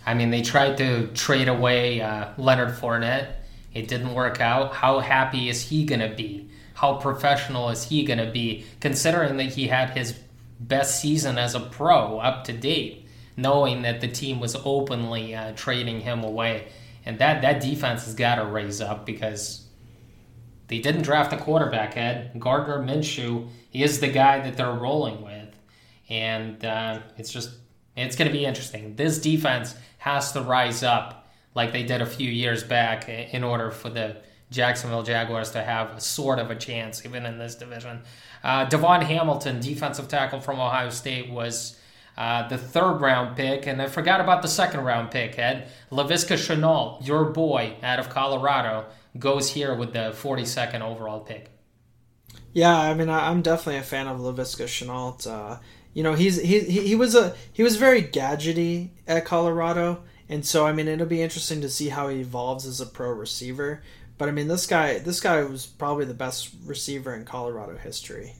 I 0.07 0.15
mean, 0.15 0.31
they 0.31 0.43
tried 0.43 0.79
to 0.79 1.09
trade 1.09 1.49
away 1.49 2.01
uh, 2.01 2.31
Leonard 2.39 2.71
Fournette. 2.71 3.35
It 3.75 3.89
didn't 3.89 4.15
work 4.15 4.41
out. 4.41 4.75
How 4.75 5.01
happy 5.01 5.49
is 5.49 5.63
he 5.63 5.85
going 5.85 6.01
to 6.01 6.15
be? 6.15 6.49
How 6.75 6.95
professional 6.95 7.69
is 7.69 7.85
he 7.85 8.05
going 8.05 8.19
to 8.19 8.31
be, 8.31 8.65
considering 8.81 9.37
that 9.37 9.51
he 9.51 9.69
had 9.69 9.91
his 9.91 10.19
best 10.59 11.01
season 11.01 11.39
as 11.39 11.55
a 11.55 11.61
pro 11.61 12.19
up 12.19 12.45
to 12.45 12.53
date, 12.53 13.07
knowing 13.37 13.83
that 13.83 14.01
the 14.01 14.09
team 14.09 14.41
was 14.41 14.57
openly 14.65 15.35
uh, 15.35 15.53
trading 15.53 16.01
him 16.01 16.25
away? 16.25 16.69
And 17.05 17.19
that, 17.19 17.43
that 17.43 17.61
defense 17.61 18.05
has 18.07 18.15
got 18.15 18.37
to 18.37 18.47
raise 18.47 18.81
up 18.81 19.05
because 19.05 19.67
they 20.69 20.79
didn't 20.79 21.03
draft 21.03 21.33
a 21.33 21.37
quarterback, 21.37 21.97
Ed. 21.97 22.33
Gardner 22.39 22.79
Minshew 22.79 23.49
is 23.73 24.01
the 24.01 24.09
guy 24.09 24.41
that 24.41 24.57
they're 24.57 24.73
rolling 24.73 25.23
with. 25.23 25.49
And 26.09 26.65
uh, 26.65 27.01
it's 27.17 27.33
just, 27.33 27.51
it's 27.97 28.17
going 28.17 28.29
to 28.29 28.33
be 28.33 28.45
interesting. 28.45 28.97
This 28.97 29.19
defense 29.19 29.75
has 30.01 30.33
to 30.33 30.41
rise 30.41 30.83
up 30.83 31.29
like 31.55 31.73
they 31.73 31.83
did 31.83 32.01
a 32.01 32.07
few 32.07 32.31
years 32.31 32.65
back 32.65 33.09
in 33.09 33.45
order 33.45 33.71
for 33.71 33.91
the 33.91 34.17
Jacksonville 34.51 35.03
Jaguars 35.03 35.51
to 35.51 35.63
have 35.63 35.91
a 35.91 36.01
sort 36.01 36.39
of 36.39 36.51
a 36.51 36.57
chance 36.57 37.05
even 37.05 37.27
in 37.27 37.39
this 37.39 37.55
division. 37.55 38.01
Uh, 38.43 38.67
DaVon 38.67 39.03
Hamilton, 39.03 39.61
defensive 39.61 40.09
tackle 40.09 40.41
from 40.41 40.59
Ohio 40.59 40.89
State, 40.89 41.31
was 41.31 41.79
uh, 42.17 42.49
the 42.49 42.57
third 42.57 42.95
round 43.01 43.37
pick, 43.37 43.67
and 43.67 43.81
I 43.81 43.89
forgot 43.89 44.21
about 44.21 44.41
the 44.41 44.49
second 44.49 44.81
round 44.81 45.11
pick, 45.11 45.39
Ed. 45.39 45.69
Laviska 45.93 46.37
Shenault, 46.37 47.07
your 47.07 47.27
boy 47.27 47.77
out 47.83 47.99
of 47.99 48.09
Colorado, 48.09 48.87
goes 49.19 49.51
here 49.51 49.75
with 49.75 49.93
the 49.93 50.11
42nd 50.13 50.81
overall 50.81 51.21
pick. 51.21 51.51
Yeah, 52.53 52.77
I 52.77 52.95
mean, 52.95 53.11
I'm 53.11 53.43
definitely 53.43 53.77
a 53.77 53.83
fan 53.83 54.09
of 54.09 54.19
Laviska 54.19 54.65
Shenault. 54.65 55.27
Uh, 55.27 55.59
you 55.93 56.03
know 56.03 56.15
he's 56.15 56.41
he, 56.41 56.61
he 56.61 56.95
was 56.95 57.15
a 57.15 57.35
he 57.53 57.63
was 57.63 57.77
very 57.77 58.03
gadgety 58.03 58.91
at 59.07 59.25
Colorado, 59.25 60.03
and 60.29 60.45
so 60.45 60.67
I 60.67 60.73
mean 60.73 60.87
it'll 60.89 61.07
be 61.07 61.23
interesting 61.23 61.61
to 61.63 61.69
see 61.69 61.89
how 61.89 62.09
he 62.09 62.21
evolves 62.21 62.67
as 62.67 62.81
a 62.81 62.87
pro 62.87 63.11
receiver. 63.11 63.83
But 64.17 64.29
I 64.29 64.33
mean 64.33 64.49
this 64.49 64.67
guy 64.67 64.99
this 64.99 65.21
guy 65.21 65.43
was 65.43 65.67
probably 65.67 66.05
the 66.05 66.15
best 66.15 66.51
receiver 66.65 67.15
in 67.15 67.25
Colorado 67.25 67.77
history. 67.77 68.35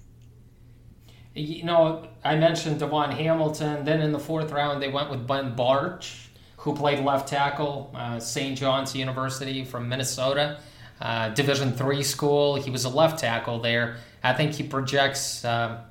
You 1.35 1.65
know, 1.65 2.09
I 2.25 2.37
mentioned 2.37 2.81
DaVon 2.81 3.15
Hamilton. 3.15 3.85
Then 3.85 4.01
in 4.01 4.11
the 4.11 4.19
fourth 4.19 4.51
round, 4.51 4.83
they 4.83 4.89
went 4.89 5.11
with 5.11 5.29
Ben 5.29 5.55
Bartch, 5.55 6.27
who 6.57 6.75
played 6.75 7.05
left 7.05 7.29
tackle, 7.29 7.93
uh, 7.95 8.19
St. 8.19 8.59
John's 8.59 8.97
University 8.97 9.65
from 9.65 9.89
Minnesota, 9.89 10.61
uh, 11.01 11.29
Division 11.31 11.73
three 11.73 12.03
school. 12.03 12.57
He 12.57 12.71
was 12.71 12.85
a 12.85 12.89
left 12.89 13.21
tackle 13.21 13.61
there. 13.61 13.99
I 14.23 14.35
think 14.35 14.53
he 14.53 14.65
projects. 14.65 15.45
Uh, 15.45 15.85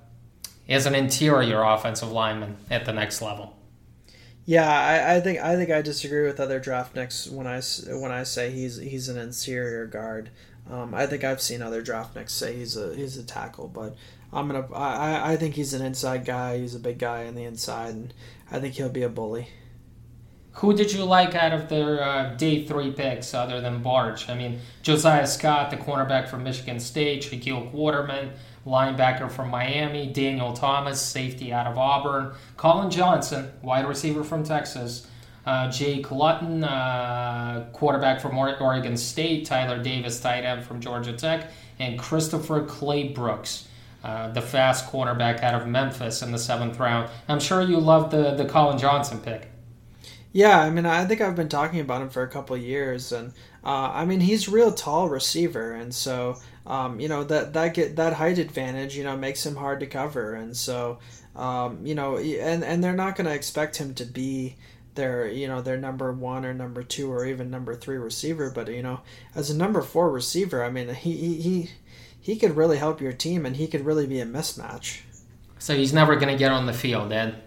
as 0.70 0.86
an 0.86 0.95
interior 0.95 1.63
offensive 1.63 2.11
lineman 2.11 2.57
at 2.70 2.86
the 2.86 2.93
next 2.93 3.22
level. 3.22 3.55
Yeah, 4.45 4.67
I, 4.67 5.17
I, 5.17 5.20
think 5.20 5.39
I 5.39 5.55
think 5.55 5.70
I 5.70 5.82
disagree 5.82 6.26
with 6.26 6.39
other 6.39 6.59
draftniks 6.59 7.30
when 7.30 7.45
I 7.45 7.61
when 7.99 8.11
I 8.11 8.24
say 8.24 8.51
he's 8.51 8.78
he's 8.78 9.09
an 9.09 9.17
interior 9.17 9.86
guard. 9.86 10.32
Um, 10.70 10.93
I 10.93 11.05
think 11.05 11.24
I've 11.24 11.41
seen 11.41 11.61
other 11.61 11.84
draftniks 11.84 12.32
say 12.32 12.55
he's 12.55 12.78
a 12.78 12.95
he's 12.95 13.17
a 13.17 13.24
tackle, 13.24 13.67
but 13.67 13.95
I'm 14.34 14.47
gonna 14.47 14.72
I, 14.74 15.34
I 15.34 15.38
think 15.38 15.55
he's 15.55 15.74
an 15.74 15.86
inside 15.86 16.26
guy. 16.26 16.57
He's 16.57 16.74
a 16.76 16.80
big 16.80 16.97
guy 16.97 17.28
on 17.28 17.36
the 17.36 17.43
inside, 17.43 17.93
and 17.93 18.13
I 18.51 18.59
think 18.59 18.76
he'll 18.76 18.89
be 18.89 19.03
a 19.03 19.09
bully. 19.09 19.49
Who 20.53 20.74
did 20.76 20.91
you 20.91 21.03
like 21.05 21.36
out 21.36 21.53
of 21.53 21.70
their 21.70 22.03
uh, 22.03 22.36
day 22.36 22.65
three 22.65 22.91
picks 22.91 23.34
other 23.34 23.61
than 23.61 23.84
Bartch? 23.84 24.30
I 24.30 24.36
mean, 24.36 24.59
Josiah 24.82 25.28
Scott, 25.28 25.70
the 25.70 25.78
cornerback 25.78 26.28
from 26.28 26.43
Michigan 26.43 26.80
State, 26.80 27.22
Shaquille 27.22 27.72
Quarterman, 27.72 28.32
linebacker 28.66 29.30
from 29.30 29.49
Miami, 29.49 30.07
Daniel 30.07 30.53
Thomas, 30.53 31.01
safety 31.01 31.51
out 31.53 31.68
of 31.68 31.78
Auburn, 31.78 32.34
Collin 32.57 32.89
Johnson, 32.89 33.51
wide 33.62 33.88
receiver 33.88 34.24
from 34.24 34.43
Texas, 34.43 35.07
uh, 35.45 35.70
Jake 35.72 36.12
Luton, 36.12 36.64
uh, 36.64 37.68
quarterback 37.74 38.22
from 38.22 38.38
Oregon 38.38 38.97
State, 38.97 39.45
Tyler 39.45 39.82
Davis, 39.82 40.20
tight 40.20 40.43
end 40.43 40.64
from 40.64 40.80
Georgia 40.80 41.14
Tech, 41.14 41.51
and 41.80 41.97
Christopher 41.97 42.64
Claybrooks. 42.64 43.66
Uh, 44.03 44.32
the 44.32 44.41
fast 44.41 44.86
cornerback 44.89 45.43
out 45.43 45.60
of 45.62 45.68
Memphis 45.68 46.22
in 46.22 46.32
the 46.32 46.38
seventh 46.38 46.80
round. 46.80 47.10
I'm 47.28 47.39
sure 47.39 47.62
you 47.62 47.80
love 47.80 48.12
the 48.12 48.34
the 48.36 48.45
Collin 48.45 48.78
Johnson 48.78 49.20
pick. 49.20 49.49
Yeah, 50.32 50.60
I 50.60 50.70
mean, 50.70 50.86
I 50.86 51.06
think 51.06 51.22
I've 51.22 51.36
been 51.36 51.50
talking 51.50 51.80
about 51.80 52.02
him 52.04 52.10
for 52.10 52.22
a 52.22 52.28
couple 52.28 52.56
years, 52.56 53.12
and 53.12 53.34
uh, 53.64 53.92
I 53.94 54.06
mean, 54.06 54.20
he's 54.20 54.48
real 54.48 54.72
tall 54.72 55.10
receiver, 55.10 55.74
and 55.74 55.94
so 55.94 56.38
um, 56.68 57.00
you 57.00 57.08
know 57.08 57.24
that 57.24 57.54
that 57.54 57.74
get 57.74 57.96
that 57.96 58.14
height 58.14 58.38
advantage, 58.38 58.96
you 58.96 59.04
know, 59.04 59.18
makes 59.18 59.44
him 59.46 59.56
hard 59.56 59.80
to 59.80 59.88
cover, 59.88 60.36
and 60.36 60.56
so 60.56 61.00
um, 61.36 61.84
you 61.86 61.96
know, 61.96 62.18
and 62.18 62.64
and 62.64 62.84
they're 62.84 62.94
not 62.94 63.16
going 63.16 63.26
to 63.26 63.34
expect 63.34 63.78
him 63.78 63.96
to 63.96 64.06
be 64.06 64.56
their 64.94 65.28
you 65.28 65.48
know 65.48 65.62
their 65.62 65.78
number 65.78 66.12
one 66.12 66.46
or 66.46 66.54
number 66.54 66.84
two 66.84 67.12
or 67.12 67.26
even 67.26 67.50
number 67.50 67.76
three 67.76 67.98
receiver, 67.98 68.52
but 68.52 68.68
you 68.68 68.84
know, 68.84 69.02
as 69.34 69.50
a 69.50 69.58
number 69.58 69.82
four 69.82 70.12
receiver, 70.12 70.64
I 70.64 70.70
mean, 70.70 70.90
he 70.90 71.18
he 71.18 71.42
he, 71.42 71.70
he 72.22 72.36
could 72.36 72.56
really 72.56 72.78
help 72.78 73.02
your 73.02 73.14
team, 73.14 73.48
and 73.48 73.56
he 73.56 73.66
could 73.68 73.86
really 73.86 74.06
be 74.06 74.20
a 74.20 74.26
mismatch. 74.26 75.02
So 75.58 75.76
he's 75.76 75.92
never 75.92 76.16
going 76.16 76.30
to 76.30 76.38
get 76.38 76.52
on 76.52 76.68
the 76.68 76.74
field, 76.74 77.12
Ed. 77.12 77.42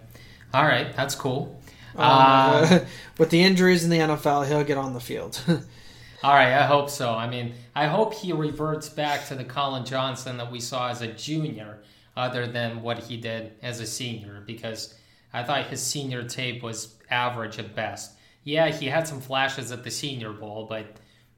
All 0.53 0.65
right, 0.65 0.93
that's 0.95 1.15
cool. 1.15 1.59
Um, 1.95 2.03
uh, 2.03 2.79
with 3.17 3.29
the 3.29 3.43
injuries 3.43 3.83
in 3.83 3.89
the 3.89 3.99
NFL, 3.99 4.47
he'll 4.47 4.63
get 4.63 4.77
on 4.77 4.93
the 4.93 4.99
field. 4.99 5.41
All 6.23 6.33
right, 6.33 6.53
I 6.53 6.65
hope 6.65 6.89
so. 6.89 7.13
I 7.13 7.27
mean, 7.27 7.53
I 7.75 7.87
hope 7.87 8.13
he 8.13 8.31
reverts 8.31 8.87
back 8.87 9.27
to 9.27 9.35
the 9.35 9.43
Collin 9.43 9.83
Johnson 9.85 10.37
that 10.37 10.51
we 10.51 10.61
saw 10.61 10.89
as 10.89 11.01
a 11.01 11.07
junior, 11.07 11.79
other 12.15 12.47
than 12.47 12.81
what 12.81 12.99
he 12.99 13.17
did 13.17 13.53
as 13.61 13.81
a 13.81 13.85
senior, 13.85 14.41
because 14.45 14.95
I 15.33 15.43
thought 15.43 15.65
his 15.65 15.81
senior 15.81 16.23
tape 16.23 16.63
was 16.63 16.95
average 17.09 17.59
at 17.59 17.75
best. 17.75 18.13
Yeah, 18.45 18.69
he 18.69 18.85
had 18.85 19.07
some 19.07 19.19
flashes 19.19 19.71
at 19.71 19.83
the 19.83 19.91
Senior 19.91 20.31
Bowl, 20.31 20.65
but 20.67 20.85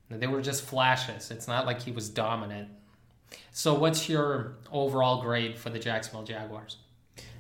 they 0.10 0.28
were 0.28 0.42
just 0.42 0.64
flashes. 0.64 1.32
It's 1.32 1.48
not 1.48 1.66
like 1.66 1.82
he 1.82 1.92
was 1.92 2.10
dominant. 2.10 2.70
So, 3.52 3.74
what's 3.74 4.10
your 4.10 4.58
overall 4.72 5.22
grade 5.22 5.58
for 5.58 5.70
the 5.70 5.80
Jacksonville 5.80 6.24
Jaguars? 6.24 6.78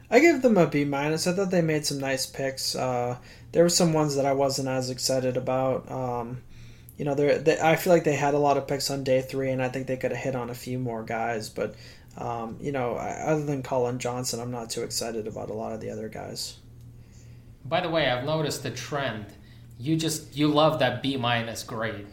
I 0.09 0.19
give 0.19 0.41
them 0.41 0.57
a 0.57 0.67
B 0.67 0.85
minus. 0.85 1.27
I 1.27 1.33
thought 1.33 1.51
they 1.51 1.61
made 1.61 1.85
some 1.85 1.99
nice 1.99 2.25
picks. 2.25 2.75
Uh, 2.75 3.17
there 3.51 3.63
were 3.63 3.69
some 3.69 3.93
ones 3.93 4.15
that 4.15 4.25
I 4.25 4.33
wasn't 4.33 4.67
as 4.67 4.89
excited 4.89 5.37
about. 5.37 5.89
Um, 5.91 6.41
you 6.97 7.05
know, 7.05 7.15
they 7.15 7.59
I 7.59 7.75
feel 7.75 7.93
like 7.93 8.03
they 8.03 8.15
had 8.15 8.33
a 8.33 8.39
lot 8.39 8.57
of 8.57 8.67
picks 8.67 8.89
on 8.89 9.03
day 9.03 9.21
three, 9.21 9.49
and 9.49 9.61
I 9.61 9.69
think 9.69 9.87
they 9.87 9.97
could 9.97 10.11
have 10.11 10.21
hit 10.21 10.35
on 10.35 10.49
a 10.49 10.55
few 10.55 10.79
more 10.79 11.03
guys. 11.03 11.49
But, 11.49 11.75
um, 12.17 12.57
you 12.61 12.71
know, 12.71 12.95
other 12.95 13.43
than 13.43 13.63
Collin 13.63 13.99
Johnson, 13.99 14.39
I'm 14.39 14.51
not 14.51 14.69
too 14.69 14.83
excited 14.83 15.27
about 15.27 15.49
a 15.49 15.53
lot 15.53 15.73
of 15.73 15.81
the 15.81 15.89
other 15.89 16.07
guys. 16.07 16.57
By 17.65 17.81
the 17.81 17.89
way, 17.89 18.07
I've 18.07 18.25
noticed 18.25 18.63
the 18.63 18.71
trend. 18.71 19.25
You 19.79 19.97
just 19.97 20.37
you 20.37 20.47
love 20.47 20.79
that 20.79 21.01
B 21.01 21.17
minus 21.17 21.63
grade. 21.63 22.05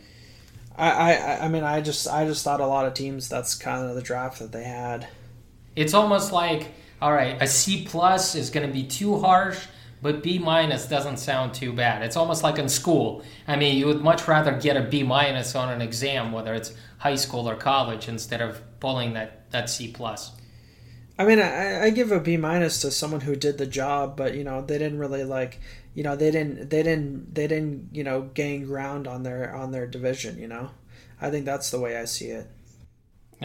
I, 0.76 0.90
I 0.90 1.45
I 1.45 1.49
mean 1.49 1.64
I 1.64 1.80
just 1.80 2.09
I 2.09 2.24
just 2.24 2.43
thought 2.43 2.61
a 2.61 2.66
lot 2.66 2.86
of 2.86 2.95
teams 2.95 3.28
that's 3.28 3.55
kind 3.55 3.88
of 3.88 3.95
the 3.95 4.03
draft 4.03 4.38
that 4.38 4.53
they 4.53 4.64
had. 4.64 5.07
It's 5.76 5.95
almost 5.95 6.32
like 6.32 6.72
all 7.03 7.12
right, 7.12 7.36
a 7.40 7.46
C 7.46 7.84
plus 7.84 8.34
is 8.34 8.48
going 8.48 8.66
to 8.66 8.72
be 8.72 8.84
too 8.84 9.18
harsh 9.18 9.66
but 10.03 10.22
B 10.22 10.38
minus 10.38 10.86
doesn't 10.86 11.18
sound 11.18 11.55
too 11.55 11.72
bad. 11.72 12.03
It's 12.03 12.16
almost 12.16 12.42
like 12.42 12.59
in 12.59 12.68
school. 12.68 13.24
I 13.46 13.55
mean, 13.55 13.78
you 13.78 13.86
would 13.86 14.03
much 14.03 14.26
rather 14.26 14.53
get 14.53 14.76
a 14.76 14.82
B 14.82 15.05
minus 15.05 15.55
on 15.55 15.70
an 15.70 15.80
exam, 15.80 16.32
whether 16.32 16.53
it's 16.55 16.74
high 16.98 17.14
school 17.14 17.48
or 17.48 17.55
college, 17.55 18.09
instead 18.09 18.40
of 18.40 18.61
pulling 18.80 19.14
that, 19.14 19.48
that 19.53 19.70
C 19.70 19.92
plus. 19.92 20.32
I 21.16 21.24
mean, 21.24 21.38
I, 21.38 21.84
I 21.84 21.90
give 21.90 22.11
a 22.11 22.18
B 22.18 22.36
minus 22.36 22.80
to 22.80 22.90
someone 22.90 23.20
who 23.20 23.36
did 23.36 23.59
the 23.59 23.66
job, 23.66 24.16
but 24.16 24.34
you 24.34 24.42
know, 24.42 24.61
they 24.61 24.76
didn't 24.76 24.98
really 24.98 25.22
like, 25.22 25.61
you 25.94 26.03
know, 26.03 26.16
they 26.16 26.32
didn't, 26.32 26.68
they 26.70 26.82
didn't, 26.82 27.32
they 27.32 27.46
didn't, 27.46 27.90
you 27.92 28.03
know, 28.03 28.22
gain 28.34 28.64
ground 28.64 29.07
on 29.07 29.22
their 29.22 29.55
on 29.55 29.70
their 29.70 29.86
division. 29.86 30.36
You 30.38 30.48
know, 30.48 30.70
I 31.20 31.30
think 31.30 31.44
that's 31.44 31.70
the 31.70 31.78
way 31.78 31.96
I 31.96 32.07
see 32.07 32.26
it. 32.26 32.48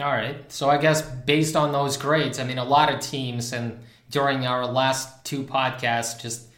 All 0.00 0.12
right. 0.12 0.50
So 0.50 0.68
I 0.68 0.78
guess 0.78 1.02
based 1.02 1.56
on 1.56 1.72
those 1.72 1.96
grades, 1.96 2.38
I 2.38 2.44
mean, 2.44 2.58
a 2.58 2.64
lot 2.64 2.92
of 2.92 3.00
teams 3.00 3.52
and 3.52 3.80
during 4.10 4.46
our 4.46 4.66
last 4.66 5.24
two 5.24 5.42
podcasts 5.42 6.20
just 6.20 6.48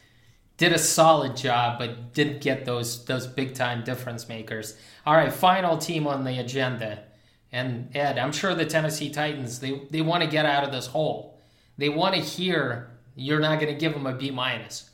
did 0.57 0.73
a 0.73 0.79
solid 0.79 1.37
job, 1.37 1.79
but 1.79 2.13
didn't 2.13 2.43
get 2.43 2.65
those 2.65 3.05
those 3.07 3.27
big 3.27 3.55
time 3.55 3.83
difference 3.83 4.29
makers. 4.29 4.77
All 5.07 5.15
right, 5.15 5.33
final 5.33 5.79
team 5.79 6.07
on 6.07 6.25
the 6.25 6.39
agenda. 6.39 7.05
And 7.53 7.95
Ed, 7.97 8.19
I'm 8.19 8.31
sure 8.31 8.55
the 8.55 8.67
Tennessee 8.67 9.11
Titans 9.11 9.61
they 9.61 9.81
they 9.91 10.03
want 10.03 10.23
to 10.23 10.29
get 10.29 10.47
out 10.47 10.65
of 10.65 10.71
this 10.71 10.87
hole. 10.87 11.39
They 11.79 11.89
want 11.89 12.15
to 12.15 12.21
hear 12.21 12.91
you're 13.17 13.41
not 13.41 13.59
going 13.59 13.73
to 13.73 13.79
give 13.79 13.95
them 13.95 14.07
a 14.07 14.15
B 14.15 14.31
minus. 14.31 14.91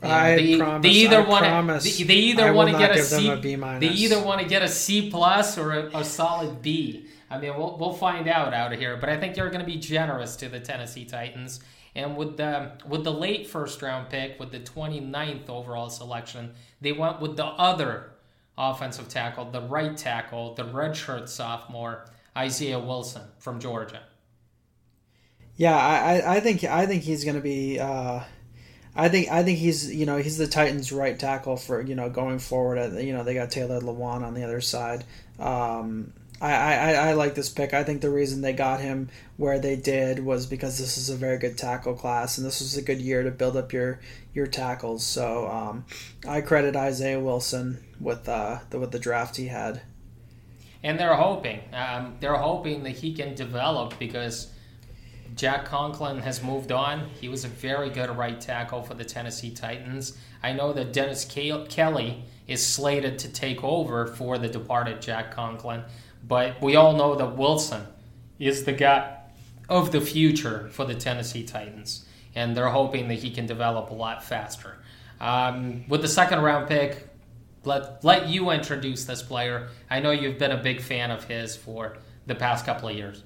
I 0.00 0.36
they, 0.36 0.58
promise. 0.58 0.82
they 0.82 0.90
either 0.90 1.24
want 1.24 1.44
to 1.44 1.88
they, 1.88 2.04
they 2.04 2.14
either 2.14 2.52
want 2.52 2.70
to 2.70 2.78
get 2.78 2.96
a 2.96 3.02
C 3.02 3.28
a 3.28 3.36
they 3.36 3.88
either 3.88 4.22
want 4.22 4.40
to 4.40 4.46
get 4.46 4.62
a 4.62 4.68
C 4.68 5.10
plus 5.10 5.58
or 5.58 5.72
a, 5.72 5.98
a 5.98 6.04
solid 6.04 6.62
B. 6.62 7.06
I 7.30 7.38
mean, 7.38 7.56
we'll 7.56 7.76
we'll 7.78 7.92
find 7.92 8.28
out 8.28 8.54
out 8.54 8.72
of 8.72 8.78
here, 8.78 8.96
but 8.96 9.08
I 9.08 9.18
think 9.18 9.36
you're 9.36 9.50
going 9.50 9.64
to 9.64 9.66
be 9.66 9.76
generous 9.76 10.36
to 10.36 10.48
the 10.48 10.60
Tennessee 10.60 11.04
Titans. 11.04 11.60
And 11.94 12.16
with 12.16 12.36
the 12.36 12.72
with 12.86 13.04
the 13.04 13.12
late 13.12 13.46
first 13.46 13.82
round 13.82 14.08
pick, 14.08 14.38
with 14.38 14.50
the 14.50 14.60
29th 14.60 15.48
overall 15.48 15.90
selection, 15.90 16.54
they 16.80 16.92
went 16.92 17.20
with 17.20 17.36
the 17.36 17.44
other 17.44 18.12
offensive 18.56 19.08
tackle, 19.08 19.50
the 19.50 19.62
right 19.62 19.96
tackle, 19.96 20.54
the 20.54 20.64
redshirt 20.64 21.28
sophomore 21.28 22.06
Isaiah 22.36 22.78
Wilson 22.78 23.22
from 23.38 23.60
Georgia. 23.60 24.00
Yeah, 25.56 25.76
I, 25.76 26.36
I 26.36 26.40
think 26.40 26.64
I 26.64 26.86
think 26.86 27.02
he's 27.02 27.24
going 27.24 27.36
to 27.36 27.42
be. 27.42 27.80
Uh, 27.80 28.20
I 28.94 29.08
think 29.08 29.28
I 29.28 29.42
think 29.42 29.58
he's 29.58 29.92
you 29.92 30.06
know 30.06 30.18
he's 30.18 30.38
the 30.38 30.46
Titans' 30.46 30.92
right 30.92 31.18
tackle 31.18 31.56
for 31.56 31.80
you 31.82 31.94
know 31.94 32.08
going 32.08 32.38
forward. 32.38 33.00
You 33.02 33.12
know 33.12 33.24
they 33.24 33.34
got 33.34 33.50
Taylor 33.50 33.80
Lewan 33.80 34.22
on 34.22 34.34
the 34.34 34.44
other 34.44 34.60
side. 34.60 35.04
Um, 35.38 36.12
I, 36.40 36.52
I, 36.52 36.92
I 36.92 37.12
like 37.14 37.34
this 37.34 37.48
pick. 37.48 37.74
I 37.74 37.82
think 37.82 38.00
the 38.00 38.10
reason 38.10 38.42
they 38.42 38.52
got 38.52 38.80
him 38.80 39.08
where 39.36 39.58
they 39.58 39.74
did 39.74 40.24
was 40.24 40.46
because 40.46 40.78
this 40.78 40.96
is 40.96 41.10
a 41.10 41.16
very 41.16 41.38
good 41.38 41.58
tackle 41.58 41.94
class, 41.94 42.38
and 42.38 42.46
this 42.46 42.60
was 42.60 42.76
a 42.76 42.82
good 42.82 43.00
year 43.00 43.22
to 43.22 43.30
build 43.30 43.56
up 43.56 43.72
your 43.72 44.00
your 44.34 44.46
tackles. 44.46 45.04
So 45.04 45.48
um, 45.48 45.84
I 46.26 46.40
credit 46.40 46.76
Isaiah 46.76 47.20
Wilson 47.20 47.82
with 48.00 48.28
uh, 48.28 48.58
the 48.70 48.78
with 48.78 48.92
the 48.92 48.98
draft 48.98 49.36
he 49.36 49.48
had. 49.48 49.82
And 50.82 50.98
they're 50.98 51.14
hoping, 51.14 51.60
um, 51.72 52.14
they're 52.20 52.36
hoping 52.36 52.84
that 52.84 52.90
he 52.90 53.12
can 53.12 53.34
develop 53.34 53.98
because 53.98 54.52
Jack 55.34 55.64
Conklin 55.64 56.18
has 56.20 56.42
moved 56.42 56.70
on. 56.70 57.08
He 57.20 57.28
was 57.28 57.44
a 57.44 57.48
very 57.48 57.90
good 57.90 58.16
right 58.16 58.40
tackle 58.40 58.82
for 58.82 58.94
the 58.94 59.04
Tennessee 59.04 59.50
Titans. 59.50 60.16
I 60.42 60.52
know 60.52 60.72
that 60.72 60.92
Dennis 60.92 61.24
Kelly 61.24 62.22
is 62.46 62.64
slated 62.64 63.18
to 63.20 63.28
take 63.28 63.62
over 63.62 64.06
for 64.06 64.38
the 64.38 64.48
departed 64.48 65.02
Jack 65.02 65.32
Conklin, 65.32 65.82
but 66.26 66.60
we 66.62 66.76
all 66.76 66.94
know 66.94 67.14
that 67.14 67.36
Wilson 67.36 67.86
is 68.38 68.64
the 68.64 68.72
guy 68.72 69.18
of 69.68 69.92
the 69.92 70.00
future 70.00 70.68
for 70.70 70.84
the 70.84 70.94
Tennessee 70.94 71.44
Titans, 71.44 72.06
and 72.34 72.56
they're 72.56 72.68
hoping 72.68 73.08
that 73.08 73.18
he 73.18 73.30
can 73.30 73.46
develop 73.46 73.90
a 73.90 73.94
lot 73.94 74.24
faster. 74.24 74.78
Um, 75.20 75.84
with 75.88 76.02
the 76.02 76.08
second 76.08 76.40
round 76.40 76.68
pick, 76.68 77.08
let 77.64 78.02
let 78.04 78.28
you 78.28 78.50
introduce 78.50 79.04
this 79.04 79.22
player. 79.22 79.68
I 79.90 80.00
know 80.00 80.10
you've 80.10 80.38
been 80.38 80.52
a 80.52 80.62
big 80.62 80.80
fan 80.80 81.10
of 81.10 81.24
his 81.24 81.56
for 81.56 81.98
the 82.26 82.34
past 82.34 82.64
couple 82.64 82.88
of 82.88 82.96
years. 82.96 83.24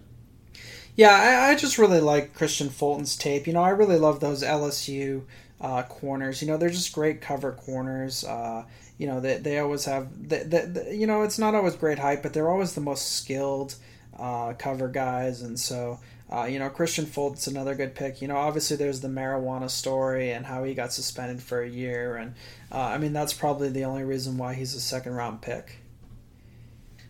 Yeah, 0.95 1.11
I, 1.11 1.51
I 1.51 1.55
just 1.55 1.79
really 1.79 2.01
like 2.01 2.37
Kristian 2.37 2.71
Fulton's 2.71 3.17
tape. 3.17 3.47
You 3.47 3.55
know, 3.55 3.63
I 3.63 3.71
really 3.71 3.99
love 3.99 4.21
those 4.21 4.43
LSU 4.43 5.23
uh, 5.61 5.83
corners. 5.85 6.43
You 6.43 6.49
know, 6.49 6.57
they're 6.57 6.69
just 6.69 6.93
great 6.93 7.21
cover 7.21 7.53
corners. 7.53 8.25
Uh, 8.25 8.65
you 9.03 9.09
know, 9.09 9.19
they, 9.19 9.39
they 9.39 9.59
always 9.59 9.85
have, 9.87 10.29
the, 10.29 10.45
the, 10.45 10.61
the, 10.67 10.97
you 10.97 11.09
know, 11.09 11.23
it's 11.23 11.37
not 11.37 11.57
always 11.57 11.75
great 11.75 11.99
height, 11.99 12.23
but 12.23 12.33
they're 12.33 12.49
always 12.49 12.77
the 12.77 12.81
most 12.81 13.17
skilled 13.17 13.75
uh, 14.17 14.53
cover 14.53 14.87
guys. 14.87 15.43
And 15.43 15.59
so, 15.59 15.99
uh, 16.31 16.45
you 16.45 16.61
know, 16.61 16.71
Kristian 16.71 17.09
Fulton's 17.09 17.49
another 17.49 17.75
good 17.75 17.97
pick. 17.97 18.23
You 18.23 18.29
know, 18.29 18.37
obviously 18.37 18.77
there's 18.77 19.01
the 19.01 19.09
marijuana 19.09 19.69
story 19.69 20.31
and 20.31 20.47
how 20.47 20.63
he 20.63 20.75
got 20.75 20.93
suspended 20.93 21.43
for 21.43 21.63
a 21.63 21.69
year. 21.69 22.15
And 22.15 22.35
uh, 22.71 22.79
I 22.79 22.99
mean, 22.99 23.13
that's 23.13 23.33
probably 23.33 23.71
the 23.71 23.83
only 23.83 24.05
reason 24.05 24.39
why 24.39 24.55
he's 24.55 24.73
a 24.77 24.81
second 24.81 25.15
round 25.15 25.43
pick. 25.43 25.79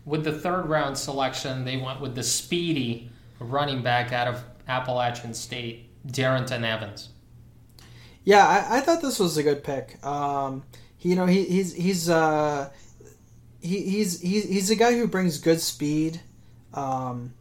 With 0.03 0.23
the 0.23 0.33
third 0.33 0.63
round 0.65 0.97
selection, 0.97 1.63
they 1.63 1.77
went 1.77 2.01
with 2.01 2.15
the 2.15 2.23
speedy 2.23 3.11
running 3.37 3.83
back 3.83 4.11
out 4.11 4.27
of 4.27 4.43
Appalachian 4.67 5.35
State, 5.35 5.91
Darrynton 6.07 6.63
Evans. 6.63 7.09
Yeah, 8.23 8.47
I, 8.47 8.77
I 8.77 8.81
thought 8.81 9.03
this 9.03 9.19
was 9.19 9.37
a 9.37 9.43
good 9.43 9.63
pick. 9.63 10.03
Um, 10.03 10.63
he, 11.03 11.09
you 11.09 11.15
know, 11.17 11.25
he, 11.25 11.43
he's 11.43 11.73
he's 11.73 12.09
uh, 12.09 12.69
he, 13.61 13.81
he's 13.81 14.21
he's 14.21 14.45
he's 14.45 14.71
a 14.71 14.75
guy 14.75 14.93
who 14.97 15.05
brings 15.05 15.37
good 15.37 15.59
speed, 15.59 16.21
um, 16.73 17.33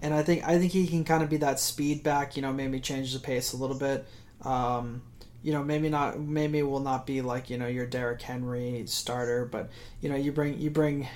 and 0.00 0.14
I 0.14 0.22
think 0.22 0.46
I 0.46 0.56
think 0.58 0.70
he 0.70 0.86
can 0.86 1.02
kind 1.02 1.24
of 1.24 1.28
be 1.28 1.38
that 1.38 1.58
speed 1.58 2.04
back. 2.04 2.36
You 2.36 2.42
know, 2.42 2.52
maybe 2.52 2.78
change 2.78 3.12
the 3.12 3.18
pace 3.18 3.52
a 3.52 3.56
little 3.56 3.76
bit. 3.76 4.06
Um, 4.42 5.02
you 5.42 5.52
know, 5.52 5.64
maybe 5.64 5.88
not, 5.88 6.20
maybe 6.20 6.62
will 6.62 6.78
not 6.78 7.06
be 7.06 7.20
like 7.20 7.50
you 7.50 7.58
know 7.58 7.66
your 7.66 7.86
Derrick 7.86 8.22
Henry 8.22 8.84
starter, 8.86 9.44
but 9.44 9.68
you 10.00 10.08
know 10.08 10.16
you 10.16 10.30
bring 10.30 10.60
you 10.60 10.70
bring 10.70 11.08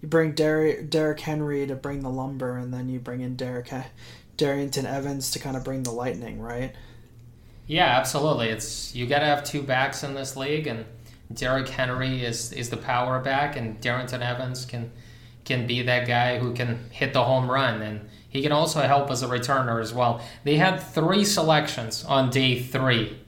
you 0.00 0.06
bring 0.08 0.32
Derrick, 0.32 0.88
Derrick 0.88 1.18
Henry 1.18 1.66
to 1.66 1.74
bring 1.74 2.00
the 2.00 2.10
lumber, 2.10 2.56
and 2.56 2.72
then 2.72 2.88
you 2.88 3.00
bring 3.00 3.22
in 3.22 3.34
Derrick 3.34 3.72
Darrynton 4.38 4.84
Evans 4.84 5.32
to 5.32 5.40
kind 5.40 5.56
of 5.56 5.64
bring 5.64 5.82
the 5.82 5.90
lightning, 5.90 6.40
right? 6.40 6.76
Yeah, 7.66 7.86
absolutely. 7.86 8.50
It's 8.50 8.94
you 8.94 9.08
got 9.08 9.18
to 9.18 9.26
have 9.26 9.42
two 9.42 9.62
backs 9.62 10.04
in 10.04 10.14
this 10.14 10.36
league, 10.36 10.68
and 10.68 10.84
Derrick 11.32 11.68
Henry 11.68 12.24
is 12.24 12.52
is 12.52 12.70
the 12.70 12.76
power 12.76 13.20
back, 13.20 13.56
and 13.56 13.80
Darrynton 13.80 14.20
Evans 14.20 14.64
can 14.64 14.90
can 15.44 15.66
be 15.66 15.82
that 15.82 16.06
guy 16.06 16.38
who 16.38 16.52
can 16.52 16.90
hit 16.90 17.12
the 17.12 17.24
home 17.24 17.50
run, 17.50 17.82
and 17.82 18.08
he 18.28 18.42
can 18.42 18.52
also 18.52 18.80
help 18.82 19.10
as 19.10 19.22
a 19.22 19.26
returner 19.26 19.80
as 19.80 19.92
well. 19.92 20.20
They 20.44 20.56
had 20.56 20.78
three 20.78 21.24
selections 21.24 22.04
on 22.04 22.30
day 22.30 22.60
three. 22.60 23.18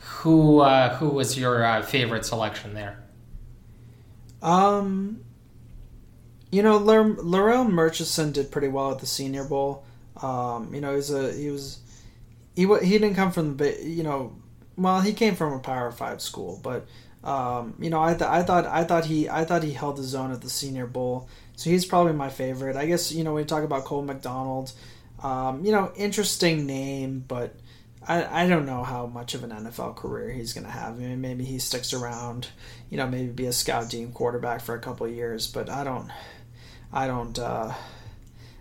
Who 0.00 0.60
uh, 0.60 0.96
who 0.96 1.08
was 1.08 1.38
your 1.38 1.64
uh, 1.64 1.82
favorite 1.82 2.26
selection 2.26 2.74
there? 2.74 3.02
Um, 4.42 5.22
you 6.50 6.62
know, 6.62 6.78
Larrell 6.78 7.68
Murchison 7.68 8.32
did 8.32 8.50
pretty 8.50 8.68
well 8.68 8.90
at 8.90 8.98
the 8.98 9.06
Senior 9.06 9.44
Bowl. 9.44 9.84
Um, 10.20 10.74
you 10.74 10.80
know, 10.80 10.94
he's 10.94 11.10
a 11.10 11.32
he 11.32 11.50
was 11.50 11.78
he 12.54 12.62
he 12.62 12.98
didn't 12.98 13.14
come 13.14 13.32
from 13.32 13.56
the 13.56 13.78
you 13.82 14.02
know, 14.02 14.36
well 14.76 15.00
he 15.00 15.12
came 15.12 15.34
from 15.34 15.54
a 15.54 15.58
Power 15.58 15.90
Five 15.90 16.20
school, 16.20 16.60
but 16.62 16.86
um, 17.24 17.74
you 17.78 17.90
know 17.90 18.02
I 18.02 18.14
th- 18.14 18.30
I 18.30 18.42
thought 18.42 18.66
I 18.66 18.84
thought 18.84 19.06
he 19.06 19.28
I 19.28 19.44
thought 19.44 19.62
he 19.62 19.72
held 19.72 19.98
his 19.98 20.14
own 20.14 20.32
at 20.32 20.40
the 20.40 20.50
Senior 20.50 20.86
Bowl, 20.86 21.28
so 21.56 21.70
he's 21.70 21.84
probably 21.84 22.12
my 22.12 22.28
favorite. 22.28 22.76
I 22.76 22.86
guess 22.86 23.12
you 23.12 23.24
know 23.24 23.34
when 23.34 23.42
you 23.42 23.46
talk 23.46 23.64
about 23.64 23.84
Cole 23.84 24.02
McDonald, 24.02 24.72
um, 25.22 25.64
you 25.64 25.72
know 25.72 25.92
interesting 25.96 26.66
name, 26.66 27.24
but. 27.26 27.54
I, 28.08 28.44
I 28.44 28.48
don't 28.48 28.64
know 28.64 28.82
how 28.82 29.06
much 29.06 29.34
of 29.34 29.44
an 29.44 29.50
NFL 29.50 29.94
career 29.94 30.30
he's 30.30 30.54
going 30.54 30.64
to 30.64 30.72
have. 30.72 30.94
I 30.94 31.00
mean, 31.00 31.20
maybe 31.20 31.44
he 31.44 31.58
sticks 31.58 31.92
around, 31.92 32.48
you 32.88 32.96
know, 32.96 33.06
maybe 33.06 33.28
be 33.28 33.44
a 33.44 33.52
scout 33.52 33.90
team 33.90 34.10
quarterback 34.12 34.62
for 34.62 34.74
a 34.74 34.80
couple 34.80 35.06
years, 35.06 35.46
but 35.46 35.68
I 35.68 35.84
don't, 35.84 36.10
I 36.90 37.06
don't, 37.06 37.38
uh, 37.38 37.74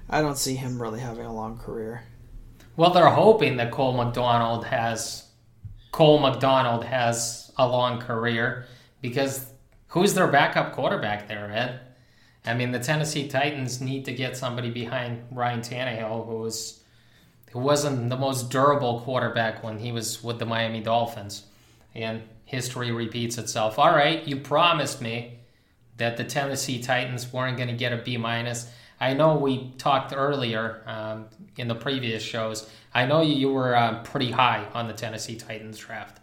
I 0.10 0.22
don't 0.22 0.38
see 0.38 0.56
him 0.56 0.82
really 0.82 1.00
having 1.00 1.26
a 1.26 1.34
long 1.34 1.58
career. 1.58 2.04
Well, 2.76 2.92
they're 2.92 3.10
hoping 3.10 3.58
that 3.58 3.72
Cole 3.72 3.94
McDonald 3.94 4.66
has 4.66 5.30
Cole 5.92 6.20
McDonald 6.20 6.86
has 6.86 7.49
a 7.60 7.68
long 7.68 8.00
career 8.00 8.66
because 9.02 9.54
who's 9.90 10.16
their 10.16 10.28
backup 10.28 10.74
quarterback 10.74 11.28
there, 11.28 11.52
Ed? 11.52 11.82
I 12.46 12.54
mean, 12.54 12.72
the 12.72 12.80
Tennessee 12.80 13.28
Titans 13.28 13.82
need 13.82 14.06
to 14.06 14.14
get 14.14 14.38
somebody 14.38 14.72
behind 14.72 15.28
Ryan 15.32 15.60
Tannehill, 15.62 16.26
who's 16.26 16.82
who 17.52 17.60
wasn't 17.60 18.10
the 18.10 18.18
most 18.18 18.50
durable 18.50 19.02
quarterback 19.02 19.64
when 19.64 19.80
he 19.80 19.92
was 19.92 20.24
with 20.24 20.40
the 20.40 20.46
Miami 20.46 20.82
Dolphins. 20.82 21.46
And 21.96 22.22
history 22.46 22.92
repeats 22.92 23.38
itself. 23.38 23.80
All 23.80 23.92
right, 23.92 24.26
you 24.28 24.38
promised 24.38 25.02
me 25.02 25.40
that 25.98 26.18
the 26.18 26.24
Tennessee 26.24 26.82
Titans 26.82 27.32
weren't 27.34 27.58
going 27.58 27.70
to 27.70 27.76
get 27.76 27.92
a 27.92 27.98
B 27.98 28.18
minus. 28.18 28.72
I 29.02 29.14
know 29.14 29.36
we 29.36 29.72
talked 29.78 30.14
earlier 30.16 30.82
um, 30.86 31.26
in 31.58 31.68
the 31.68 31.76
previous 31.76 32.22
shows. 32.22 32.70
I 32.94 33.06
know 33.06 33.22
you 33.22 33.52
were 33.52 33.76
uh, 33.76 34.04
pretty 34.04 34.32
high 34.32 34.68
on 34.74 34.88
the 34.88 34.94
Tennessee 34.94 35.36
Titans 35.36 35.78
draft. 35.78 36.20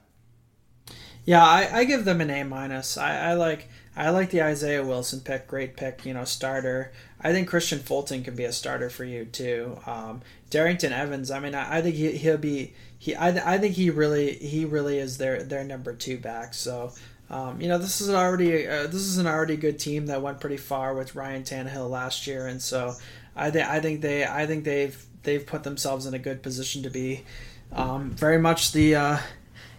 Yeah, 1.26 1.44
I, 1.44 1.80
I 1.80 1.84
give 1.84 2.04
them 2.04 2.20
an 2.20 2.30
A 2.30 2.44
minus. 2.44 2.96
I, 2.96 3.30
I 3.30 3.34
like 3.34 3.68
I 3.96 4.10
like 4.10 4.30
the 4.30 4.42
Isaiah 4.42 4.84
Wilson 4.84 5.20
pick, 5.20 5.48
great 5.48 5.76
pick, 5.76 6.06
you 6.06 6.14
know, 6.14 6.24
starter. 6.24 6.92
I 7.20 7.32
think 7.32 7.50
Kristian 7.50 7.80
Fulton 7.80 8.22
can 8.22 8.36
be 8.36 8.44
a 8.44 8.52
starter 8.52 8.88
for 8.88 9.04
you 9.04 9.24
too. 9.24 9.78
Um, 9.86 10.22
Darrynton 10.50 10.92
Evans, 10.92 11.30
I 11.30 11.40
mean, 11.40 11.54
I, 11.54 11.78
I 11.78 11.82
think 11.82 11.96
he, 11.96 12.12
he'll 12.12 12.38
be 12.38 12.74
he. 12.98 13.16
I, 13.16 13.54
I 13.54 13.58
think 13.58 13.74
he 13.74 13.90
really 13.90 14.34
he 14.34 14.64
really 14.64 14.98
is 14.98 15.18
their 15.18 15.42
their 15.42 15.64
number 15.64 15.94
two 15.94 16.18
back. 16.18 16.54
So, 16.54 16.92
um, 17.28 17.60
you 17.60 17.68
know, 17.68 17.78
this 17.78 18.00
is 18.00 18.10
already 18.10 18.68
uh, 18.68 18.84
this 18.84 19.02
is 19.02 19.18
an 19.18 19.26
already 19.26 19.56
good 19.56 19.80
team 19.80 20.06
that 20.06 20.22
went 20.22 20.40
pretty 20.40 20.58
far 20.58 20.94
with 20.94 21.16
Ryan 21.16 21.42
Tannehill 21.42 21.90
last 21.90 22.28
year, 22.28 22.46
and 22.46 22.62
so 22.62 22.94
I 23.34 23.50
think 23.50 23.68
I 23.68 23.80
think 23.80 24.00
they 24.00 24.24
I 24.24 24.46
think 24.46 24.64
they've 24.64 25.04
they've 25.24 25.44
put 25.44 25.64
themselves 25.64 26.06
in 26.06 26.14
a 26.14 26.20
good 26.20 26.42
position 26.42 26.84
to 26.84 26.90
be 26.90 27.24
um, 27.72 28.10
very 28.10 28.38
much 28.38 28.70
the 28.72 28.94
uh, 28.94 29.18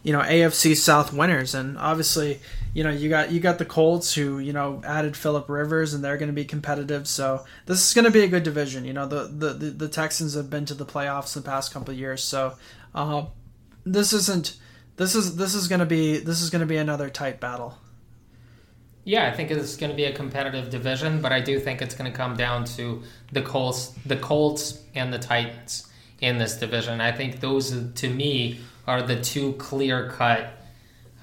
you 0.08 0.14
know 0.14 0.22
AFC 0.22 0.74
South 0.78 1.12
winners, 1.12 1.54
and 1.54 1.78
obviously 1.78 2.40
you 2.74 2.82
know 2.82 2.90
you 2.90 3.10
got 3.10 3.30
you 3.30 3.42
got 3.42 3.58
the 3.58 3.66
Colts 3.66 4.14
who 4.14 4.40
you 4.40 4.54
know 4.54 4.82
added 4.86 5.18
Philip 5.18 5.50
Rivers 5.50 5.94
and 5.94 6.02
they're 6.02 6.16
going 6.16 6.30
to 6.30 6.34
be 6.34 6.46
competitive. 6.46 7.10
So 7.10 7.44
this 7.66 7.86
is 7.86 7.94
going 7.94 8.06
to 8.06 8.12
be 8.12 8.22
a 8.22 8.28
good 8.30 8.44
division. 8.44 8.86
You 8.86 8.94
know 8.94 9.06
the, 9.06 9.28
the 9.28 9.52
the, 9.52 9.70
the 9.72 9.88
Texans 9.90 10.34
have 10.36 10.50
been 10.50 10.64
to 10.68 10.74
the 10.74 10.86
playoffs 10.86 11.34
the 11.34 11.42
past 11.42 11.74
couple 11.74 11.94
years, 11.94 12.24
so 12.24 12.54
uh, 12.96 13.26
this 13.86 14.14
isn't 14.14 14.56
this 14.96 15.14
is 15.14 15.36
this 15.36 15.54
is 15.54 15.68
gonna 15.68 15.86
be 15.86 16.20
this 16.20 16.42
is 16.42 16.52
gonna 16.52 16.66
be 16.66 16.78
another 16.78 17.10
tight 17.10 17.42
battle. 17.42 17.78
Yeah, 19.04 19.28
I 19.28 19.32
think 19.36 19.52
it's 19.52 19.76
going 19.76 19.90
to 19.90 19.96
be 19.96 20.04
a 20.04 20.12
competitive 20.12 20.70
division, 20.70 21.22
but 21.22 21.32
I 21.32 21.40
do 21.40 21.62
think 21.62 21.82
it's 21.82 21.96
going 21.96 22.12
to 22.12 22.18
come 22.18 22.36
down 22.36 22.66
to 22.76 23.04
the 23.32 23.42
Colts, 23.42 23.94
the 24.06 24.18
Colts 24.18 24.84
and 24.96 25.14
the 25.14 25.18
Titans 25.18 25.88
in 26.20 26.38
this 26.38 26.58
division. 26.58 27.00
I 27.00 27.14
think 27.14 27.40
those, 27.40 27.74
to 27.94 28.10
me, 28.10 28.60
are 28.88 29.02
the 29.02 29.22
two 29.22 29.54
clear-cut 29.54 30.54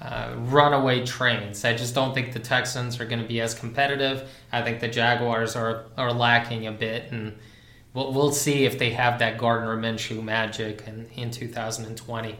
uh, 0.01 0.35
runaway 0.37 1.05
trains. 1.05 1.65
I 1.65 1.73
just 1.75 1.95
don't 1.95 2.13
think 2.13 2.33
the 2.33 2.39
Texans 2.39 2.99
are 2.99 3.05
going 3.05 3.21
to 3.21 3.27
be 3.27 3.41
as 3.41 3.53
competitive. 3.53 4.29
I 4.51 4.61
think 4.61 4.79
the 4.79 4.87
Jaguars 4.87 5.55
are 5.55 5.85
are 5.97 6.13
lacking 6.13 6.67
a 6.67 6.71
bit, 6.71 7.11
and 7.11 7.37
we'll, 7.93 8.13
we'll 8.13 8.31
see 8.31 8.65
if 8.65 8.77
they 8.77 8.91
have 8.91 9.19
that 9.19 9.37
Gardner 9.37 9.75
Minshew 9.77 10.23
magic 10.23 10.83
in, 10.85 11.07
in 11.15 11.31
2020. 11.31 12.35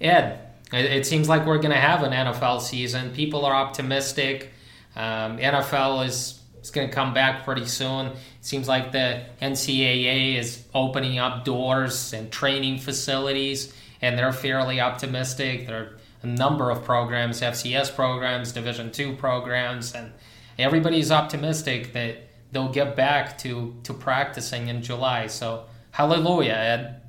Ed, 0.00 0.40
it, 0.72 0.84
it 0.84 1.06
seems 1.06 1.28
like 1.28 1.46
we're 1.46 1.58
going 1.58 1.74
to 1.74 1.80
have 1.80 2.02
an 2.02 2.12
NFL 2.12 2.60
season. 2.60 3.12
People 3.12 3.44
are 3.44 3.54
optimistic. 3.54 4.50
Um, 4.94 5.38
NFL 5.38 6.06
is, 6.06 6.42
is 6.60 6.70
going 6.70 6.88
to 6.88 6.94
come 6.94 7.14
back 7.14 7.44
pretty 7.44 7.66
soon. 7.66 8.08
It 8.08 8.16
seems 8.40 8.68
like 8.68 8.92
the 8.92 9.24
NCAA 9.40 10.36
is 10.36 10.64
opening 10.74 11.18
up 11.18 11.44
doors 11.44 12.12
and 12.12 12.30
training 12.30 12.78
facilities, 12.78 13.72
and 14.00 14.18
they're 14.18 14.32
fairly 14.32 14.80
optimistic. 14.80 15.66
There 15.66 15.80
are 15.80 15.98
a 16.22 16.26
number 16.26 16.70
of 16.70 16.84
programs, 16.84 17.40
FCS 17.40 17.94
programs, 17.94 18.52
Division 18.52 18.90
two 18.90 19.14
programs, 19.16 19.94
and 19.94 20.12
everybody's 20.58 21.10
optimistic 21.10 21.92
that 21.92 22.28
they'll 22.52 22.72
get 22.72 22.96
back 22.96 23.38
to, 23.38 23.74
to 23.84 23.94
practicing 23.94 24.68
in 24.68 24.82
July. 24.82 25.26
So, 25.26 25.64
hallelujah, 25.92 26.54
Ed. 26.54 27.02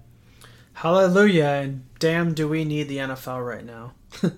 Hallelujah, 0.74 1.62
and 1.64 1.84
damn, 2.00 2.34
do 2.34 2.48
we 2.48 2.64
need 2.64 2.88
the 2.88 2.98
NFL 2.98 3.46
right 3.46 3.66
now? 3.66 3.94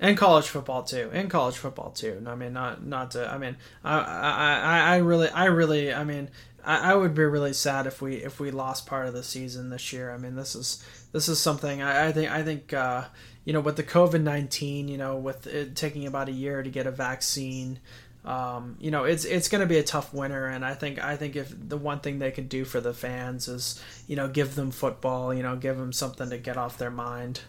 and 0.00 0.16
college 0.16 0.46
football 0.46 0.82
too, 0.82 1.10
and 1.12 1.30
college 1.30 1.56
football 1.56 1.90
too. 1.90 2.22
I 2.26 2.34
mean, 2.34 2.52
not 2.52 2.84
not 2.84 3.12
to. 3.12 3.30
I 3.30 3.38
mean, 3.38 3.56
I 3.82 3.98
I, 3.98 4.80
I 4.94 4.96
really 4.98 5.28
I 5.28 5.46
really 5.46 5.92
I 5.92 6.04
mean 6.04 6.30
I, 6.64 6.92
I 6.92 6.94
would 6.94 7.14
be 7.14 7.24
really 7.24 7.52
sad 7.52 7.86
if 7.86 8.02
we 8.02 8.16
if 8.16 8.40
we 8.40 8.50
lost 8.50 8.86
part 8.86 9.06
of 9.06 9.14
the 9.14 9.22
season 9.22 9.70
this 9.70 9.92
year. 9.92 10.12
I 10.12 10.18
mean, 10.18 10.36
this 10.36 10.54
is 10.54 10.84
this 11.12 11.28
is 11.28 11.38
something 11.38 11.82
I, 11.82 12.08
I 12.08 12.12
think 12.12 12.30
I 12.30 12.42
think 12.42 12.72
uh, 12.72 13.04
you 13.44 13.52
know 13.52 13.60
with 13.60 13.76
the 13.76 13.82
COVID 13.82 14.22
nineteen, 14.22 14.88
you 14.88 14.98
know, 14.98 15.16
with 15.16 15.46
it 15.46 15.76
taking 15.76 16.06
about 16.06 16.28
a 16.28 16.32
year 16.32 16.62
to 16.62 16.70
get 16.70 16.86
a 16.86 16.90
vaccine. 16.90 17.80
Um, 18.24 18.76
you 18.78 18.90
know, 18.90 19.04
it's 19.04 19.24
it's 19.24 19.48
going 19.48 19.60
to 19.60 19.66
be 19.66 19.78
a 19.78 19.82
tough 19.82 20.12
winter, 20.12 20.46
and 20.46 20.64
I 20.64 20.74
think 20.74 21.02
I 21.02 21.16
think 21.16 21.36
if 21.36 21.54
the 21.56 21.78
one 21.78 22.00
thing 22.00 22.18
they 22.18 22.30
can 22.30 22.48
do 22.48 22.64
for 22.64 22.80
the 22.80 22.92
fans 22.92 23.48
is, 23.48 23.82
you 24.06 24.16
know, 24.16 24.28
give 24.28 24.54
them 24.54 24.70
football, 24.70 25.32
you 25.32 25.42
know, 25.42 25.56
give 25.56 25.78
them 25.78 25.92
something 25.92 26.28
to 26.30 26.38
get 26.38 26.56
off 26.56 26.76
their 26.76 26.90
mind. 26.90 27.40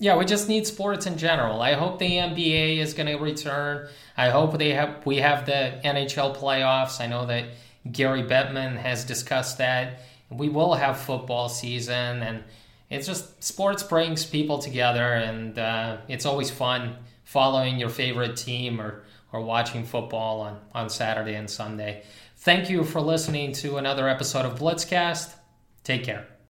Yeah, 0.00 0.16
we 0.16 0.24
just 0.24 0.48
need 0.48 0.66
sports 0.66 1.06
in 1.06 1.16
general. 1.16 1.62
I 1.62 1.74
hope 1.74 2.00
the 2.00 2.10
NBA 2.10 2.78
is 2.78 2.94
going 2.94 3.06
to 3.06 3.14
return. 3.14 3.88
I 4.16 4.28
hope 4.28 4.58
they 4.58 4.70
have 4.70 5.06
we 5.06 5.18
have 5.18 5.46
the 5.46 5.80
NHL 5.84 6.36
playoffs. 6.36 7.00
I 7.00 7.06
know 7.06 7.24
that 7.26 7.44
Gary 7.90 8.22
Bettman 8.22 8.76
has 8.76 9.04
discussed 9.04 9.58
that. 9.58 10.00
We 10.30 10.48
will 10.48 10.74
have 10.74 10.98
football 10.98 11.48
season, 11.48 12.22
and 12.22 12.42
it's 12.90 13.06
just 13.06 13.42
sports 13.42 13.82
brings 13.82 14.24
people 14.24 14.58
together, 14.58 15.14
and 15.14 15.58
uh, 15.58 15.98
it's 16.08 16.26
always 16.26 16.50
fun 16.50 16.96
following 17.24 17.78
your 17.78 17.90
favorite 17.90 18.36
team 18.36 18.80
or 18.80 19.04
or 19.32 19.40
watching 19.40 19.84
football 19.84 20.40
on 20.40 20.60
on 20.74 20.88
Saturday 20.88 21.34
and 21.34 21.50
Sunday. 21.50 22.02
Thank 22.36 22.70
you 22.70 22.84
for 22.84 23.00
listening 23.00 23.52
to 23.54 23.76
another 23.76 24.08
episode 24.08 24.44
of 24.44 24.58
Blitzcast. 24.58 25.34
Take 25.82 26.04
care. 26.04 26.33